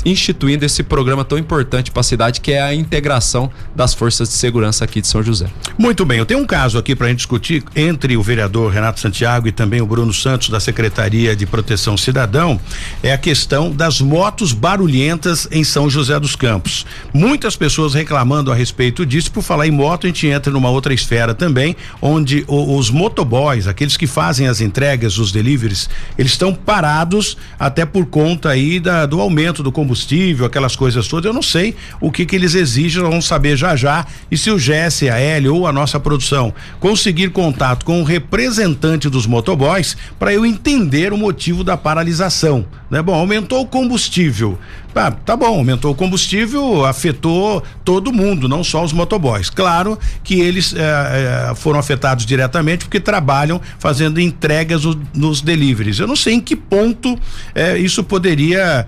instituindo 0.07 0.63
esse 0.63 0.81
programa 0.81 1.25
tão 1.25 1.37
importante 1.37 1.91
para 1.91 1.99
a 1.99 2.03
cidade, 2.03 2.39
que 2.39 2.53
é 2.53 2.61
a 2.61 2.73
integração 2.73 3.51
das 3.75 3.93
forças 3.93 4.29
de 4.29 4.35
segurança 4.35 4.85
aqui 4.85 5.01
de 5.01 5.07
São 5.07 5.21
José. 5.21 5.47
Muito 5.77 6.05
bem, 6.05 6.17
eu 6.17 6.25
tenho 6.25 6.39
um 6.39 6.45
caso 6.45 6.77
aqui 6.77 6.95
para 6.95 7.07
a 7.07 7.09
gente 7.09 7.17
discutir 7.17 7.63
entre 7.75 8.15
o 8.15 8.23
vereador 8.23 8.71
Renato 8.71 8.99
Santiago 8.99 9.47
e 9.47 9.51
também 9.51 9.81
o 9.81 9.85
Bruno 9.85 10.13
Santos 10.13 10.49
da 10.49 10.59
Secretaria 10.59 11.35
de 11.35 11.45
Proteção 11.45 11.97
Cidadão, 11.97 12.59
é 13.03 13.11
a 13.11 13.17
questão 13.17 13.69
das 13.69 13.99
motos 13.99 14.53
barulhentas 14.53 15.47
em 15.51 15.63
São 15.63 15.89
José 15.89 16.17
dos 16.19 16.35
Campos. 16.35 16.85
Muitas 17.13 17.57
pessoas 17.57 17.93
reclamando 17.93 18.51
a 18.51 18.55
respeito 18.55 19.05
disso, 19.05 19.31
por 19.31 19.43
falar 19.43 19.67
em 19.67 19.71
moto, 19.71 20.05
a 20.05 20.07
gente 20.07 20.27
entra 20.27 20.51
numa 20.51 20.69
outra 20.69 20.93
esfera 20.93 21.33
também, 21.33 21.75
onde 22.01 22.45
os 22.47 22.89
motoboys, 22.89 23.67
aqueles 23.67 23.97
que 23.97 24.07
fazem 24.07 24.47
as 24.47 24.61
entregas, 24.61 25.17
os 25.17 25.31
deliveries, 25.31 25.89
eles 26.17 26.31
estão 26.31 26.53
parados 26.53 27.37
até 27.59 27.85
por 27.85 28.05
conta 28.05 28.49
aí 28.49 28.79
da, 28.79 29.05
do 29.05 29.19
aumento 29.19 29.61
do 29.61 29.71
combustível 29.71 29.96
combustível, 29.97 30.45
aquelas 30.45 30.75
coisas 30.75 31.07
todas. 31.07 31.25
Eu 31.25 31.33
não 31.33 31.41
sei 31.41 31.75
o 31.99 32.11
que 32.11 32.25
que 32.25 32.35
eles 32.35 32.53
exigem, 32.53 33.01
nós 33.01 33.09
vamos 33.09 33.25
saber 33.25 33.57
já 33.57 33.75
já. 33.75 34.05
E 34.29 34.37
se 34.37 34.51
o 34.51 34.57
GSAL 34.57 35.53
ou 35.53 35.65
a 35.65 35.73
nossa 35.73 35.99
produção 35.99 36.53
conseguir 36.79 37.29
contato 37.29 37.85
com 37.85 38.01
o 38.01 38.03
representante 38.03 39.09
dos 39.09 39.25
motoboys 39.25 39.97
para 40.19 40.33
eu 40.33 40.45
entender 40.45 41.11
o 41.11 41.17
motivo 41.17 41.63
da 41.63 41.75
paralisação 41.75 42.65
né? 42.89 43.01
Bom, 43.01 43.13
aumentou 43.13 43.61
o 43.61 43.67
combustível. 43.67 44.57
Ah, 44.97 45.11
tá 45.11 45.35
bom, 45.35 45.45
aumentou 45.45 45.91
o 45.91 45.95
combustível, 45.95 46.83
afetou 46.83 47.61
todo 47.85 48.11
mundo, 48.11 48.49
não 48.49 48.63
só 48.63 48.83
os 48.83 48.91
motoboys. 48.91 49.47
Claro 49.47 49.99
que 50.23 50.39
eles 50.39 50.73
eh, 50.75 50.79
eh, 50.79 51.53
foram 51.55 51.77
afetados 51.79 52.25
diretamente 52.25 52.85
porque 52.85 52.99
trabalham 52.99 53.61
fazendo 53.77 54.19
entregas 54.19 54.81
nos, 55.13 55.41
deliveries. 55.41 55.99
Eu 55.99 56.07
não 56.07 56.15
sei 56.15 56.33
em 56.33 56.41
que 56.41 56.55
ponto 56.55 57.15
eh, 57.53 57.77
isso 57.77 58.03
poderia, 58.03 58.87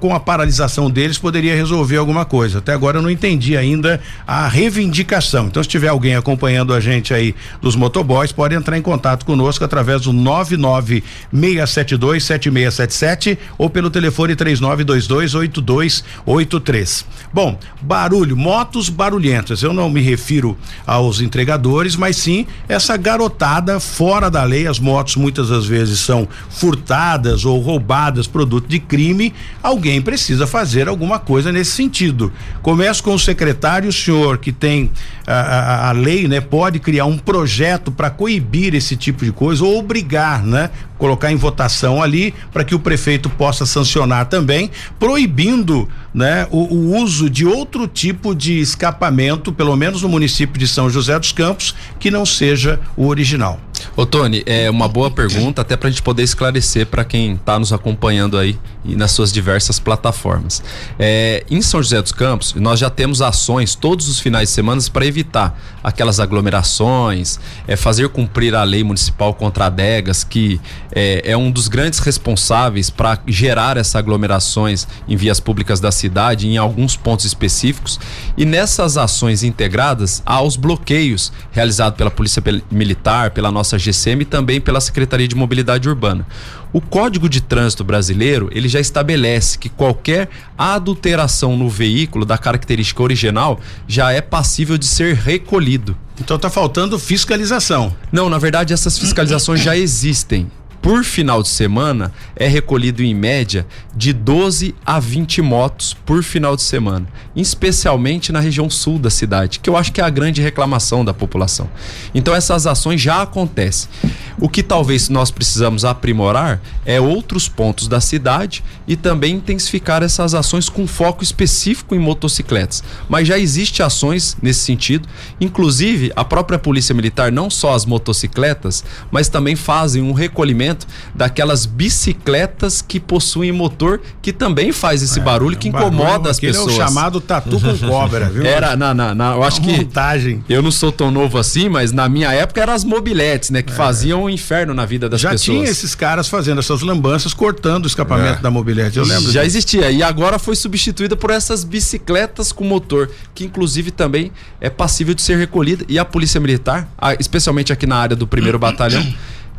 com 0.00 0.14
a 0.14 0.20
paralisação 0.20 0.90
deles, 0.90 1.18
poderia 1.18 1.54
resolver 1.54 1.98
alguma 1.98 2.24
coisa. 2.24 2.56
Até 2.58 2.72
agora 2.72 2.96
eu 2.98 3.02
não 3.02 3.10
entendi 3.10 3.54
ainda 3.56 4.00
a 4.26 4.48
reivindicação. 4.48 5.46
Então, 5.46 5.62
se 5.62 5.68
tiver 5.68 5.88
alguém 5.88 6.16
acompanhando 6.16 6.72
a 6.72 6.80
gente 6.80 7.12
aí 7.12 7.34
dos 7.60 7.76
motoboys, 7.76 8.32
pode 8.32 8.54
entrar 8.54 8.78
em 8.78 8.82
contato 8.82 9.26
conosco 9.26 9.62
através 9.62 10.00
do 10.02 10.12
99672 10.12 12.24
7677 12.24 13.38
ou 13.58 13.68
pelo 13.68 13.90
telefone 13.90 14.34
3922 14.34 15.49
8283. 15.58 17.04
Bom, 17.32 17.58
barulho, 17.80 18.36
motos 18.36 18.88
barulhentas. 18.88 19.62
Eu 19.62 19.72
não 19.72 19.88
me 19.88 20.00
refiro 20.00 20.56
aos 20.86 21.20
entregadores, 21.20 21.96
mas 21.96 22.16
sim 22.16 22.46
essa 22.68 22.96
garotada 22.96 23.80
fora 23.80 24.30
da 24.30 24.44
lei. 24.44 24.66
As 24.66 24.78
motos 24.78 25.16
muitas 25.16 25.48
das 25.48 25.66
vezes 25.66 26.00
são 26.00 26.28
furtadas 26.48 27.44
ou 27.44 27.60
roubadas, 27.60 28.26
produto 28.26 28.68
de 28.68 28.78
crime. 28.78 29.32
Alguém 29.62 30.00
precisa 30.00 30.46
fazer 30.46 30.88
alguma 30.88 31.18
coisa 31.18 31.52
nesse 31.52 31.72
sentido. 31.72 32.32
Começo 32.62 33.02
com 33.02 33.14
o 33.14 33.18
secretário, 33.18 33.88
o 33.88 33.92
senhor 33.92 34.38
que 34.38 34.52
tem 34.52 34.90
a, 35.26 35.34
a, 35.34 35.88
a 35.88 35.92
lei, 35.92 36.26
né, 36.26 36.40
pode 36.40 36.78
criar 36.78 37.04
um 37.06 37.16
projeto 37.16 37.92
para 37.92 38.10
coibir 38.10 38.74
esse 38.74 38.96
tipo 38.96 39.24
de 39.24 39.32
coisa 39.32 39.64
ou 39.64 39.78
obrigar, 39.78 40.44
né, 40.44 40.70
colocar 41.00 41.32
em 41.32 41.36
votação 41.36 42.02
ali 42.02 42.34
para 42.52 42.62
que 42.62 42.74
o 42.74 42.78
prefeito 42.78 43.30
possa 43.30 43.64
sancionar 43.64 44.26
também, 44.26 44.70
proibindo 44.98 45.88
né, 46.12 46.46
o, 46.50 46.58
o, 46.58 46.96
uso 46.96 47.30
de 47.30 47.46
outro 47.46 47.86
tipo 47.86 48.34
de 48.34 48.58
escapamento, 48.58 49.52
pelo 49.52 49.76
menos 49.76 50.02
no 50.02 50.08
município 50.08 50.58
de 50.58 50.66
São 50.66 50.90
José 50.90 51.18
dos 51.18 51.32
Campos, 51.32 51.74
que 51.98 52.10
não 52.10 52.26
seja 52.26 52.80
o 52.96 53.06
original. 53.06 53.60
Ô 53.96 54.04
Tony, 54.04 54.42
é 54.46 54.70
uma 54.70 54.88
boa 54.88 55.10
pergunta, 55.10 55.62
até 55.62 55.76
para 55.76 55.88
a 55.88 55.90
gente 55.90 56.02
poder 56.02 56.22
esclarecer 56.22 56.86
para 56.86 57.04
quem 57.04 57.34
está 57.34 57.58
nos 57.58 57.72
acompanhando 57.72 58.38
aí 58.38 58.58
e 58.84 58.94
nas 58.94 59.10
suas 59.12 59.32
diversas 59.32 59.78
plataformas. 59.78 60.62
É, 60.98 61.44
em 61.50 61.60
São 61.60 61.82
José 61.82 62.00
dos 62.00 62.12
Campos, 62.12 62.54
nós 62.54 62.80
já 62.80 62.88
temos 62.88 63.20
ações 63.20 63.74
todos 63.74 64.08
os 64.08 64.18
finais 64.18 64.48
de 64.48 64.54
semana 64.54 64.80
para 64.92 65.04
evitar 65.04 65.58
aquelas 65.82 66.20
aglomerações, 66.20 67.38
é, 67.66 67.76
fazer 67.76 68.08
cumprir 68.08 68.54
a 68.54 68.62
lei 68.62 68.82
municipal 68.82 69.34
contra 69.34 69.66
adegas, 69.66 70.24
que 70.24 70.60
é, 70.92 71.22
é 71.32 71.36
um 71.36 71.50
dos 71.50 71.68
grandes 71.68 71.98
responsáveis 71.98 72.88
para 72.90 73.18
gerar 73.26 73.76
essas 73.76 73.96
aglomerações 73.96 74.86
em 75.08 75.16
vias 75.16 75.40
públicas 75.40 75.80
da 75.80 75.92
cidade, 75.92 75.99
em 76.46 76.56
alguns 76.56 76.96
pontos 76.96 77.24
específicos. 77.24 77.98
E 78.36 78.44
nessas 78.44 78.96
ações 78.96 79.42
integradas, 79.42 80.22
há 80.24 80.40
os 80.42 80.56
bloqueios 80.56 81.32
realizados 81.50 81.96
pela 81.96 82.10
Polícia 82.10 82.42
Militar, 82.70 83.30
pela 83.30 83.50
nossa 83.50 83.78
GCM 83.78 84.22
e 84.22 84.24
também 84.24 84.60
pela 84.60 84.80
Secretaria 84.80 85.28
de 85.28 85.34
Mobilidade 85.34 85.88
Urbana. 85.88 86.26
O 86.72 86.80
Código 86.80 87.28
de 87.28 87.40
Trânsito 87.40 87.82
Brasileiro, 87.82 88.48
ele 88.52 88.68
já 88.68 88.78
estabelece 88.78 89.58
que 89.58 89.68
qualquer 89.68 90.28
adulteração 90.56 91.56
no 91.56 91.68
veículo 91.68 92.24
da 92.24 92.38
característica 92.38 93.02
original 93.02 93.58
já 93.88 94.12
é 94.12 94.20
passível 94.20 94.78
de 94.78 94.86
ser 94.86 95.16
recolhido. 95.16 95.96
Então 96.20 96.36
está 96.36 96.48
faltando 96.48 96.98
fiscalização. 96.98 97.94
Não, 98.12 98.28
na 98.28 98.38
verdade 98.38 98.72
essas 98.72 98.98
fiscalizações 98.98 99.60
já 99.60 99.76
existem 99.76 100.50
por 100.82 101.04
final 101.04 101.42
de 101.42 101.48
semana 101.48 102.12
é 102.34 102.46
recolhido 102.46 103.02
em 103.02 103.14
média 103.14 103.66
de 103.94 104.12
12 104.12 104.74
a 104.84 104.98
20 104.98 105.42
motos 105.42 105.94
por 106.06 106.22
final 106.22 106.56
de 106.56 106.62
semana, 106.62 107.06
especialmente 107.36 108.32
na 108.32 108.40
região 108.40 108.70
sul 108.70 108.98
da 108.98 109.10
cidade, 109.10 109.60
que 109.60 109.68
eu 109.68 109.76
acho 109.76 109.92
que 109.92 110.00
é 110.00 110.04
a 110.04 110.10
grande 110.10 110.40
reclamação 110.40 111.04
da 111.04 111.12
população. 111.12 111.68
Então 112.14 112.34
essas 112.34 112.66
ações 112.66 113.00
já 113.00 113.22
acontecem. 113.22 113.90
O 114.38 114.48
que 114.48 114.62
talvez 114.62 115.10
nós 115.10 115.30
precisamos 115.30 115.84
aprimorar 115.84 116.62
é 116.86 116.98
outros 116.98 117.46
pontos 117.46 117.86
da 117.86 118.00
cidade 118.00 118.64
e 118.88 118.96
também 118.96 119.34
intensificar 119.34 120.02
essas 120.02 120.34
ações 120.34 120.68
com 120.68 120.86
foco 120.86 121.22
específico 121.22 121.94
em 121.94 121.98
motocicletas. 121.98 122.82
Mas 123.06 123.28
já 123.28 123.38
existe 123.38 123.82
ações 123.82 124.36
nesse 124.40 124.60
sentido, 124.60 125.06
inclusive 125.38 126.10
a 126.16 126.24
própria 126.24 126.58
Polícia 126.58 126.94
Militar 126.94 127.30
não 127.30 127.50
só 127.50 127.74
as 127.74 127.84
motocicletas, 127.84 128.82
mas 129.10 129.28
também 129.28 129.56
fazem 129.56 130.02
um 130.02 130.12
recolhimento 130.12 130.69
daquelas 131.14 131.66
bicicletas 131.66 132.82
que 132.82 132.98
possuem 132.98 133.52
motor 133.52 134.00
que 134.22 134.32
também 134.32 134.72
faz 134.72 135.02
esse 135.02 135.18
é, 135.18 135.22
barulho 135.22 135.56
que 135.56 135.68
incomoda 135.68 136.10
barulho, 136.10 136.30
as 136.30 136.40
pessoas. 136.40 136.68
É 136.68 136.72
o 136.72 136.76
chamado 136.76 137.20
tatu 137.20 137.60
com 137.60 137.78
cobra, 137.88 138.28
viu? 138.28 138.44
Era 138.44 138.76
na, 138.76 138.94
na, 138.94 139.14
na 139.14 139.34
eu 139.34 139.42
acho 139.42 139.60
que 139.60 139.72
montagem. 139.72 140.44
Eu 140.48 140.62
não 140.62 140.70
sou 140.70 140.92
tão 140.92 141.10
novo 141.10 141.38
assim, 141.38 141.68
mas 141.68 141.92
na 141.92 142.08
minha 142.08 142.32
época 142.32 142.60
eram 142.60 142.72
as 142.72 142.84
mobiletes, 142.84 143.50
né, 143.50 143.62
que 143.62 143.72
é. 143.72 143.74
faziam 143.74 144.24
um 144.24 144.30
inferno 144.30 144.74
na 144.74 144.84
vida 144.84 145.08
das 145.08 145.20
Já 145.20 145.30
pessoas. 145.30 145.46
Já 145.46 145.52
tinha 145.52 145.70
esses 145.70 145.94
caras 145.94 146.28
fazendo 146.28 146.58
essas 146.58 146.82
lambanças 146.82 147.34
cortando 147.34 147.84
o 147.84 147.86
escapamento 147.86 148.38
é. 148.38 148.42
da 148.42 148.50
mobilete, 148.50 148.98
eu 148.98 149.04
lembro. 149.04 149.30
Já 149.30 149.42
disso. 149.42 149.56
existia 149.58 149.90
e 149.90 150.02
agora 150.02 150.38
foi 150.38 150.56
substituída 150.56 151.16
por 151.16 151.30
essas 151.30 151.64
bicicletas 151.64 152.52
com 152.52 152.64
motor, 152.64 153.10
que 153.34 153.44
inclusive 153.44 153.90
também 153.90 154.32
é 154.60 154.70
passível 154.70 155.14
de 155.14 155.22
ser 155.22 155.36
recolhida 155.38 155.84
e 155.88 155.98
a 155.98 156.04
Polícia 156.04 156.40
Militar, 156.40 156.88
especialmente 157.18 157.72
aqui 157.72 157.86
na 157.86 157.96
área 157.96 158.16
do 158.16 158.26
primeiro 158.26 158.58
batalhão 158.60 159.04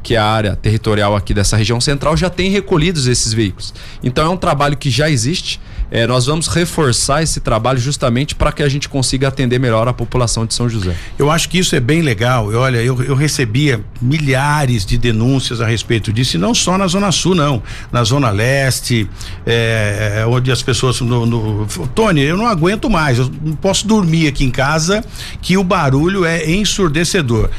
que 0.04 0.16
é 0.16 0.18
a 0.18 0.26
área 0.26 0.56
territorial 0.56 1.16
aqui 1.16 1.34
dessa 1.34 1.56
região 1.56 1.80
central, 1.80 2.18
já 2.18 2.30
tem 2.30 2.50
recolhidos 2.50 3.08
esses 3.08 3.34
veículos. 3.34 3.74
Então 4.04 4.26
é 4.26 4.30
um 4.30 4.38
trabalho 4.38 4.76
que 4.76 4.90
já 4.90 5.10
existe. 5.10 5.60
É, 5.94 6.08
nós 6.08 6.26
vamos 6.26 6.48
reforçar 6.48 7.22
esse 7.22 7.42
trabalho 7.42 7.78
justamente 7.78 8.34
para 8.34 8.54
que 8.54 8.64
a 8.64 8.70
gente 8.70 8.88
consiga 8.88 9.28
atender 9.28 9.60
melhor 9.60 9.90
a 9.90 9.94
população 9.94 10.46
de 10.46 10.54
São 10.54 10.70
José. 10.70 10.96
Eu 11.20 11.30
acho 11.30 11.50
que 11.50 11.60
isso 11.60 11.76
é 11.76 11.82
bem 11.82 12.02
legal. 12.02 12.48
Olha, 12.54 12.78
eu, 12.78 13.04
eu 13.04 13.14
recebia 13.14 13.84
milhares 14.02 14.86
de 14.86 14.98
denúncias 14.98 15.60
a 15.60 15.68
respeito 15.68 16.14
disso, 16.14 16.38
e 16.38 16.40
não 16.40 16.56
só 16.56 16.78
na 16.78 16.88
Zona 16.88 17.12
Sul, 17.12 17.36
não. 17.36 17.62
Na 17.92 18.06
Zona 18.06 18.30
Leste, 18.30 19.10
é, 19.46 20.20
é 20.20 20.26
onde 20.26 20.50
as 20.50 20.64
pessoas. 20.64 21.02
No, 21.02 21.26
no, 21.26 21.68
Tony, 21.94 22.22
eu 22.22 22.38
não 22.38 22.48
aguento 22.48 22.90
mais. 22.90 23.20
Eu 23.20 23.30
não 23.44 23.56
posso 23.56 23.86
dormir 23.86 24.28
aqui 24.28 24.46
em 24.46 24.52
casa 24.52 25.04
que 25.42 25.58
o 25.58 25.64
barulho 25.64 26.24
é 26.24 26.50
ensurdecedor. 26.50 27.50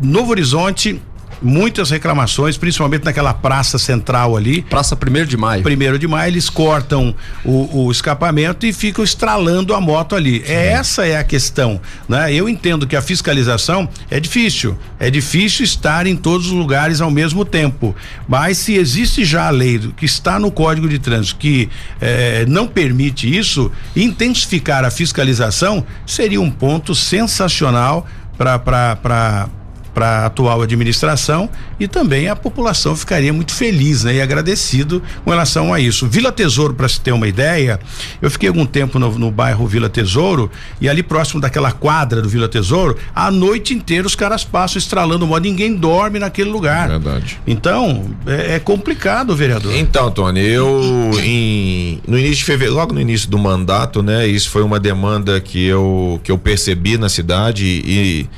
Novo 0.00 0.30
Horizonte 0.30 1.00
muitas 1.42 1.90
reclamações, 1.90 2.56
principalmente 2.56 3.04
naquela 3.04 3.34
praça 3.34 3.78
central 3.78 4.36
ali. 4.36 4.62
Praça 4.62 4.94
primeiro 4.94 5.28
de 5.28 5.36
maio. 5.36 5.62
Primeiro 5.62 5.98
de 5.98 6.06
maio, 6.06 6.30
eles 6.30 6.48
cortam 6.48 7.14
o, 7.44 7.84
o 7.84 7.90
escapamento 7.90 8.64
e 8.66 8.72
ficam 8.72 9.04
estralando 9.04 9.74
a 9.74 9.80
moto 9.80 10.14
ali. 10.14 10.42
É, 10.46 10.68
essa 10.68 11.06
é 11.06 11.16
a 11.16 11.24
questão, 11.24 11.80
né? 12.08 12.32
Eu 12.32 12.48
entendo 12.48 12.86
que 12.86 12.96
a 12.96 13.02
fiscalização 13.02 13.88
é 14.10 14.20
difícil, 14.20 14.76
é 14.98 15.10
difícil 15.10 15.64
estar 15.64 16.06
em 16.06 16.16
todos 16.16 16.46
os 16.46 16.52
lugares 16.52 17.00
ao 17.00 17.10
mesmo 17.10 17.44
tempo, 17.44 17.94
mas 18.28 18.58
se 18.58 18.74
existe 18.74 19.24
já 19.24 19.48
a 19.48 19.50
lei 19.50 19.72
que 19.96 20.04
está 20.04 20.38
no 20.38 20.50
Código 20.50 20.88
de 20.88 20.98
Trânsito 20.98 21.38
que 21.38 21.68
eh, 22.00 22.44
não 22.46 22.66
permite 22.66 23.34
isso, 23.36 23.70
intensificar 23.96 24.84
a 24.84 24.90
fiscalização 24.90 25.84
seria 26.06 26.40
um 26.40 26.50
ponto 26.50 26.94
sensacional 26.94 28.06
para 28.36 29.48
para 29.94 30.22
a 30.22 30.26
atual 30.26 30.62
administração 30.62 31.48
e 31.78 31.86
também 31.86 32.28
a 32.28 32.36
população 32.36 32.96
ficaria 32.96 33.32
muito 33.32 33.52
feliz 33.52 34.04
né, 34.04 34.14
e 34.16 34.20
agradecido 34.20 35.02
com 35.24 35.30
relação 35.30 35.72
a 35.72 35.80
isso. 35.80 36.06
Vila 36.06 36.32
Tesouro, 36.32 36.74
para 36.74 36.88
se 36.88 37.00
ter 37.00 37.12
uma 37.12 37.28
ideia, 37.28 37.78
eu 38.20 38.30
fiquei 38.30 38.48
algum 38.48 38.64
tempo 38.64 38.98
no, 38.98 39.18
no, 39.18 39.30
bairro 39.30 39.66
Vila 39.66 39.88
Tesouro 39.88 40.50
e 40.80 40.88
ali 40.88 41.02
próximo 41.02 41.40
daquela 41.40 41.72
quadra 41.72 42.22
do 42.22 42.28
Vila 42.28 42.48
Tesouro, 42.48 42.96
a 43.14 43.30
noite 43.30 43.74
inteira 43.74 44.06
os 44.06 44.14
caras 44.14 44.44
passam 44.44 44.78
estralando 44.78 45.26
modo, 45.26 45.42
ninguém 45.42 45.74
dorme 45.74 46.18
naquele 46.18 46.50
lugar. 46.50 46.88
Verdade. 46.88 47.40
Então, 47.46 48.10
é, 48.26 48.56
é 48.56 48.58
complicado, 48.58 49.34
vereador. 49.34 49.74
Então, 49.74 50.10
Tony, 50.10 50.40
eu 50.40 51.10
em, 51.22 52.00
no 52.06 52.18
início 52.18 52.36
de 52.36 52.44
fevereiro, 52.44 52.74
logo 52.74 52.94
no 52.94 53.00
início 53.00 53.28
do 53.28 53.38
mandato, 53.38 54.02
né, 54.02 54.26
isso 54.26 54.50
foi 54.50 54.62
uma 54.62 54.78
demanda 54.78 55.40
que 55.40 55.64
eu, 55.64 56.20
que 56.22 56.30
eu 56.30 56.38
percebi 56.38 56.96
na 56.96 57.08
cidade 57.08 57.64
e 57.64 58.28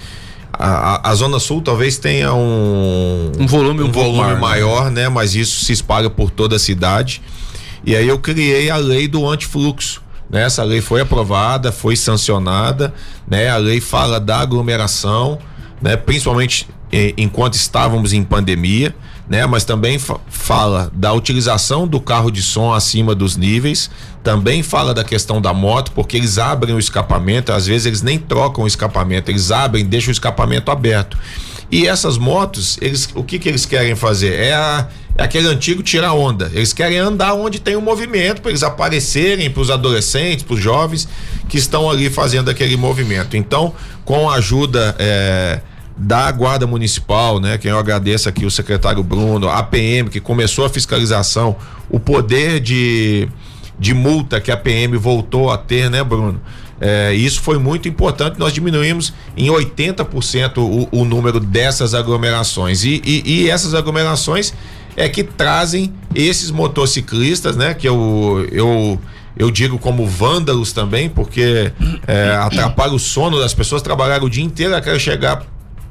a, 0.59 1.11
a, 1.11 1.15
Zona 1.15 1.39
Sul 1.39 1.63
talvez 1.63 1.99
tenha 1.99 2.33
um, 2.35 3.33
um 3.39 3.47
volume, 3.47 3.83
um, 3.83 3.87
um 3.87 3.93
volume 3.93 4.19
maior, 4.19 4.41
maior 4.41 4.91
né? 4.91 5.03
né? 5.03 5.09
Mas 5.09 5.35
isso 5.35 5.65
se 5.65 5.73
espalha 5.73 6.11
por 6.11 6.31
toda 6.31 6.57
a 6.57 6.59
cidade. 6.59 7.23
E 7.85 7.95
aí 7.95 8.09
eu 8.09 8.19
criei 8.19 8.71
a 8.71 8.77
lei 8.77 9.07
do 9.07 9.29
antifluxo. 9.29 10.03
Né? 10.31 10.43
Essa 10.43 10.63
lei 10.63 10.81
foi 10.81 11.01
aprovada, 11.01 11.71
foi 11.71 11.97
sancionada, 11.97 12.93
né? 13.29 13.51
A 13.51 13.57
lei 13.57 13.81
fala 13.81 14.19
da 14.19 14.41
aglomeração, 14.41 15.39
né? 15.81 15.97
Principalmente 15.97 16.67
eh, 16.93 17.13
enquanto 17.17 17.55
estávamos 17.55 18.13
em 18.13 18.25
pandemia, 18.25 18.95
né? 19.29 19.47
Mas 19.47 19.65
também 19.65 19.99
fa 19.99 20.19
fala 20.29 20.91
da 20.95 21.13
utilização 21.13 21.87
do 21.87 22.01
carro 22.01 22.31
de 22.31 22.43
som 22.43 22.73
acima 22.73 23.15
dos 23.15 23.37
níveis, 23.37 23.91
também 24.25 24.63
fala 24.63 24.95
da 24.95 25.05
questão 25.05 25.39
da 25.39 25.53
moto, 25.53 25.93
porque 25.93 26.17
eles 26.17 26.39
abrem 26.39 26.75
o 26.75 26.79
escapamento, 26.79 27.53
às 27.53 27.67
vezes 27.67 27.87
eles 27.87 28.03
nem 28.03 28.19
trocam 28.19 28.65
o 28.65 28.67
escapamento, 28.67 29.31
eles 29.31 29.51
abrem, 29.51 29.85
deixam 29.85 30.09
o 30.09 30.13
escapamento 30.13 30.71
aberto. 30.71 31.19
E 31.71 31.87
essas 31.87 32.17
motos, 32.17 32.79
eles, 32.81 33.09
o 33.15 33.23
que 33.23 33.39
que 33.39 33.49
eles 33.49 33.67
querem 33.67 33.95
fazer? 33.95 34.33
É, 34.33 34.55
a, 34.55 34.89
é 35.19 35.25
aquele 35.25 35.47
antigo 35.49 35.83
tira 35.83 36.13
onda. 36.13 36.51
Eles 36.55 36.73
querem 36.73 36.99
andar 36.99 37.35
onde 37.35 37.61
tem 37.61 37.77
o 37.77 37.81
um 37.81 37.83
movimento 37.83 38.41
para 38.41 38.51
eles 38.51 38.63
aparecerem 38.63 39.51
para 39.51 39.61
os 39.61 39.71
adolescentes, 39.71 40.43
para 40.43 40.55
os 40.55 40.61
jovens 40.61 41.07
que 41.47 41.59
estão 41.59 41.91
ali 41.91 42.09
fazendo 42.09 42.51
aquele 42.51 42.77
movimento. 42.79 43.37
Então, 43.37 43.75
com 44.07 44.31
a 44.31 44.37
ajuda 44.37 44.97
é, 44.99 45.61
da 45.97 46.31
Guarda 46.33 46.67
Municipal, 46.67 47.41
né? 47.41 47.59
Quem 47.59 47.71
eu 47.71 47.79
agradeço 47.79 48.29
aqui 48.29 48.47
o 48.47 48.51
secretário 48.51 49.03
Bruno, 49.03 49.51
a 49.51 49.63
PM 49.63 50.09
que 50.09 50.21
começou 50.21 50.65
a 50.65 50.71
fiscalização, 50.71 51.57
o 51.91 52.01
poder 52.01 52.61
de 52.61 53.29
de 53.79 53.95
multa 53.95 54.41
que 54.41 54.51
a 54.51 54.57
PM 54.57 54.97
voltou 54.97 55.51
a 55.51 55.59
ter, 55.59 55.91
né, 55.91 56.03
Bruno? 56.03 56.41
É, 56.81 57.15
isso 57.15 57.41
foi 57.41 57.59
muito 57.59 57.89
importante. 57.89 58.39
Nós 58.39 58.53
diminuímos 58.53 59.13
em 59.37 59.49
80% 59.49 60.59
o, 60.59 60.89
o 60.91 61.05
número 61.05 61.41
dessas 61.41 61.95
aglomerações. 61.95 62.85
E, 62.85 63.01
e, 63.05 63.23
e, 63.25 63.51
essas 63.51 63.75
aglomerações 63.75 64.53
é 64.97 65.09
que 65.09 65.23
trazem 65.23 65.93
esses 66.15 66.51
motociclistas, 66.51 67.57
né? 67.57 67.75
Que 67.75 67.89
eu, 67.89 68.47
eu, 68.51 69.01
eu 69.37 69.51
digo 69.51 69.79
como 69.79 70.07
vândalos 70.07 70.73
também, 70.73 71.09
porque 71.09 71.73
é, 72.07 72.37
atrapalha 72.41 72.93
o 72.93 72.99
sono 72.99 73.39
das 73.39 73.55
pessoas, 73.55 73.81
trabalharam 73.81 74.27
o 74.27 74.31
dia 74.31 74.45
inteiro, 74.45 74.81
querem 74.83 75.01
chegar 75.01 75.43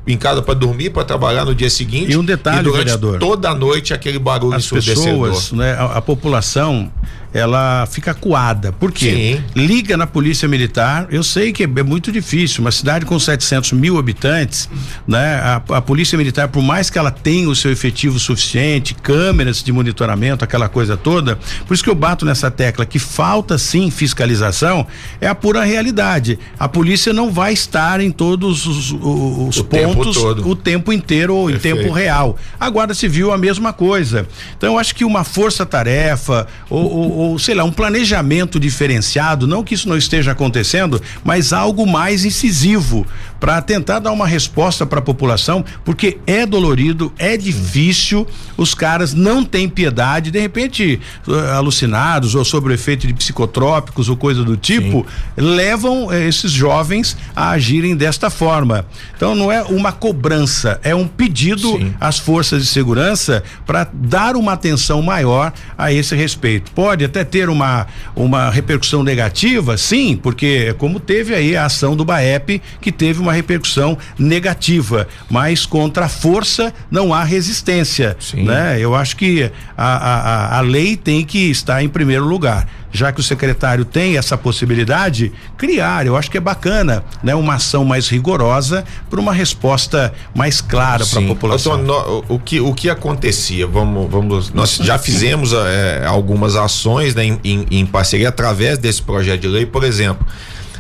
em 0.05 0.17
casa 0.17 0.41
para 0.41 0.53
dormir, 0.53 0.89
para 0.89 1.03
trabalhar 1.03 1.45
no 1.45 1.55
dia 1.55 1.69
seguinte. 1.69 2.11
E 2.11 2.17
um 2.17 2.25
detalhe, 2.25 2.59
e 2.59 2.63
durante 2.63 2.85
vereador, 2.85 3.19
toda 3.19 3.49
a 3.49 3.55
noite 3.55 3.93
aquele 3.93 4.19
barulho 4.19 4.55
As 4.55 4.67
pessoas, 4.67 5.51
né, 5.51 5.73
a, 5.73 5.97
a 5.97 6.01
população 6.01 6.91
ela 7.33 7.85
fica 7.87 8.11
acuada. 8.11 8.71
Por 8.71 8.91
quê? 8.91 9.41
Sim. 9.55 9.59
Liga 9.59 9.97
na 9.97 10.05
polícia 10.05 10.47
militar. 10.47 11.07
Eu 11.09 11.23
sei 11.23 11.51
que 11.51 11.63
é 11.63 11.83
muito 11.83 12.11
difícil. 12.11 12.61
Uma 12.61 12.71
cidade 12.71 13.05
com 13.05 13.17
700 13.17 13.71
mil 13.73 13.97
habitantes, 13.97 14.69
né? 15.07 15.35
A, 15.35 15.55
a, 15.77 15.81
polícia 15.81 16.17
militar, 16.17 16.47
por 16.47 16.61
mais 16.61 16.89
que 16.89 16.99
ela 16.99 17.11
tenha 17.11 17.49
o 17.49 17.55
seu 17.55 17.71
efetivo 17.71 18.19
suficiente, 18.19 18.93
câmeras 18.93 19.63
de 19.63 19.71
monitoramento, 19.71 20.43
aquela 20.43 20.69
coisa 20.69 20.95
toda, 20.95 21.37
por 21.67 21.73
isso 21.73 21.83
que 21.83 21.89
eu 21.89 21.95
bato 21.95 22.25
nessa 22.25 22.51
tecla 22.51 22.85
que 22.85 22.99
falta 22.99 23.57
sim 23.57 23.89
fiscalização. 23.89 24.85
É 25.19 25.27
a 25.27 25.35
pura 25.35 25.63
realidade. 25.63 26.37
A 26.59 26.69
polícia 26.69 27.11
não 27.11 27.31
vai 27.31 27.53
estar 27.53 27.99
em 27.99 28.11
todos 28.11 28.65
os, 28.65 28.91
os, 28.91 29.57
o 29.57 29.63
pontos 29.63 30.17
tempo 30.17 30.49
o 30.49 30.55
tempo 30.55 30.93
inteiro 30.93 31.35
ou 31.35 31.47
Perfeito. 31.47 31.77
em 31.77 31.81
tempo 31.81 31.93
real. 31.93 32.37
A 32.59 32.69
Guarda 32.69 32.93
Civil 32.93 33.31
a 33.31 33.37
mesma 33.37 33.73
coisa. 33.73 34.27
Então 34.57 34.73
eu 34.73 34.79
acho 34.79 34.93
que 34.93 35.03
uma 35.03 35.23
força-tarefa 35.23 36.47
ou, 36.69 37.22
ou 37.23 37.39
sei 37.39 37.55
lá, 37.55 37.63
um 37.63 37.71
planejamento 37.71 38.59
diferenciado, 38.59 39.47
não 39.47 39.63
que 39.63 39.73
isso 39.75 39.87
não 39.87 39.97
esteja 39.97 40.31
acontecendo, 40.31 41.01
mas 41.23 41.53
algo 41.53 41.85
mais 41.85 42.25
incisivo 42.25 43.07
para 43.43 43.61
tentar 43.61 43.99
dar 43.99 44.13
uma 44.13 44.25
resposta 44.25 44.85
para 44.85 44.99
a 44.99 45.01
população, 45.01 45.65
porque 45.83 46.17
é 46.25 46.45
dolorido, 46.45 47.11
é 47.17 47.35
difícil, 47.35 48.25
os 48.55 48.73
caras 48.73 49.13
não 49.13 49.43
têm 49.43 49.67
piedade, 49.67 50.31
de 50.31 50.39
repente 50.39 50.97
uh, 51.27 51.51
alucinados 51.57 52.35
ou 52.35 52.45
sob 52.45 52.69
o 52.69 52.71
efeito 52.71 53.05
de 53.05 53.13
psicotrópicos 53.13 54.07
ou 54.07 54.15
coisa 54.15 54.45
do 54.45 54.55
tipo, 54.55 55.05
Sim. 55.05 55.05
levam 55.35 56.05
uh, 56.05 56.13
esses 56.13 56.53
jovens 56.53 57.17
a 57.35 57.49
agirem 57.49 57.97
desta 57.97 58.29
forma. 58.29 58.85
Então 59.13 59.35
não 59.35 59.51
é 59.51 59.61
uma 59.61 59.91
cobrança, 59.91 60.79
é 60.81 60.95
um 60.95 61.05
pedido 61.05 61.67
Sim. 61.67 61.93
às 61.99 62.17
forças 62.17 62.63
de 62.63 62.69
segurança 62.69 63.43
para 63.65 63.85
dar 63.91 64.37
uma 64.37 64.53
atenção 64.53 65.01
maior 65.01 65.51
a 65.77 65.91
esse 65.91 66.15
respeito. 66.15 66.71
Pode 66.71 67.03
até 67.03 67.25
ter 67.25 67.49
uma 67.49 67.87
uma 68.15 68.49
repercussão 68.49 69.03
negativa, 69.03 69.77
sim, 69.77 70.15
porque 70.15 70.73
como 70.77 70.97
teve 70.97 71.35
aí 71.35 71.57
a 71.57 71.65
ação 71.65 71.93
do 71.93 72.05
BAEP 72.05 72.61
que 72.79 72.89
teve 72.89 73.19
uma 73.19 73.32
repercussão 73.33 73.97
negativa, 74.17 75.07
mas 75.29 75.65
contra 75.65 76.05
a 76.05 76.09
força 76.09 76.73
não 76.89 77.13
há 77.13 77.23
resistência, 77.23 78.15
sim. 78.19 78.43
né? 78.43 78.79
Eu 78.79 78.95
acho 78.95 79.15
que 79.15 79.51
a, 79.77 79.85
a, 79.85 80.57
a 80.57 80.61
lei 80.61 80.95
tem 80.95 81.23
que 81.25 81.49
estar 81.49 81.83
em 81.83 81.89
primeiro 81.89 82.25
lugar 82.25 82.67
já 82.93 83.11
que 83.11 83.19
o 83.19 83.23
secretário 83.23 83.83
tem 83.83 84.17
essa 84.17 84.37
possibilidade, 84.37 85.31
criar. 85.57 86.05
Eu 86.05 86.15
acho 86.15 86.29
que 86.29 86.37
é 86.37 86.39
bacana, 86.39 87.03
né? 87.23 87.33
Uma 87.33 87.55
ação 87.55 87.83
mais 87.83 88.07
rigorosa 88.07 88.85
para 89.09 89.19
uma 89.19 89.33
resposta 89.33 90.13
mais 90.35 90.61
clara 90.61 91.03
para 91.03 91.19
a 91.19 91.23
população. 91.23 91.81
Então, 91.81 92.23
o, 92.29 92.37
que, 92.37 92.61
o 92.61 92.71
que 92.73 92.89
acontecia? 92.89 93.65
Vamos, 93.65 94.09
vamos, 94.09 94.53
nós 94.53 94.75
já 94.75 94.99
fizemos 94.99 95.51
é, 95.53 96.05
algumas 96.05 96.55
ações 96.55 97.15
né, 97.15 97.25
em, 97.25 97.39
em, 97.43 97.65
em 97.71 97.85
parceria 97.85 98.29
através 98.29 98.77
desse 98.77 99.01
projeto 99.01 99.41
de 99.41 99.47
lei, 99.47 99.65
por 99.65 99.83
exemplo. 99.83 100.25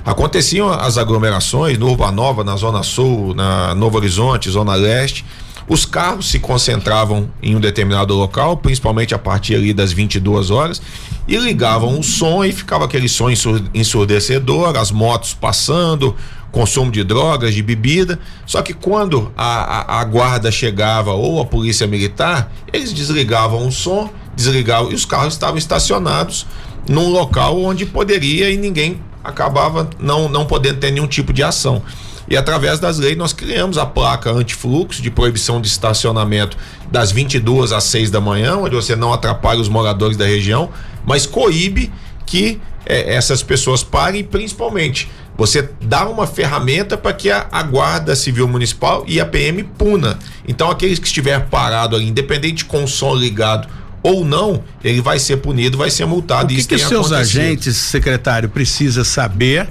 Aconteciam 0.05 0.69
as 0.69 0.97
aglomerações 0.97 1.77
no 1.77 1.87
Urbanova, 1.87 2.43
na 2.43 2.57
Zona 2.57 2.83
Sul, 2.83 3.33
na 3.33 3.73
Novo 3.73 3.97
Horizonte, 3.97 4.49
Zona 4.49 4.75
Leste. 4.75 5.25
Os 5.65 5.85
carros 5.85 6.29
se 6.29 6.39
concentravam 6.39 7.29
em 7.41 7.55
um 7.55 7.59
determinado 7.59 8.13
local, 8.13 8.57
principalmente 8.57 9.15
a 9.15 9.19
partir 9.19 9.55
ali 9.55 9.73
das 9.73 9.93
22 9.93 10.51
horas, 10.51 10.81
e 11.25 11.37
ligavam 11.37 11.97
o 11.97 12.03
som 12.03 12.43
e 12.43 12.51
ficava 12.51 12.83
aquele 12.83 13.07
som 13.07 13.29
ensurdecedor, 13.73 14.75
as 14.75 14.91
motos 14.91 15.33
passando, 15.33 16.13
consumo 16.51 16.91
de 16.91 17.01
drogas, 17.01 17.53
de 17.53 17.63
bebida. 17.63 18.19
Só 18.45 18.61
que 18.61 18.73
quando 18.73 19.31
a, 19.37 19.45
a, 19.45 20.01
a, 20.01 20.03
guarda 20.03 20.51
chegava 20.51 21.13
ou 21.13 21.39
a 21.39 21.45
polícia 21.45 21.87
militar, 21.87 22.51
eles 22.73 22.91
desligavam 22.91 23.65
o 23.65 23.71
som, 23.71 24.09
desligavam 24.35 24.91
e 24.91 24.95
os 24.95 25.05
carros 25.05 25.33
estavam 25.33 25.57
estacionados 25.57 26.45
num 26.89 27.07
local 27.07 27.61
onde 27.61 27.85
poderia 27.85 28.49
e 28.49 28.57
ninguém 28.57 28.99
acabava 29.23 29.89
não, 29.99 30.27
não 30.27 30.45
podendo 30.45 30.79
ter 30.79 30.91
nenhum 30.91 31.07
tipo 31.07 31.31
de 31.31 31.43
ação. 31.43 31.81
E 32.27 32.37
através 32.37 32.79
das 32.79 32.97
leis 32.97 33.17
nós 33.17 33.33
criamos 33.33 33.77
a 33.77 33.85
placa 33.85 34.31
antifluxo 34.31 35.01
de 35.01 35.11
proibição 35.11 35.61
de 35.61 35.67
estacionamento 35.67 36.57
das 36.91 37.11
22 37.11 37.71
às 37.71 37.83
6 37.85 38.11
da 38.11 38.21
manhã, 38.21 38.57
onde 38.57 38.75
você 38.75 38.95
não 38.95 39.13
atrapalha 39.13 39.59
os 39.59 39.69
moradores 39.69 40.17
da 40.17 40.25
região, 40.25 40.69
mas 41.05 41.25
coíbe 41.25 41.91
que 42.25 42.59
é, 42.85 43.13
essas 43.15 43.43
pessoas 43.43 43.83
parem, 43.83 44.23
principalmente 44.23 45.09
você 45.35 45.67
dá 45.81 46.07
uma 46.07 46.27
ferramenta 46.27 46.95
para 46.95 47.13
que 47.13 47.31
a, 47.31 47.47
a, 47.51 47.63
Guarda 47.63 48.15
Civil 48.15 48.47
Municipal 48.47 49.03
e 49.07 49.19
a 49.19 49.25
PM 49.25 49.63
puna. 49.63 50.19
Então, 50.47 50.69
aqueles 50.69 50.99
que 50.99 51.07
estiver 51.07 51.47
parado 51.47 51.95
ali, 51.95 52.07
independente 52.07 52.65
com 52.65 52.83
o 52.83 52.87
som 52.87 53.15
ligado 53.15 53.67
ou 54.03 54.25
não, 54.25 54.61
ele 54.83 55.01
vai 55.01 55.17
ser 55.17 55.37
punido, 55.37 55.77
vai 55.77 55.89
ser 55.89 56.05
multado. 56.05 56.53
O 56.53 56.55
que, 56.55 56.63
que 56.63 56.77
seus 56.77 57.11
agentes, 57.11 57.77
secretário, 57.77 58.49
precisa 58.49 59.03
saber 59.05 59.69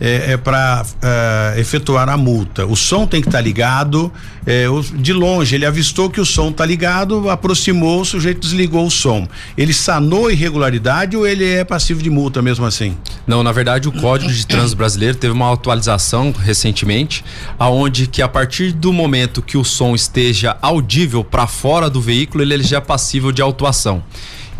é, 0.00 0.32
é 0.32 0.36
para 0.36 0.84
é, 1.02 1.60
efetuar 1.60 2.08
a 2.08 2.16
multa. 2.16 2.64
O 2.64 2.74
som 2.74 3.06
tem 3.06 3.20
que 3.20 3.28
estar 3.28 3.38
tá 3.38 3.44
ligado. 3.44 4.10
É, 4.46 4.68
o, 4.68 4.80
de 4.80 5.12
longe, 5.12 5.54
ele 5.54 5.66
avistou 5.66 6.08
que 6.08 6.20
o 6.20 6.24
som 6.24 6.48
está 6.48 6.64
ligado, 6.64 7.28
aproximou, 7.28 8.00
o 8.00 8.04
sujeito 8.04 8.40
desligou 8.40 8.86
o 8.86 8.90
som. 8.90 9.28
Ele 9.56 9.74
sanou 9.74 10.30
irregularidade 10.30 11.16
ou 11.16 11.26
ele 11.26 11.44
é 11.44 11.62
passivo 11.62 12.02
de 12.02 12.08
multa 12.08 12.40
mesmo 12.40 12.64
assim? 12.64 12.96
Não, 13.26 13.42
na 13.42 13.52
verdade, 13.52 13.88
o 13.88 13.92
Código 13.92 14.32
de 14.32 14.46
Trânsito 14.46 14.76
Brasileiro 14.76 15.16
teve 15.18 15.32
uma 15.32 15.52
atualização 15.52 16.32
recentemente, 16.32 17.22
aonde 17.58 18.06
que 18.06 18.22
a 18.22 18.28
partir 18.28 18.72
do 18.72 18.92
momento 18.92 19.42
que 19.42 19.58
o 19.58 19.64
som 19.64 19.94
esteja 19.94 20.56
audível 20.62 21.22
para 21.22 21.46
fora 21.46 21.90
do 21.90 22.00
veículo, 22.00 22.42
ele, 22.42 22.54
ele 22.54 22.64
já 22.64 22.78
é 22.78 22.80
passível 22.80 23.30
de 23.30 23.42
autuação. 23.42 24.02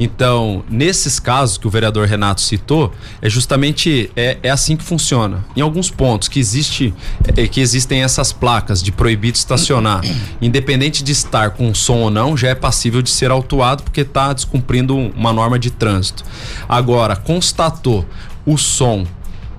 Então, 0.02 0.64
nesses 0.70 1.20
casos 1.20 1.58
que 1.58 1.66
o 1.66 1.70
vereador 1.70 2.08
Renato 2.08 2.40
citou, 2.40 2.90
é 3.20 3.28
justamente 3.28 4.10
é, 4.16 4.38
é 4.42 4.48
assim 4.48 4.74
que 4.74 4.82
funciona. 4.82 5.44
Em 5.54 5.60
alguns 5.60 5.90
pontos 5.90 6.26
que 6.26 6.40
existe 6.40 6.94
é, 7.36 7.46
que 7.46 7.60
existem 7.60 8.02
essas 8.02 8.32
placas 8.32 8.82
de 8.82 8.90
proibido 8.90 9.36
estacionar, 9.36 10.00
independente 10.40 11.04
de 11.04 11.12
estar 11.12 11.50
com 11.50 11.74
som 11.74 11.98
ou 11.98 12.10
não, 12.10 12.34
já 12.34 12.48
é 12.48 12.54
passível 12.54 13.02
de 13.02 13.10
ser 13.10 13.30
autuado 13.30 13.82
porque 13.82 14.00
está 14.00 14.32
descumprindo 14.32 14.96
uma 14.96 15.34
norma 15.34 15.58
de 15.58 15.70
trânsito. 15.70 16.24
Agora, 16.66 17.14
constatou 17.14 18.06
o 18.46 18.56
som 18.56 19.06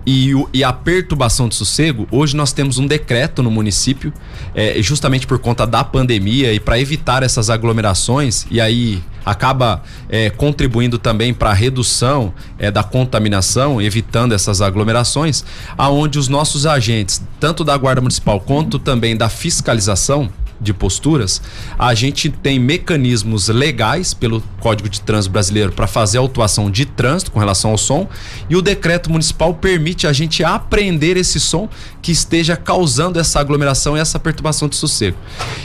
e, 0.03 0.33
o, 0.33 0.49
e, 0.51 0.63
a 0.63 0.73
perturbação 0.73 1.47
de 1.47 1.53
sossego, 1.53 2.07
hoje 2.09 2.35
nós 2.35 2.51
temos 2.51 2.79
um 2.79 2.87
decreto 2.87 3.43
no 3.43 3.51
município, 3.51 4.11
é, 4.55 4.81
justamente 4.81 5.27
por 5.27 5.37
conta 5.37 5.67
da 5.67 5.83
pandemia 5.83 6.51
e 6.51 6.59
para 6.59 6.79
evitar 6.79 7.21
essas 7.21 7.51
aglomerações, 7.51 8.47
e 8.49 8.59
aí 8.59 9.03
acaba 9.25 9.83
é, 10.09 10.29
contribuindo 10.29 10.97
também 10.97 11.33
para 11.33 11.51
a 11.51 11.53
redução 11.53 12.33
é, 12.57 12.71
da 12.71 12.83
contaminação, 12.83 13.81
evitando 13.81 14.33
essas 14.33 14.61
aglomerações, 14.61 15.43
aonde 15.77 16.19
os 16.19 16.27
nossos 16.27 16.65
agentes, 16.65 17.21
tanto 17.39 17.63
da 17.63 17.75
Guarda 17.77 18.01
Municipal 18.01 18.39
quanto 18.39 18.79
também 18.79 19.15
da 19.15 19.29
fiscalização, 19.29 20.29
de 20.61 20.73
posturas, 20.73 21.41
a 21.77 21.93
gente 21.95 22.29
tem 22.29 22.59
mecanismos 22.59 23.47
legais 23.47 24.13
pelo 24.13 24.41
Código 24.59 24.87
de 24.87 25.01
Trânsito 25.01 25.31
Brasileiro 25.31 25.71
para 25.71 25.87
fazer 25.87 26.19
a 26.19 26.21
autuação 26.21 26.69
de 26.69 26.85
trânsito 26.85 27.31
com 27.31 27.39
relação 27.39 27.71
ao 27.71 27.77
som 27.77 28.07
e 28.47 28.55
o 28.55 28.61
decreto 28.61 29.11
municipal 29.11 29.55
permite 29.55 30.05
a 30.05 30.13
gente 30.13 30.43
apreender 30.43 31.17
esse 31.17 31.39
som 31.39 31.67
que 32.01 32.11
esteja 32.11 32.55
causando 32.55 33.19
essa 33.19 33.39
aglomeração 33.39 33.97
e 33.97 33.99
essa 33.99 34.19
perturbação 34.19 34.69
de 34.69 34.75
sossego. 34.75 35.17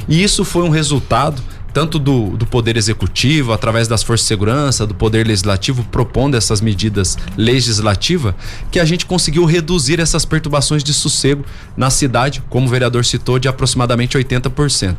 E 0.08 0.22
isso 0.22 0.44
foi 0.44 0.62
um 0.62 0.70
resultado 0.70 1.42
tanto 1.76 1.98
do, 1.98 2.30
do 2.38 2.46
Poder 2.46 2.74
Executivo, 2.74 3.52
através 3.52 3.86
das 3.86 4.02
Forças 4.02 4.24
de 4.24 4.28
Segurança, 4.28 4.86
do 4.86 4.94
Poder 4.94 5.26
Legislativo, 5.26 5.84
propondo 5.92 6.34
essas 6.34 6.62
medidas 6.62 7.18
legislativas, 7.36 8.34
que 8.70 8.80
a 8.80 8.84
gente 8.86 9.04
conseguiu 9.04 9.44
reduzir 9.44 10.00
essas 10.00 10.24
perturbações 10.24 10.82
de 10.82 10.94
sossego 10.94 11.44
na 11.76 11.90
cidade, 11.90 12.42
como 12.48 12.66
o 12.66 12.70
vereador 12.70 13.04
citou, 13.04 13.38
de 13.38 13.46
aproximadamente 13.46 14.16
80%. 14.16 14.96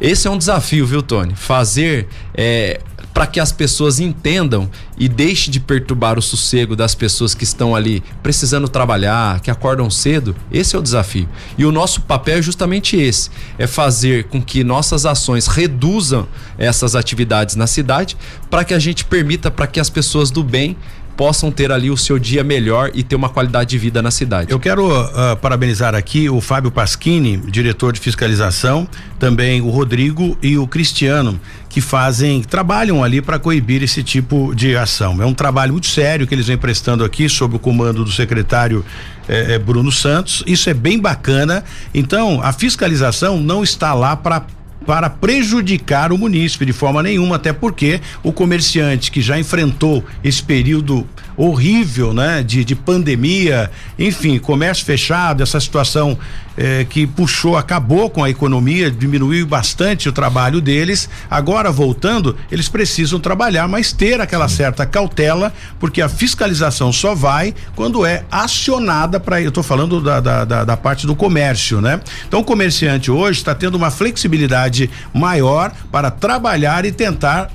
Esse 0.00 0.26
é 0.26 0.30
um 0.32 0.36
desafio, 0.36 0.84
viu, 0.84 1.04
Tony? 1.04 1.36
Fazer 1.36 2.08
é, 2.34 2.80
para 3.12 3.26
que 3.26 3.38
as 3.38 3.52
pessoas 3.52 4.00
entendam 4.00 4.70
e 4.96 5.08
deixe 5.08 5.50
de 5.50 5.60
perturbar 5.60 6.18
o 6.18 6.22
sossego 6.22 6.74
das 6.74 6.94
pessoas 6.94 7.34
que 7.34 7.44
estão 7.44 7.74
ali 7.74 8.02
precisando 8.22 8.68
trabalhar, 8.68 9.40
que 9.40 9.50
acordam 9.50 9.90
cedo. 9.90 10.34
Esse 10.50 10.74
é 10.76 10.78
o 10.78 10.82
desafio. 10.82 11.28
E 11.58 11.64
o 11.64 11.72
nosso 11.72 12.02
papel 12.02 12.38
é 12.38 12.42
justamente 12.42 12.96
esse: 12.96 13.30
é 13.58 13.66
fazer 13.66 14.24
com 14.24 14.40
que 14.40 14.64
nossas 14.64 15.04
ações 15.04 15.46
reduzam 15.46 16.26
essas 16.56 16.94
atividades 16.94 17.56
na 17.56 17.66
cidade, 17.66 18.16
para 18.50 18.64
que 18.64 18.74
a 18.74 18.78
gente 18.78 19.04
permita 19.04 19.50
para 19.50 19.66
que 19.66 19.80
as 19.80 19.90
pessoas 19.90 20.30
do 20.30 20.42
bem 20.42 20.76
possam 21.16 21.50
ter 21.50 21.70
ali 21.70 21.90
o 21.90 21.96
seu 21.96 22.18
dia 22.18 22.42
melhor 22.42 22.90
e 22.94 23.02
ter 23.02 23.14
uma 23.14 23.28
qualidade 23.28 23.70
de 23.70 23.78
vida 23.78 24.02
na 24.02 24.10
cidade. 24.10 24.50
Eu 24.50 24.58
quero 24.58 24.88
uh, 24.88 25.36
parabenizar 25.40 25.94
aqui 25.94 26.28
o 26.28 26.40
Fábio 26.40 26.70
Pasquini, 26.70 27.36
diretor 27.36 27.92
de 27.92 28.00
fiscalização, 28.00 28.88
também 29.18 29.60
o 29.60 29.70
Rodrigo 29.70 30.36
e 30.42 30.56
o 30.58 30.66
Cristiano, 30.66 31.38
que 31.72 31.80
fazem, 31.80 32.42
trabalham 32.42 33.02
ali 33.02 33.22
para 33.22 33.38
coibir 33.38 33.82
esse 33.82 34.02
tipo 34.02 34.54
de 34.54 34.76
ação. 34.76 35.22
É 35.22 35.24
um 35.24 35.32
trabalho 35.32 35.72
muito 35.72 35.86
sério 35.86 36.26
que 36.26 36.34
eles 36.34 36.46
vêm 36.46 36.58
prestando 36.58 37.02
aqui 37.02 37.30
sob 37.30 37.56
o 37.56 37.58
comando 37.58 38.04
do 38.04 38.12
secretário 38.12 38.84
eh, 39.26 39.54
eh 39.54 39.58
Bruno 39.58 39.90
Santos. 39.90 40.44
Isso 40.46 40.68
é 40.68 40.74
bem 40.74 41.00
bacana. 41.00 41.64
Então, 41.94 42.42
a 42.42 42.52
fiscalização 42.52 43.40
não 43.40 43.64
está 43.64 43.94
lá 43.94 44.14
para 44.14 44.44
para 44.84 45.08
prejudicar 45.08 46.10
o 46.12 46.18
munícipe 46.18 46.66
de 46.66 46.72
forma 46.72 47.04
nenhuma, 47.04 47.36
até 47.36 47.52
porque 47.52 48.00
o 48.20 48.32
comerciante 48.32 49.12
que 49.12 49.22
já 49.22 49.38
enfrentou 49.38 50.04
esse 50.24 50.42
período 50.42 51.06
horrível, 51.36 52.12
né, 52.12 52.42
de, 52.42 52.64
de 52.64 52.74
pandemia, 52.74 53.70
enfim, 53.98 54.38
comércio 54.38 54.84
fechado, 54.84 55.42
essa 55.42 55.58
situação 55.60 56.18
eh, 56.56 56.86
que 56.88 57.06
puxou, 57.06 57.56
acabou 57.56 58.10
com 58.10 58.22
a 58.22 58.28
economia, 58.28 58.90
diminuiu 58.90 59.46
bastante 59.46 60.08
o 60.08 60.12
trabalho 60.12 60.60
deles. 60.60 61.08
Agora 61.30 61.70
voltando, 61.70 62.36
eles 62.50 62.68
precisam 62.68 63.18
trabalhar, 63.18 63.66
mas 63.66 63.92
ter 63.92 64.20
aquela 64.20 64.48
Sim. 64.48 64.56
certa 64.56 64.84
cautela, 64.84 65.52
porque 65.80 66.02
a 66.02 66.08
fiscalização 66.08 66.92
só 66.92 67.14
vai 67.14 67.54
quando 67.74 68.04
é 68.04 68.24
acionada 68.30 69.18
para. 69.18 69.40
Eu 69.40 69.48
estou 69.48 69.62
falando 69.62 70.00
da, 70.00 70.20
da, 70.20 70.44
da, 70.44 70.64
da 70.64 70.76
parte 70.76 71.06
do 71.06 71.16
comércio, 71.16 71.80
né? 71.80 72.00
Então 72.28 72.40
o 72.40 72.44
comerciante 72.44 73.10
hoje 73.10 73.38
está 73.38 73.54
tendo 73.54 73.76
uma 73.76 73.90
flexibilidade 73.90 74.90
maior 75.14 75.72
para 75.90 76.10
trabalhar 76.10 76.84
e 76.84 76.92
tentar 76.92 77.50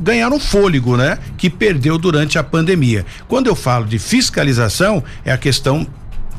ganhar 0.00 0.32
um 0.32 0.40
fôlego, 0.40 0.96
né? 0.96 1.18
Que 1.36 1.50
perdeu 1.50 1.98
durante 1.98 2.38
a 2.38 2.42
pandemia. 2.42 3.04
Quando 3.28 3.46
eu 3.46 3.54
falo 3.54 3.84
de 3.84 3.98
fiscalização, 3.98 5.04
é 5.24 5.30
a 5.30 5.38
questão 5.38 5.86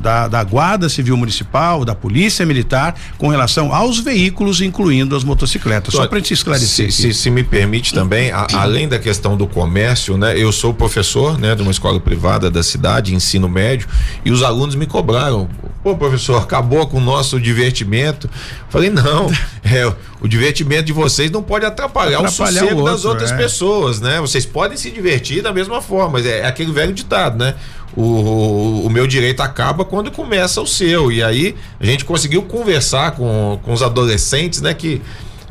da, 0.01 0.27
da, 0.27 0.43
Guarda 0.43 0.89
Civil 0.89 1.15
Municipal, 1.15 1.85
da 1.85 1.93
Polícia 1.93 2.45
Militar, 2.45 2.95
com 3.17 3.27
relação 3.27 3.73
aos 3.73 3.99
veículos, 3.99 4.59
incluindo 4.59 5.15
as 5.15 5.23
motocicletas. 5.23 5.93
Só 5.93 6.07
para 6.07 6.17
gente 6.17 6.33
esclarecer. 6.33 6.91
Se, 6.91 7.01
se, 7.01 7.13
se, 7.13 7.29
me 7.29 7.43
permite 7.43 7.93
também, 7.93 8.31
a, 8.31 8.47
além 8.53 8.87
da 8.87 8.97
questão 8.97 9.37
do 9.37 9.45
comércio, 9.45 10.17
né? 10.17 10.37
Eu 10.37 10.51
sou 10.51 10.73
professor, 10.73 11.37
né, 11.37 11.55
de 11.55 11.61
uma 11.61 11.71
escola 11.71 11.99
privada 11.99 12.49
da 12.49 12.63
cidade, 12.63 13.13
ensino 13.13 13.47
médio, 13.47 13.87
e 14.25 14.31
os 14.31 14.41
alunos 14.41 14.75
me 14.75 14.87
cobraram. 14.87 15.47
Pô, 15.83 15.95
professor, 15.95 16.41
acabou 16.41 16.85
com 16.85 16.97
o 16.97 17.01
nosso 17.01 17.39
divertimento. 17.39 18.29
Falei, 18.69 18.89
não, 18.89 19.31
é, 19.63 19.91
o 20.21 20.27
divertimento 20.27 20.83
de 20.83 20.93
vocês 20.93 21.31
não 21.31 21.41
pode 21.41 21.65
atrapalhar, 21.65 22.19
atrapalhar 22.19 22.29
o 22.29 22.53
sossego 22.53 22.75
o 22.75 22.77
outro, 22.79 22.93
das 22.93 23.05
outras 23.05 23.31
é. 23.31 23.37
pessoas, 23.37 23.99
né? 23.99 24.21
Vocês 24.21 24.45
podem 24.45 24.77
se 24.77 24.91
divertir 24.91 25.41
da 25.41 25.51
mesma 25.51 25.81
forma, 25.81 26.13
mas 26.13 26.25
é, 26.25 26.39
é 26.39 26.45
aquele 26.45 26.71
velho 26.71 26.93
ditado, 26.93 27.37
né? 27.37 27.55
o, 27.95 28.85
o 28.85 28.89
meu 28.89 29.05
direito 29.05 29.41
acaba 29.41 29.83
quando 29.83 30.11
começa 30.11 30.61
o 30.61 30.67
seu. 30.67 31.11
E 31.11 31.23
aí 31.23 31.55
a 31.79 31.85
gente 31.85 32.05
conseguiu 32.05 32.43
conversar 32.43 33.11
com, 33.11 33.59
com 33.63 33.73
os 33.73 33.81
adolescentes, 33.81 34.61
né? 34.61 34.73
Que 34.73 35.01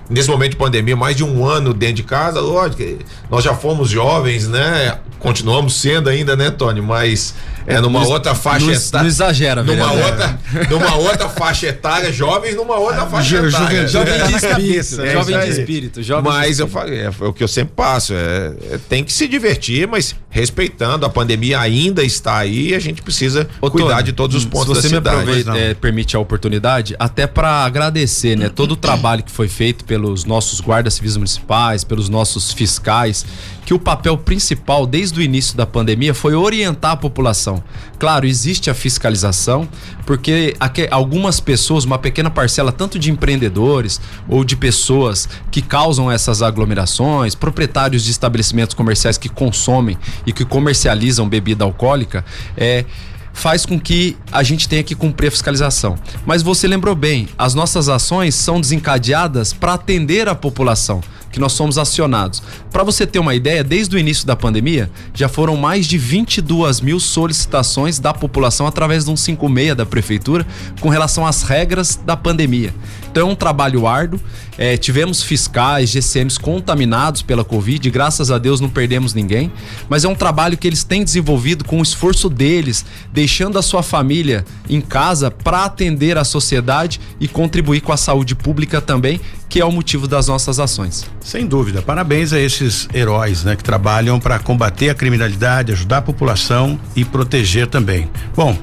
nesse 0.09 0.29
momento 0.29 0.53
de 0.53 0.57
pandemia, 0.57 0.97
mais 0.97 1.17
de 1.17 1.23
um 1.23 1.47
ano 1.47 1.73
dentro 1.73 1.97
de 1.97 2.03
casa, 2.03 2.41
lógico, 2.41 2.83
nós 3.31 3.45
já 3.45 3.55
fomos 3.55 3.91
jovens, 3.91 4.49
né? 4.49 4.99
Continuamos 5.19 5.75
sendo 5.81 6.09
ainda, 6.09 6.35
né, 6.35 6.51
Tony? 6.51 6.81
Mas 6.81 7.35
é 7.71 7.81
numa 7.81 8.07
outra 8.07 8.35
faixa 8.35 8.73
etária. 8.73 9.03
Não 9.03 9.07
exagera, 9.07 9.63
numa 9.63 9.93
outra, 9.93 10.39
numa 10.69 10.95
outra 10.97 11.29
faixa 11.29 11.67
etária, 11.69 12.13
jovens 12.13 12.57
numa 12.57 12.77
outra 12.79 13.07
faixa 13.07 13.37
etária. 13.37 13.87
Jovem 13.87 14.27
de 14.27 14.35
espírito, 14.35 15.01
é 15.01 15.13
jovem 15.13 15.41
de 15.41 15.49
espírito. 15.49 16.03
Jovem 16.03 16.33
mas 16.33 16.57
de 16.57 16.63
eu 16.63 16.69
falei, 16.69 17.01
é, 17.01 17.11
o 17.21 17.33
que 17.33 17.43
eu 17.43 17.49
sempre 17.49 17.75
passo, 17.75 18.13
é, 18.13 18.53
é, 18.73 18.79
tem 18.89 19.05
que 19.05 19.13
se 19.13 19.27
divertir, 19.29 19.87
mas 19.87 20.15
respeitando, 20.29 21.07
a 21.07 21.09
pandemia 21.09 21.61
ainda 21.61 22.03
está 22.03 22.39
aí, 22.39 22.75
a 22.75 22.79
gente 22.79 23.03
precisa 23.03 23.49
Ô, 23.61 23.71
cuidar 23.71 23.97
Tony, 23.97 24.03
de 24.05 24.13
todos 24.13 24.37
os 24.37 24.45
pontos 24.45 24.79
se 24.79 24.89
você 24.89 25.01
da 25.01 25.11
cidade. 25.11 25.17
Me 25.17 25.23
aproveita, 25.23 25.59
é, 25.59 25.75
permite 25.75 26.17
a 26.17 26.19
oportunidade, 26.19 26.95
até 26.99 27.27
para 27.27 27.65
agradecer, 27.65 28.37
né, 28.37 28.49
todo 28.49 28.73
o 28.73 28.77
trabalho 28.77 29.23
que 29.23 29.31
foi 29.31 29.49
feito 29.49 29.85
pelos 29.85 30.25
nossos 30.25 30.61
guardas 30.61 30.95
civis 30.95 31.17
municipais, 31.17 31.85
pelos 31.85 32.09
nossos 32.09 32.53
fiscais, 32.53 33.25
que 33.65 33.75
o 33.75 33.79
papel 33.79 34.17
principal 34.19 34.87
desde 34.87 35.21
o 35.21 35.23
início 35.23 35.57
da 35.57 35.67
pandemia 35.67 36.15
foi 36.15 36.35
orientar 36.35 36.93
a 36.93 36.97
população. 36.97 37.63
Claro, 37.99 38.27
existe 38.27 38.71
a 38.71 38.75
fiscalização, 38.75 39.69
porque 40.07 40.55
algumas 40.91 41.41
pessoas, 41.41 41.85
uma 41.85 41.99
pequena 41.99 42.31
parcela, 42.31 42.73
tanto 42.73 42.99
de 42.99 43.11
empreendedores 43.11 44.01
ou 44.29 44.45
de 44.45 44.57
pessoas 44.57 45.29
que 45.51 45.63
causam 45.63 46.11
essas 46.11 46.43
aglomerações, 46.43 47.35
proprietários 47.35 48.05
de 48.05 48.11
estabelecimentos 48.11 48.75
comerciais 48.75 49.19
que 49.19 49.29
consomem 49.29 49.99
e 50.27 50.33
que 50.33 50.45
comercializam 50.45 51.29
bebida 51.29 51.65
alcoólica, 51.65 52.25
é 52.57 52.85
faz 53.33 53.65
com 53.65 53.79
que 53.79 54.17
a 54.33 54.43
gente 54.43 54.69
tenha 54.69 54.83
que 54.83 54.95
cumprir 54.95 55.29
a 55.29 55.31
fiscalização. 55.31 55.97
Mas 56.27 56.43
você 56.43 56.67
lembrou 56.67 56.95
bem, 56.95 57.29
as 57.39 57.55
nossas 57.55 57.89
ações 57.89 58.35
são 58.35 58.61
desencadeadas 58.61 59.53
para 59.53 59.75
atender 59.75 60.29
a 60.29 60.35
população 60.35 61.01
que 61.31 61.39
nós 61.39 61.53
somos 61.53 61.79
acionados. 61.79 62.43
Para 62.71 62.83
você 62.83 63.07
ter 63.07 63.19
uma 63.19 63.35
ideia, 63.35 63.63
desde 63.63 63.97
o 63.97 63.99
início 63.99 64.27
da 64.27 64.37
pandemia, 64.37 64.91
já 65.15 65.29
foram 65.29 65.57
mais 65.57 65.87
de 65.87 65.97
22 65.97 66.81
mil 66.81 66.99
solicitações 66.99 67.99
da 67.99 68.13
população 68.13 68.67
através 68.67 69.05
de 69.05 69.11
um 69.11 69.17
56 69.17 69.75
da 69.75 69.87
prefeitura 69.87 70.47
com 70.81 70.89
relação 70.89 71.27
às 71.27 71.43
regras 71.43 71.97
da 71.97 72.17
pandemia. 72.17 72.75
Então 73.11 73.29
é 73.29 73.33
um 73.33 73.35
trabalho 73.35 73.87
árduo. 73.87 74.21
É, 74.57 74.77
tivemos 74.77 75.23
fiscais, 75.23 75.89
GCMs 75.91 76.39
contaminados 76.39 77.23
pela 77.23 77.43
Covid, 77.43 77.89
graças 77.91 78.31
a 78.31 78.37
Deus 78.37 78.61
não 78.61 78.69
perdemos 78.69 79.15
ninguém, 79.15 79.51
mas 79.89 80.05
é 80.05 80.09
um 80.09 80.15
trabalho 80.15 80.59
que 80.59 80.67
eles 80.67 80.85
têm 80.85 81.03
desenvolvido 81.03 81.65
com 81.65 81.81
o 81.81 81.83
esforço 81.83 82.29
deles, 82.29 82.85
deixando 83.11 83.59
a 83.59 83.63
sua 83.63 83.83
família 83.83 84.45
em 84.69 84.81
casa 84.81 85.31
para 85.31 85.65
atender 85.65 86.19
a 86.19 86.25
sociedade 86.25 87.01
e 87.19 87.27
contribuir 87.27 87.81
com 87.81 87.93
a 87.93 87.97
saúde 87.97 88.35
pública 88.35 88.83
também, 88.83 89.19
que 89.49 89.61
é 89.61 89.65
o 89.65 89.73
motivo 89.73 90.07
das 90.07 90.29
nossas 90.29 90.61
ações. 90.61 91.07
Sem 91.21 91.47
dúvida. 91.47 91.83
Parabéns 91.83 92.33
a 92.33 92.41
esses 92.41 92.89
heróis, 92.95 93.45
né, 93.45 93.55
que 93.55 93.63
trabalham 93.63 94.19
para 94.19 94.39
combater 94.39 94.91
a 94.91 94.95
criminalidade, 94.95 95.73
ajudar 95.73 95.99
a 95.99 96.03
população 96.03 96.81
e 96.97 97.05
proteger 97.05 97.67
também. 97.67 98.11
Bom, 98.35 98.57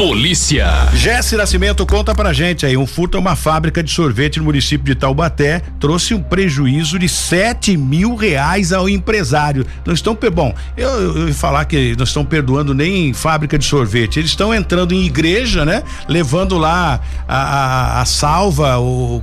Polícia. 0.00 0.88
Jesse 0.94 1.36
Nascimento 1.36 1.84
conta 1.84 2.14
pra 2.14 2.32
gente 2.32 2.64
aí, 2.64 2.74
um 2.74 2.86
furto 2.86 3.18
a 3.18 3.20
uma 3.20 3.36
fábrica 3.36 3.82
de 3.82 3.90
sorvete 3.90 4.38
no 4.38 4.46
município 4.46 4.86
de 4.86 4.94
Taubaté 4.94 5.60
trouxe 5.78 6.14
um 6.14 6.22
prejuízo 6.22 6.98
de 6.98 7.06
sete 7.06 7.76
mil 7.76 8.14
reais 8.14 8.72
ao 8.72 8.88
empresário. 8.88 9.66
Não 9.84 9.92
estão, 9.92 10.16
bom, 10.32 10.54
eu, 10.74 10.88
eu 10.88 11.28
ia 11.28 11.34
falar 11.34 11.66
que 11.66 11.94
não 11.98 12.04
estão 12.04 12.24
perdoando 12.24 12.72
nem 12.72 13.12
fábrica 13.12 13.58
de 13.58 13.66
sorvete, 13.66 14.18
eles 14.18 14.30
estão 14.30 14.54
entrando 14.54 14.94
em 14.94 15.04
igreja, 15.04 15.66
né? 15.66 15.82
Levando 16.08 16.56
lá 16.56 17.02
a, 17.28 17.36
a, 17.36 18.00
a 18.00 18.04
salva 18.06 18.76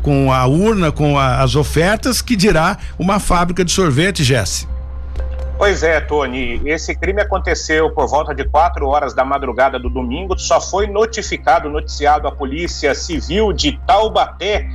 com 0.04 0.32
a 0.32 0.46
urna, 0.46 0.92
com 0.92 1.18
a, 1.18 1.42
as 1.42 1.56
ofertas, 1.56 2.22
que 2.22 2.36
dirá 2.36 2.78
uma 3.00 3.20
fábrica 3.20 3.66
de 3.66 3.72
sorvete, 3.72 4.24
Jesse. 4.24 4.77
Pois 5.58 5.82
é, 5.82 6.00
Tony. 6.00 6.62
Esse 6.66 6.96
crime 6.96 7.20
aconteceu 7.20 7.90
por 7.90 8.08
volta 8.08 8.36
de 8.36 8.46
4 8.46 8.88
horas 8.88 9.16
da 9.16 9.26
madrugada 9.26 9.80
do 9.80 9.90
domingo. 9.90 10.38
Só 10.38 10.62
foi 10.62 10.86
notificado, 10.86 11.68
noticiado 11.68 12.28
a 12.28 12.32
Polícia 12.32 12.94
Civil 12.94 13.52
de 13.52 13.72
Taubaté 13.88 14.70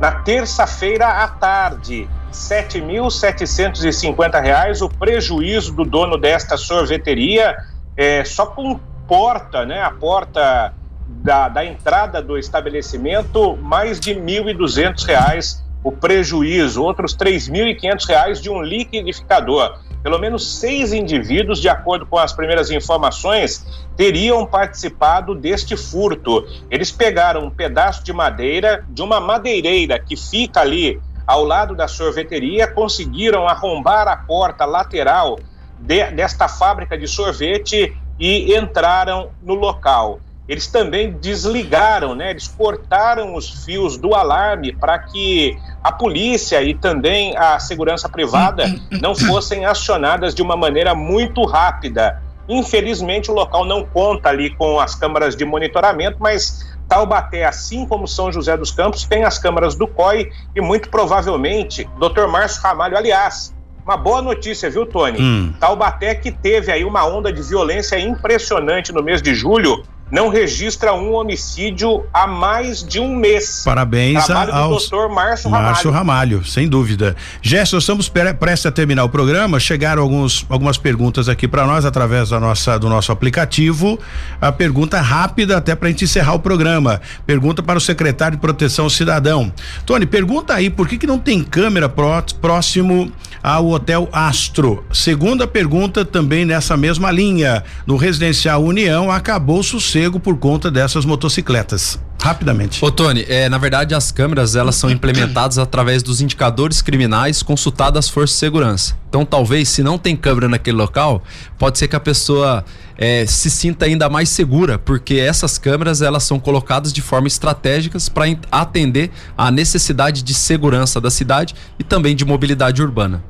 na 0.00 0.22
terça-feira 0.22 1.06
à 1.06 1.28
tarde. 1.28 2.04
R$ 2.04 2.08
7.750 2.32 4.80
o 4.80 4.88
prejuízo 4.88 5.74
do 5.74 5.84
dono 5.84 6.16
desta 6.16 6.56
sorveteria, 6.56 7.54
é, 7.94 8.24
só 8.24 8.46
com 8.46 8.80
porta, 9.06 9.66
né? 9.66 9.82
A 9.82 9.90
porta 9.90 10.72
da, 11.06 11.50
da 11.50 11.62
entrada 11.62 12.22
do 12.22 12.38
estabelecimento, 12.38 13.54
mais 13.58 14.00
de 14.00 14.14
R$ 14.14 14.20
1.200 14.20 15.60
o 15.84 15.92
prejuízo, 15.92 16.82
outros 16.82 17.12
R$ 17.12 17.32
3.500 17.32 18.40
de 18.40 18.48
um 18.48 18.62
liquidificador. 18.62 19.78
Pelo 20.02 20.18
menos 20.18 20.58
seis 20.58 20.92
indivíduos, 20.92 21.60
de 21.60 21.68
acordo 21.68 22.04
com 22.04 22.18
as 22.18 22.32
primeiras 22.32 22.70
informações, 22.70 23.64
teriam 23.96 24.44
participado 24.44 25.34
deste 25.34 25.76
furto. 25.76 26.44
Eles 26.70 26.90
pegaram 26.90 27.44
um 27.44 27.50
pedaço 27.50 28.02
de 28.02 28.12
madeira 28.12 28.84
de 28.88 29.00
uma 29.00 29.20
madeireira 29.20 29.98
que 29.98 30.16
fica 30.16 30.60
ali 30.60 31.00
ao 31.26 31.44
lado 31.44 31.74
da 31.74 31.86
sorveteria, 31.86 32.66
conseguiram 32.66 33.46
arrombar 33.46 34.08
a 34.08 34.16
porta 34.16 34.64
lateral 34.64 35.38
de, 35.78 36.10
desta 36.10 36.48
fábrica 36.48 36.98
de 36.98 37.06
sorvete 37.06 37.96
e 38.18 38.56
entraram 38.56 39.30
no 39.42 39.54
local. 39.54 40.20
Eles 40.48 40.66
também 40.66 41.12
desligaram, 41.12 42.14
né? 42.14 42.30
Eles 42.30 42.48
cortaram 42.48 43.34
os 43.34 43.64
fios 43.64 43.96
do 43.96 44.14
alarme 44.14 44.72
para 44.72 44.98
que 44.98 45.56
a 45.82 45.92
polícia 45.92 46.62
e 46.62 46.74
também 46.74 47.36
a 47.36 47.58
segurança 47.58 48.08
privada 48.08 48.64
não 48.90 49.14
fossem 49.14 49.64
acionadas 49.64 50.34
de 50.34 50.42
uma 50.42 50.56
maneira 50.56 50.94
muito 50.94 51.44
rápida. 51.44 52.20
Infelizmente, 52.48 53.30
o 53.30 53.34
local 53.34 53.64
não 53.64 53.84
conta 53.84 54.28
ali 54.28 54.50
com 54.50 54.80
as 54.80 54.94
câmaras 54.94 55.36
de 55.36 55.44
monitoramento, 55.44 56.16
mas 56.20 56.72
Taubaté, 56.88 57.44
assim 57.44 57.86
como 57.86 58.06
São 58.06 58.30
José 58.30 58.56
dos 58.56 58.70
Campos, 58.70 59.04
tem 59.04 59.24
as 59.24 59.38
câmaras 59.38 59.74
do 59.74 59.86
COI 59.86 60.30
e 60.54 60.60
muito 60.60 60.90
provavelmente 60.90 61.88
Dr. 61.98 62.26
Márcio 62.26 62.60
Ramalho, 62.62 62.96
aliás, 62.96 63.54
uma 63.84 63.96
boa 63.96 64.20
notícia, 64.20 64.68
viu, 64.68 64.84
Tony? 64.84 65.20
Hum. 65.20 65.54
Taubaté 65.58 66.14
que 66.14 66.30
teve 66.30 66.70
aí 66.70 66.84
uma 66.84 67.06
onda 67.06 67.32
de 67.32 67.42
violência 67.42 67.98
impressionante 67.98 68.92
no 68.92 69.02
mês 69.02 69.22
de 69.22 69.34
julho, 69.34 69.82
não 70.12 70.28
registra 70.28 70.92
um 70.92 71.14
homicídio 71.14 72.04
há 72.12 72.26
mais 72.26 72.84
de 72.84 73.00
um 73.00 73.16
mês. 73.16 73.62
Parabéns 73.64 74.26
Trabalho 74.26 74.52
ao 74.52 74.68
doutor 74.68 75.08
Márcio 75.08 75.48
Ramalho. 75.48 75.66
Márcio 75.66 75.90
Ramalho, 75.90 76.44
sem 76.44 76.68
dúvida. 76.68 77.16
Gerson, 77.40 77.78
estamos 77.78 78.10
prestes 78.10 78.66
a 78.66 78.70
terminar 78.70 79.04
o 79.04 79.08
programa. 79.08 79.58
Chegaram 79.58 80.02
alguns, 80.02 80.44
algumas 80.50 80.76
perguntas 80.76 81.30
aqui 81.30 81.48
para 81.48 81.66
nós 81.66 81.86
através 81.86 82.28
da 82.28 82.38
nossa, 82.38 82.78
do 82.78 82.90
nosso 82.90 83.10
aplicativo. 83.10 83.98
A 84.38 84.52
pergunta 84.52 85.00
rápida 85.00 85.56
até 85.56 85.74
para 85.74 85.88
a 85.88 85.90
gente 85.90 86.04
encerrar 86.04 86.34
o 86.34 86.40
programa. 86.40 87.00
Pergunta 87.24 87.62
para 87.62 87.78
o 87.78 87.80
secretário 87.80 88.36
de 88.36 88.42
Proteção 88.42 88.90
Cidadão. 88.90 89.50
Tony, 89.86 90.04
pergunta 90.04 90.52
aí 90.52 90.68
por 90.68 90.86
que, 90.88 90.98
que 90.98 91.06
não 91.06 91.18
tem 91.18 91.42
câmera 91.42 91.88
pró, 91.88 92.22
próximo 92.38 93.10
ao 93.42 93.70
Hotel 93.70 94.06
Astro. 94.12 94.84
Segunda 94.92 95.46
pergunta 95.46 96.04
também 96.04 96.44
nessa 96.44 96.76
mesma 96.76 97.10
linha. 97.10 97.64
No 97.86 97.96
Residencial 97.96 98.62
União 98.62 99.10
acabou 99.10 99.60
o 99.60 99.64
sossego 99.64 100.01
por 100.18 100.36
conta 100.38 100.70
dessas 100.70 101.04
motocicletas. 101.04 101.98
Rapidamente. 102.22 102.84
Ô 102.84 102.90
Tony, 102.90 103.24
é, 103.28 103.48
na 103.48 103.58
verdade 103.58 103.96
as 103.96 104.12
câmeras 104.12 104.54
elas 104.54 104.76
são 104.76 104.88
implementadas 104.88 105.58
através 105.58 106.04
dos 106.04 106.20
indicadores 106.20 106.80
criminais 106.80 107.42
consultados 107.42 107.98
às 107.98 108.08
forças 108.08 108.36
de 108.36 108.38
segurança. 108.38 108.96
Então 109.08 109.24
talvez 109.24 109.68
se 109.68 109.82
não 109.82 109.98
tem 109.98 110.14
câmera 110.14 110.48
naquele 110.48 110.76
local, 110.76 111.24
pode 111.58 111.78
ser 111.78 111.88
que 111.88 111.96
a 111.96 112.00
pessoa 112.00 112.64
é, 112.96 113.26
se 113.26 113.50
sinta 113.50 113.86
ainda 113.86 114.08
mais 114.08 114.28
segura, 114.28 114.78
porque 114.78 115.14
essas 115.14 115.58
câmeras 115.58 116.00
elas 116.00 116.22
são 116.22 116.38
colocadas 116.38 116.92
de 116.92 117.02
forma 117.02 117.26
estratégicas 117.26 118.08
para 118.08 118.26
atender 118.52 119.10
à 119.36 119.50
necessidade 119.50 120.22
de 120.22 120.32
segurança 120.32 121.00
da 121.00 121.10
cidade 121.10 121.56
e 121.76 121.82
também 121.82 122.14
de 122.14 122.24
mobilidade 122.24 122.80
urbana. 122.80 123.22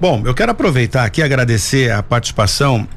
Bom, 0.00 0.22
eu 0.24 0.32
quero 0.32 0.52
aproveitar 0.52 1.04
aqui 1.04 1.20
e 1.20 1.24
agradecer 1.24 1.90
a 1.90 2.02
participação 2.02 2.88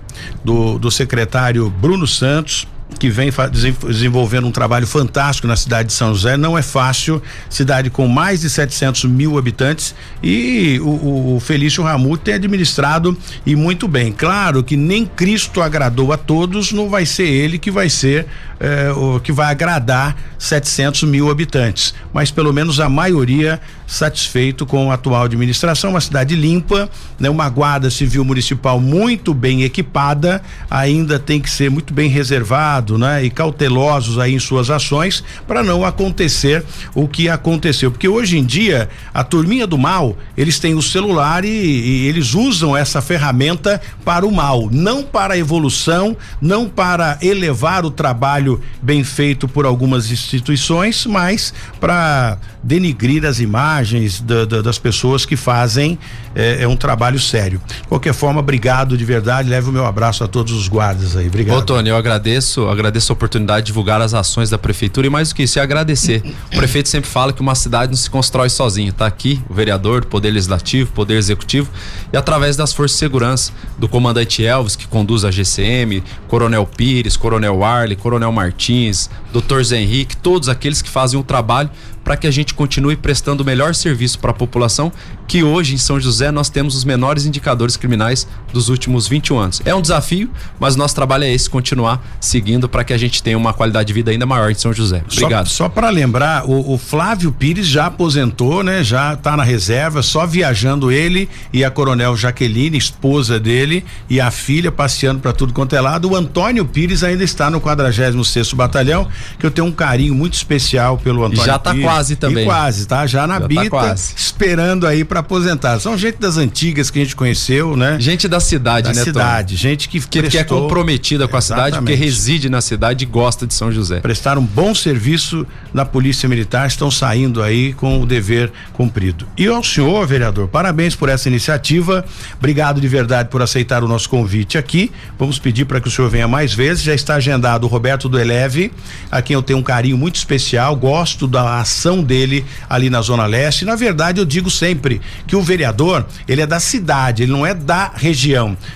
do, 0.44 0.78
do 0.80 0.90
secretário 0.92 1.70
Bruno 1.70 2.08
Santos, 2.08 2.68
que 3.00 3.10
vem 3.10 3.30
desenvolvendo 3.52 4.48
um 4.48 4.52
trabalho 4.52 4.88
fantástico 4.88 5.48
na 5.48 5.56
cidade 5.56 5.88
de 5.88 5.94
São 5.94 6.14
José. 6.14 6.38
Não 6.38 6.58
é 6.58 6.62
fácil, 6.62 7.22
cidade 7.50 7.90
com 7.90 8.08
mais 8.08 8.42
de 8.42 8.50
700 8.50 9.06
mil 9.06 9.38
habitantes 9.38 9.96
e 10.22 10.80
o, 10.82 11.36
o 11.36 11.40
Felício 11.40 11.84
Ramute 11.84 12.24
tem 12.24 12.36
administrado 12.36 13.18
e 13.46 13.56
muito 13.56 13.88
bem. 13.88 14.12
Claro 14.12 14.64
que 14.64 14.78
nem 14.78 15.06
Cristo 15.06 15.62
agradou 15.62 16.14
a 16.14 16.18
todos, 16.18 16.72
não 16.72 16.90
vai 16.90 17.06
ser 17.06 17.28
ele 17.28 17.58
que 17.58 17.72
vai 17.72 17.90
ser 17.90 18.28
eh, 18.60 18.92
o 18.92 19.20
que 19.20 19.32
vai 19.32 19.52
agradar 19.52 20.16
700 20.38 21.04
mil 21.04 21.30
habitantes, 21.30 21.94
mas 22.14 22.32
pelo 22.32 22.54
menos 22.54 22.80
a 22.80 22.88
maioria 22.88 23.60
satisfeito 23.86 24.66
com 24.66 24.92
a 24.92 24.96
atual 24.96 25.24
administração, 25.24 25.92
uma 25.92 26.02
cidade 26.02 26.36
limpa, 26.36 26.90
né? 27.20 27.30
Uma 27.30 27.50
guarda 27.50 27.90
civil 27.90 28.24
municipal 28.24 28.80
muito 28.80 29.34
bem 29.34 29.64
equipada, 29.64 30.42
ainda 30.70 31.20
tem 31.20 31.40
que 31.40 31.50
ser 31.50 31.70
muito 31.70 31.94
bem 31.94 32.10
reservado, 32.10 32.98
né? 32.98 33.24
E 33.24 33.30
cautelosos 33.30 34.18
aí 34.18 34.34
em 34.34 34.40
suas 34.40 34.70
ações 34.70 35.24
para 35.48 35.64
não 35.64 35.86
acontecer 35.86 36.64
o 36.96 37.08
que 37.08 37.30
aconteceu, 37.30 37.92
porque 37.92 38.08
hoje 38.08 38.38
em 38.38 38.44
dia 38.44 38.90
a 39.14 39.24
turminha 39.24 39.68
do 39.68 39.78
mal, 39.78 40.18
eles 40.38 40.60
têm 40.60 40.74
o 40.74 40.82
celular 40.82 41.46
e, 41.46 41.50
e 41.50 42.08
eles 42.08 42.34
usam 42.34 42.76
essa 42.76 43.02
ferramenta 43.02 43.82
para 44.04 44.26
o 44.26 44.32
mal, 44.32 44.70
não 44.72 45.04
para 45.04 45.34
a 45.34 45.38
evolução, 45.38 46.16
não 46.42 46.68
para 46.68 47.18
elevar 47.22 47.86
o 47.86 47.92
trabalho 47.92 48.62
bem 48.82 49.04
feito 49.04 49.48
por 49.48 49.66
algumas 49.66 50.12
instituições, 50.12 51.06
mas 51.06 51.54
para 51.80 52.38
denigrir 52.64 53.26
as 53.26 53.40
imagens 53.40 53.83
da, 54.24 54.46
da, 54.46 54.62
das 54.62 54.78
pessoas 54.78 55.26
que 55.26 55.36
fazem 55.36 55.98
é, 56.36 56.64
é, 56.64 56.68
um 56.68 56.76
trabalho 56.76 57.20
sério. 57.20 57.62
De 57.68 57.88
qualquer 57.88 58.14
forma, 58.14 58.40
obrigado 58.40 58.98
de 58.98 59.06
verdade. 59.06 59.50
Leve 59.50 59.70
o 59.70 59.72
meu 59.72 59.86
abraço 59.86 60.24
a 60.24 60.28
todos 60.28 60.54
os 60.54 60.68
guardas 60.68 61.16
aí. 61.16 61.28
Obrigado. 61.28 61.58
Ô, 61.58 61.62
Tony, 61.62 61.90
eu 61.90 61.96
agradeço, 61.96 62.68
agradeço 62.68 63.12
a 63.12 63.14
oportunidade 63.14 63.62
de 63.62 63.68
divulgar 63.68 64.02
as 64.02 64.14
ações 64.14 64.50
da 64.50 64.58
prefeitura 64.58 65.08
e 65.08 65.10
mais 65.10 65.30
do 65.30 65.36
que 65.36 65.44
isso, 65.44 65.60
é 65.60 65.62
agradecer. 65.62 66.24
O 66.52 66.56
prefeito 66.56 66.90
sempre 66.90 67.10
fala 67.10 67.34
que 67.34 67.42
uma 67.42 67.56
cidade 67.56 67.92
não 67.92 67.98
se 67.98 68.10
constrói 68.10 68.50
sozinho. 68.50 68.94
Tá 68.94 69.06
aqui 69.06 69.42
o 69.50 69.54
vereador, 69.54 70.06
poder 70.06 70.32
legislativo, 70.32 70.92
poder 70.92 71.16
executivo 71.16 71.70
e 72.12 72.18
através 72.18 72.56
das 72.56 72.74
forças 72.74 72.96
de 72.96 73.00
segurança, 73.00 73.52
do 73.78 73.88
comandante 73.88 74.46
Elvis, 74.46 74.76
que 74.76 74.88
conduz 74.88 75.26
a 75.26 75.32
GCM, 75.32 76.04
Coronel 76.28 76.66
Pires, 76.66 77.18
Coronel 77.18 77.64
Arley, 77.64 77.96
Coronel 77.96 78.32
Martins, 78.32 79.10
Dr. 79.32 79.64
Zé 79.64 79.82
Henrique, 79.82 80.16
todos 80.18 80.50
aqueles 80.50 80.82
que 80.82 80.90
fazem 80.90 81.20
o 81.20 81.24
trabalho 81.24 81.70
para 82.04 82.18
que 82.18 82.28
a 82.28 82.32
gente 82.32 82.54
continue 82.54 82.96
prestando 82.96 83.44
o 83.44 83.46
melhor 83.46 83.74
serviço 83.74 84.20
para 84.20 84.32
a 84.32 84.34
população, 84.34 84.92
que 85.28 85.44
hoje 85.44 85.74
em 85.74 85.78
São 85.78 86.00
José 86.00 86.32
nós 86.32 86.50
temos 86.50 86.76
os 86.76 86.84
menores 86.84 87.26
indicadores 87.26 87.78
criminais 87.78 88.28
dos 88.54 88.70
últimos 88.70 89.08
21 89.08 89.40
anos. 89.40 89.62
É 89.66 89.74
um 89.76 89.82
desafio, 89.82 90.30
mas 90.60 90.76
nosso 90.76 90.96
trabalho 90.96 91.24
é 91.24 91.34
esse, 91.34 91.50
continuar 91.50 92.02
seguindo 92.22 92.70
para 92.70 92.84
que 92.84 92.94
a 92.94 92.98
gente 92.98 93.22
tenha 93.22 93.38
uma 93.38 93.54
qualidade 93.54 93.88
de 93.88 93.94
vida 93.94 94.12
ainda 94.12 94.26
maior 94.26 94.52
em 94.52 94.56
São 94.56 94.72
José. 94.72 95.04
Obrigado. 95.12 95.50
Só, 95.50 95.66
só 95.66 95.70
para 95.70 95.90
lembrar, 95.90 96.46
o, 96.46 96.74
o, 96.74 96.78
Flávio 96.78 97.32
Pires 97.32 97.68
já 97.68 97.88
aposentou, 97.88 98.64
né? 98.64 98.84
Já 98.84 99.14
está 99.14 99.36
na 99.36 99.44
reserva, 99.44 100.04
só 100.04 100.26
viajando 100.26 100.92
ele 100.92 101.28
e 101.52 101.64
a 101.66 101.72
Coronel 101.72 102.16
Jaqueline, 102.16 102.78
esposa 102.78 103.40
dele, 103.40 103.84
e 104.10 104.22
a 104.22 104.30
filha 104.30 104.72
passeando 104.72 105.20
para 105.20 105.34
tudo 105.34 105.54
quanto 105.54 105.76
é 105.76 105.82
lado. 105.82 106.12
O 106.12 106.16
Antônio 106.16 106.66
Pires 106.66 107.04
ainda 107.04 107.24
está 107.24 107.50
no 107.50 107.60
46º 107.60 108.56
Batalhão, 108.56 109.08
que 109.40 109.46
eu 109.46 109.52
tenho 109.52 109.68
um 109.68 109.72
carinho 109.72 110.14
muito 110.14 110.34
especial 110.34 110.98
pelo 110.98 111.26
Antônio 111.26 111.46
já 111.46 111.58
tá 111.58 111.72
Pires. 111.72 111.86
quase 111.86 112.16
também. 112.16 112.44
E 112.44 112.46
quase, 112.46 112.86
tá? 112.86 113.08
Já 113.08 113.26
na 113.26 113.36
já 113.36 113.42
tá 113.42 113.48
bita, 113.48 113.70
tá 113.70 113.96
esperando 113.96 114.86
aí 114.86 115.04
para 115.04 115.22
aposentar. 115.22 115.80
São 115.80 115.98
gente 115.98 116.20
das 116.20 116.38
antigas 116.38 116.90
que 116.90 117.00
a 117.00 117.04
gente 117.04 117.16
conheceu, 117.16 117.76
né? 117.76 117.98
Gente 118.00 118.28
da 118.28 118.40
cidade, 118.44 118.90
da 118.90 118.94
né, 118.94 119.04
cidade, 119.04 119.56
Tom? 119.56 119.62
gente 119.62 119.90
que, 119.90 120.00
que, 120.00 120.24
que, 120.24 120.38
é 120.38 120.44
comprometida 120.44 121.28
com 121.28 121.38
a 121.38 121.42
cidade, 121.42 121.78
porque 121.78 121.94
reside 121.94 122.50
na 122.50 122.62
cidade 122.62 123.04
e 123.04 123.08
gosta 123.08 123.48
de 123.48 123.54
São 123.54 123.72
José. 123.72 124.00
Prestaram 124.00 124.42
um 124.42 124.46
bom 124.46 124.76
serviço 124.76 125.46
na 125.74 125.86
Polícia 125.86 126.30
Militar, 126.30 126.68
estão 126.68 126.92
saindo 126.92 127.42
aí 127.42 127.74
com 127.74 128.02
o 128.02 128.06
dever 128.06 128.52
cumprido. 128.74 129.28
E 129.38 129.48
ao 129.48 129.64
senhor, 129.64 130.06
vereador, 130.06 130.48
parabéns 130.48 130.96
por 130.96 131.10
essa 131.10 131.28
iniciativa. 131.28 132.06
Obrigado 132.38 132.80
de 132.80 132.88
verdade 132.88 133.30
por 133.30 133.42
aceitar 133.42 133.84
o 133.84 133.88
nosso 133.88 134.10
convite 134.10 134.58
aqui. 134.58 134.92
Vamos 135.18 135.40
pedir 135.40 135.66
para 135.66 135.80
que 135.80 135.88
o 135.88 135.92
senhor 135.92 136.10
venha 136.10 136.28
mais 136.28 136.54
vezes. 136.54 136.84
Já 136.84 136.94
está 136.94 137.16
agendado 137.16 137.66
o 137.66 137.70
Roberto 137.70 138.10
do 138.10 138.20
Eleve, 138.20 138.72
a 139.10 139.22
quem 139.22 139.34
eu 139.34 139.42
tenho 139.42 139.60
um 139.60 139.64
carinho 139.64 139.98
muito 139.98 140.16
especial, 140.16 140.76
gosto 140.76 141.28
da 141.28 141.60
ação 141.60 142.04
dele 142.04 142.46
ali 142.70 142.90
na 142.90 143.02
Zona 143.02 143.26
Leste. 143.26 143.66
Na 143.66 143.76
verdade, 143.76 144.20
eu 144.20 144.26
digo 144.26 144.50
sempre 144.50 145.02
que 145.26 145.36
o 145.36 145.42
vereador, 145.42 146.06
ele 146.28 146.42
é 146.42 146.48
da 146.48 146.60
cidade, 146.60 147.24
ele 147.24 147.32
não 147.32 147.46
é 147.46 147.54
da 147.54 147.92
região. 147.96 148.33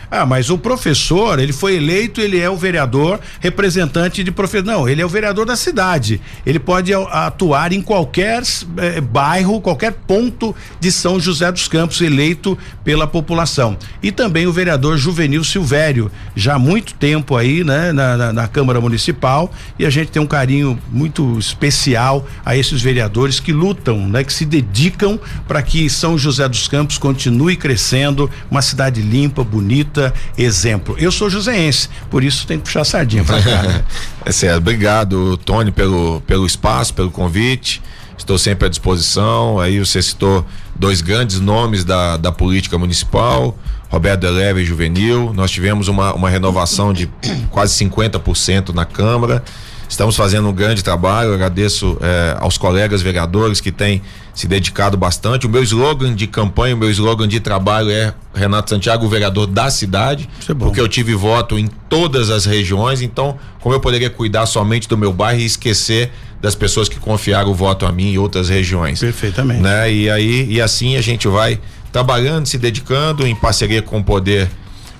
Ah, 0.09 0.25
mas 0.25 0.49
o 0.49 0.57
professor, 0.57 1.39
ele 1.39 1.53
foi 1.53 1.75
eleito, 1.75 2.21
ele 2.21 2.39
é 2.39 2.49
o 2.49 2.55
vereador 2.55 3.19
representante 3.39 4.23
de 4.23 4.31
professor. 4.31 4.65
Não, 4.65 4.87
ele 4.87 5.01
é 5.01 5.05
o 5.05 5.09
vereador 5.09 5.45
da 5.45 5.55
cidade. 5.55 6.21
Ele 6.45 6.59
pode 6.59 6.93
atuar 6.93 7.71
em 7.71 7.81
qualquer 7.81 8.43
eh, 8.77 9.01
bairro, 9.01 9.61
qualquer 9.61 9.93
ponto 9.93 10.55
de 10.79 10.91
São 10.91 11.19
José 11.19 11.51
dos 11.51 11.67
Campos, 11.67 12.01
eleito 12.01 12.57
pela 12.83 13.07
população. 13.07 13.77
E 14.01 14.11
também 14.11 14.47
o 14.47 14.53
vereador 14.53 14.97
Juvenil 14.97 15.43
Silvério, 15.43 16.11
já 16.35 16.55
há 16.55 16.59
muito 16.59 16.93
tempo 16.93 17.35
aí, 17.35 17.63
né, 17.63 17.91
na, 17.91 18.17
na, 18.17 18.33
na 18.33 18.47
Câmara 18.47 18.79
Municipal, 18.79 19.51
e 19.77 19.85
a 19.85 19.89
gente 19.89 20.11
tem 20.11 20.21
um 20.21 20.27
carinho 20.27 20.79
muito 20.91 21.37
especial 21.37 22.25
a 22.45 22.55
esses 22.55 22.81
vereadores 22.81 23.39
que 23.39 23.51
lutam, 23.51 24.07
né, 24.07 24.23
que 24.23 24.33
se 24.33 24.45
dedicam 24.45 25.19
para 25.47 25.61
que 25.61 25.89
São 25.89 26.17
José 26.17 26.47
dos 26.47 26.67
Campos 26.67 26.97
continue 26.97 27.55
crescendo, 27.55 28.29
uma 28.49 28.61
cidade 28.61 29.01
limpa, 29.01 29.43
bonita, 29.47 30.13
exemplo. 30.37 30.95
Eu 30.99 31.11
sou 31.11 31.29
joseense, 31.29 31.89
por 32.09 32.23
isso 32.23 32.45
tem 32.45 32.57
que 32.57 32.65
puxar 32.65 32.81
a 32.81 32.85
sardinha 32.85 33.23
pra 33.23 33.41
cá. 33.41 33.83
é 34.25 34.31
certo. 34.31 34.57
Obrigado, 34.57 35.37
Tony, 35.37 35.71
pelo, 35.71 36.21
pelo 36.21 36.45
espaço, 36.45 36.93
pelo 36.93 37.09
convite. 37.09 37.81
Estou 38.17 38.37
sempre 38.37 38.65
à 38.65 38.69
disposição. 38.69 39.59
Aí 39.59 39.79
você 39.79 40.01
citou 40.01 40.45
dois 40.75 41.01
grandes 41.01 41.39
nomes 41.39 41.83
da, 41.83 42.17
da 42.17 42.31
política 42.31 42.77
municipal, 42.77 43.57
Roberto 43.89 44.25
Eleve 44.25 44.61
e 44.61 44.65
Juvenil. 44.65 45.31
Nós 45.33 45.51
tivemos 45.51 45.87
uma, 45.87 46.13
uma 46.13 46.29
renovação 46.29 46.91
de 46.91 47.09
quase 47.51 47.73
50% 47.85 48.73
na 48.73 48.85
Câmara. 48.85 49.43
Estamos 49.89 50.15
fazendo 50.15 50.47
um 50.49 50.53
grande 50.53 50.83
trabalho. 50.83 51.29
Eu 51.29 51.33
agradeço 51.35 51.97
é, 52.01 52.35
aos 52.39 52.57
colegas 52.57 53.01
vereadores 53.01 53.61
que 53.61 53.71
têm 53.71 54.01
se 54.33 54.47
dedicado 54.47 54.97
bastante. 54.97 55.47
O 55.47 55.49
meu 55.49 55.63
slogan 55.63 56.13
de 56.13 56.27
campanha, 56.27 56.75
o 56.75 56.77
meu 56.77 56.91
slogan 56.91 57.27
de 57.27 57.39
trabalho 57.39 57.89
é 57.89 58.13
Renato 58.33 58.69
Santiago, 58.69 59.05
o 59.05 59.09
vereador 59.09 59.47
da 59.47 59.69
cidade, 59.71 60.29
é 60.47 60.53
porque 60.53 60.79
eu 60.79 60.87
tive 60.87 61.15
voto 61.15 61.57
em 61.57 61.67
todas 61.89 62.29
as 62.29 62.45
regiões. 62.45 63.01
Então, 63.01 63.37
como 63.59 63.73
eu 63.73 63.79
poderia 63.79 64.09
cuidar 64.09 64.45
somente 64.45 64.87
do 64.87 64.97
meu 64.97 65.11
bairro 65.11 65.39
e 65.39 65.45
esquecer 65.45 66.11
das 66.39 66.53
pessoas 66.53 66.87
que 66.87 66.99
confiaram 66.99 67.49
o 67.49 67.55
voto 67.55 67.85
a 67.85 67.91
mim 67.91 68.13
em 68.13 68.17
outras 68.17 68.49
regiões? 68.49 68.99
Perfeitamente. 68.99 69.61
Né? 69.61 69.91
E 69.91 70.09
aí 70.09 70.47
e 70.51 70.61
assim 70.61 70.97
a 70.97 71.01
gente 71.01 71.27
vai 71.27 71.59
trabalhando, 71.91 72.45
se 72.45 72.57
dedicando 72.57 73.25
em 73.25 73.35
parceria 73.35 73.81
com 73.81 73.99
o 73.99 74.03
poder 74.03 74.47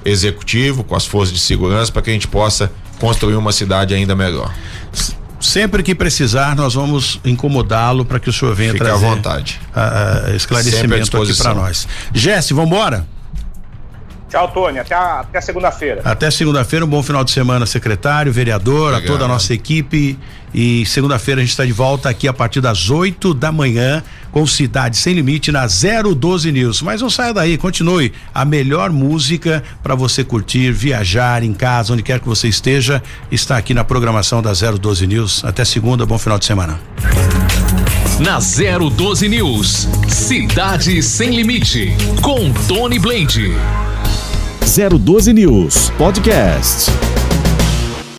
executivo, 0.07 0.83
com 0.83 0.95
as 0.95 1.05
forças 1.05 1.33
de 1.33 1.39
segurança, 1.39 1.91
para 1.91 2.01
que 2.01 2.09
a 2.09 2.13
gente 2.13 2.27
possa 2.27 2.71
construir 2.99 3.35
uma 3.35 3.51
cidade 3.51 3.93
ainda 3.93 4.15
melhor. 4.15 4.53
Sempre 5.39 5.83
que 5.83 5.93
precisar, 5.93 6.55
nós 6.55 6.73
vamos 6.73 7.19
incomodá-lo 7.23 8.03
para 8.03 8.19
que 8.19 8.29
o 8.29 8.33
senhor 8.33 8.55
venha 8.55 8.71
Fique 8.71 8.83
à 8.83 8.87
trazer 8.87 9.05
vontade. 9.05 9.59
ah, 9.75 10.23
ah, 10.25 10.31
à 10.31 10.35
esclarecimento 10.35 11.15
aqui 11.21 11.35
para 11.35 11.53
nós. 11.53 11.87
Jesse, 12.13 12.53
vamos 12.53 12.71
embora? 12.71 13.07
Tchau, 14.30 14.47
Tony. 14.49 14.78
Até, 14.80 14.93
a- 14.93 15.21
até 15.21 15.39
segunda-feira. 15.39 16.01
Até 16.03 16.30
segunda-feira, 16.30 16.84
um 16.86 16.88
bom 16.88 17.01
final 17.01 17.23
de 17.23 17.32
semana, 17.32 17.65
secretário, 17.65 18.32
vereador, 18.32 18.93
a 18.93 18.97
Obrigado. 18.97 19.07
toda 19.13 19.25
a 19.25 19.28
nossa 19.28 19.53
equipe. 19.53 20.19
E 20.53 20.86
segunda-feira 20.86 21.39
a 21.39 21.43
gente 21.43 21.51
está 21.51 21.65
de 21.65 21.71
volta 21.71 22.09
aqui 22.09 22.28
a 22.28 22.34
partir 22.34 22.59
das 22.61 22.89
8 22.89 23.34
da 23.34 23.51
manhã 23.51 24.01
com 24.32 24.45
Cidade 24.47 24.97
Sem 24.97 25.13
Limite 25.13 25.51
na 25.51 25.65
012 25.67 26.51
News. 26.51 26.82
Mas 26.82 27.01
não 27.01 27.09
saia 27.09 27.34
daí, 27.34 27.57
continue. 27.57 28.11
A 28.34 28.43
melhor 28.43 28.89
música 28.89 29.63
para 29.84 29.93
você 29.95 30.23
curtir, 30.23 30.71
viajar 30.71 31.43
em 31.43 31.53
casa, 31.53 31.93
onde 31.93 32.01
quer 32.03 32.19
que 32.19 32.28
você 32.28 32.47
esteja, 32.47 33.01
está 33.32 33.55
aqui 33.57 33.73
na 33.73 33.84
programação 33.84 34.41
da 34.41 34.51
012 34.53 35.05
News. 35.07 35.43
Até 35.45 35.63
segunda, 35.63 36.05
bom 36.05 36.17
final 36.17 36.39
de 36.39 36.45
semana. 36.45 36.80
Na 38.19 38.39
012 38.39 39.30
News, 39.30 39.88
Cidade 40.07 41.03
Sem 41.03 41.30
Limite, 41.36 41.93
com 42.21 42.51
Tony 42.67 42.97
Blade. 42.99 43.53
012 44.68 45.34
News 45.34 45.89
Podcast. 45.97 47.16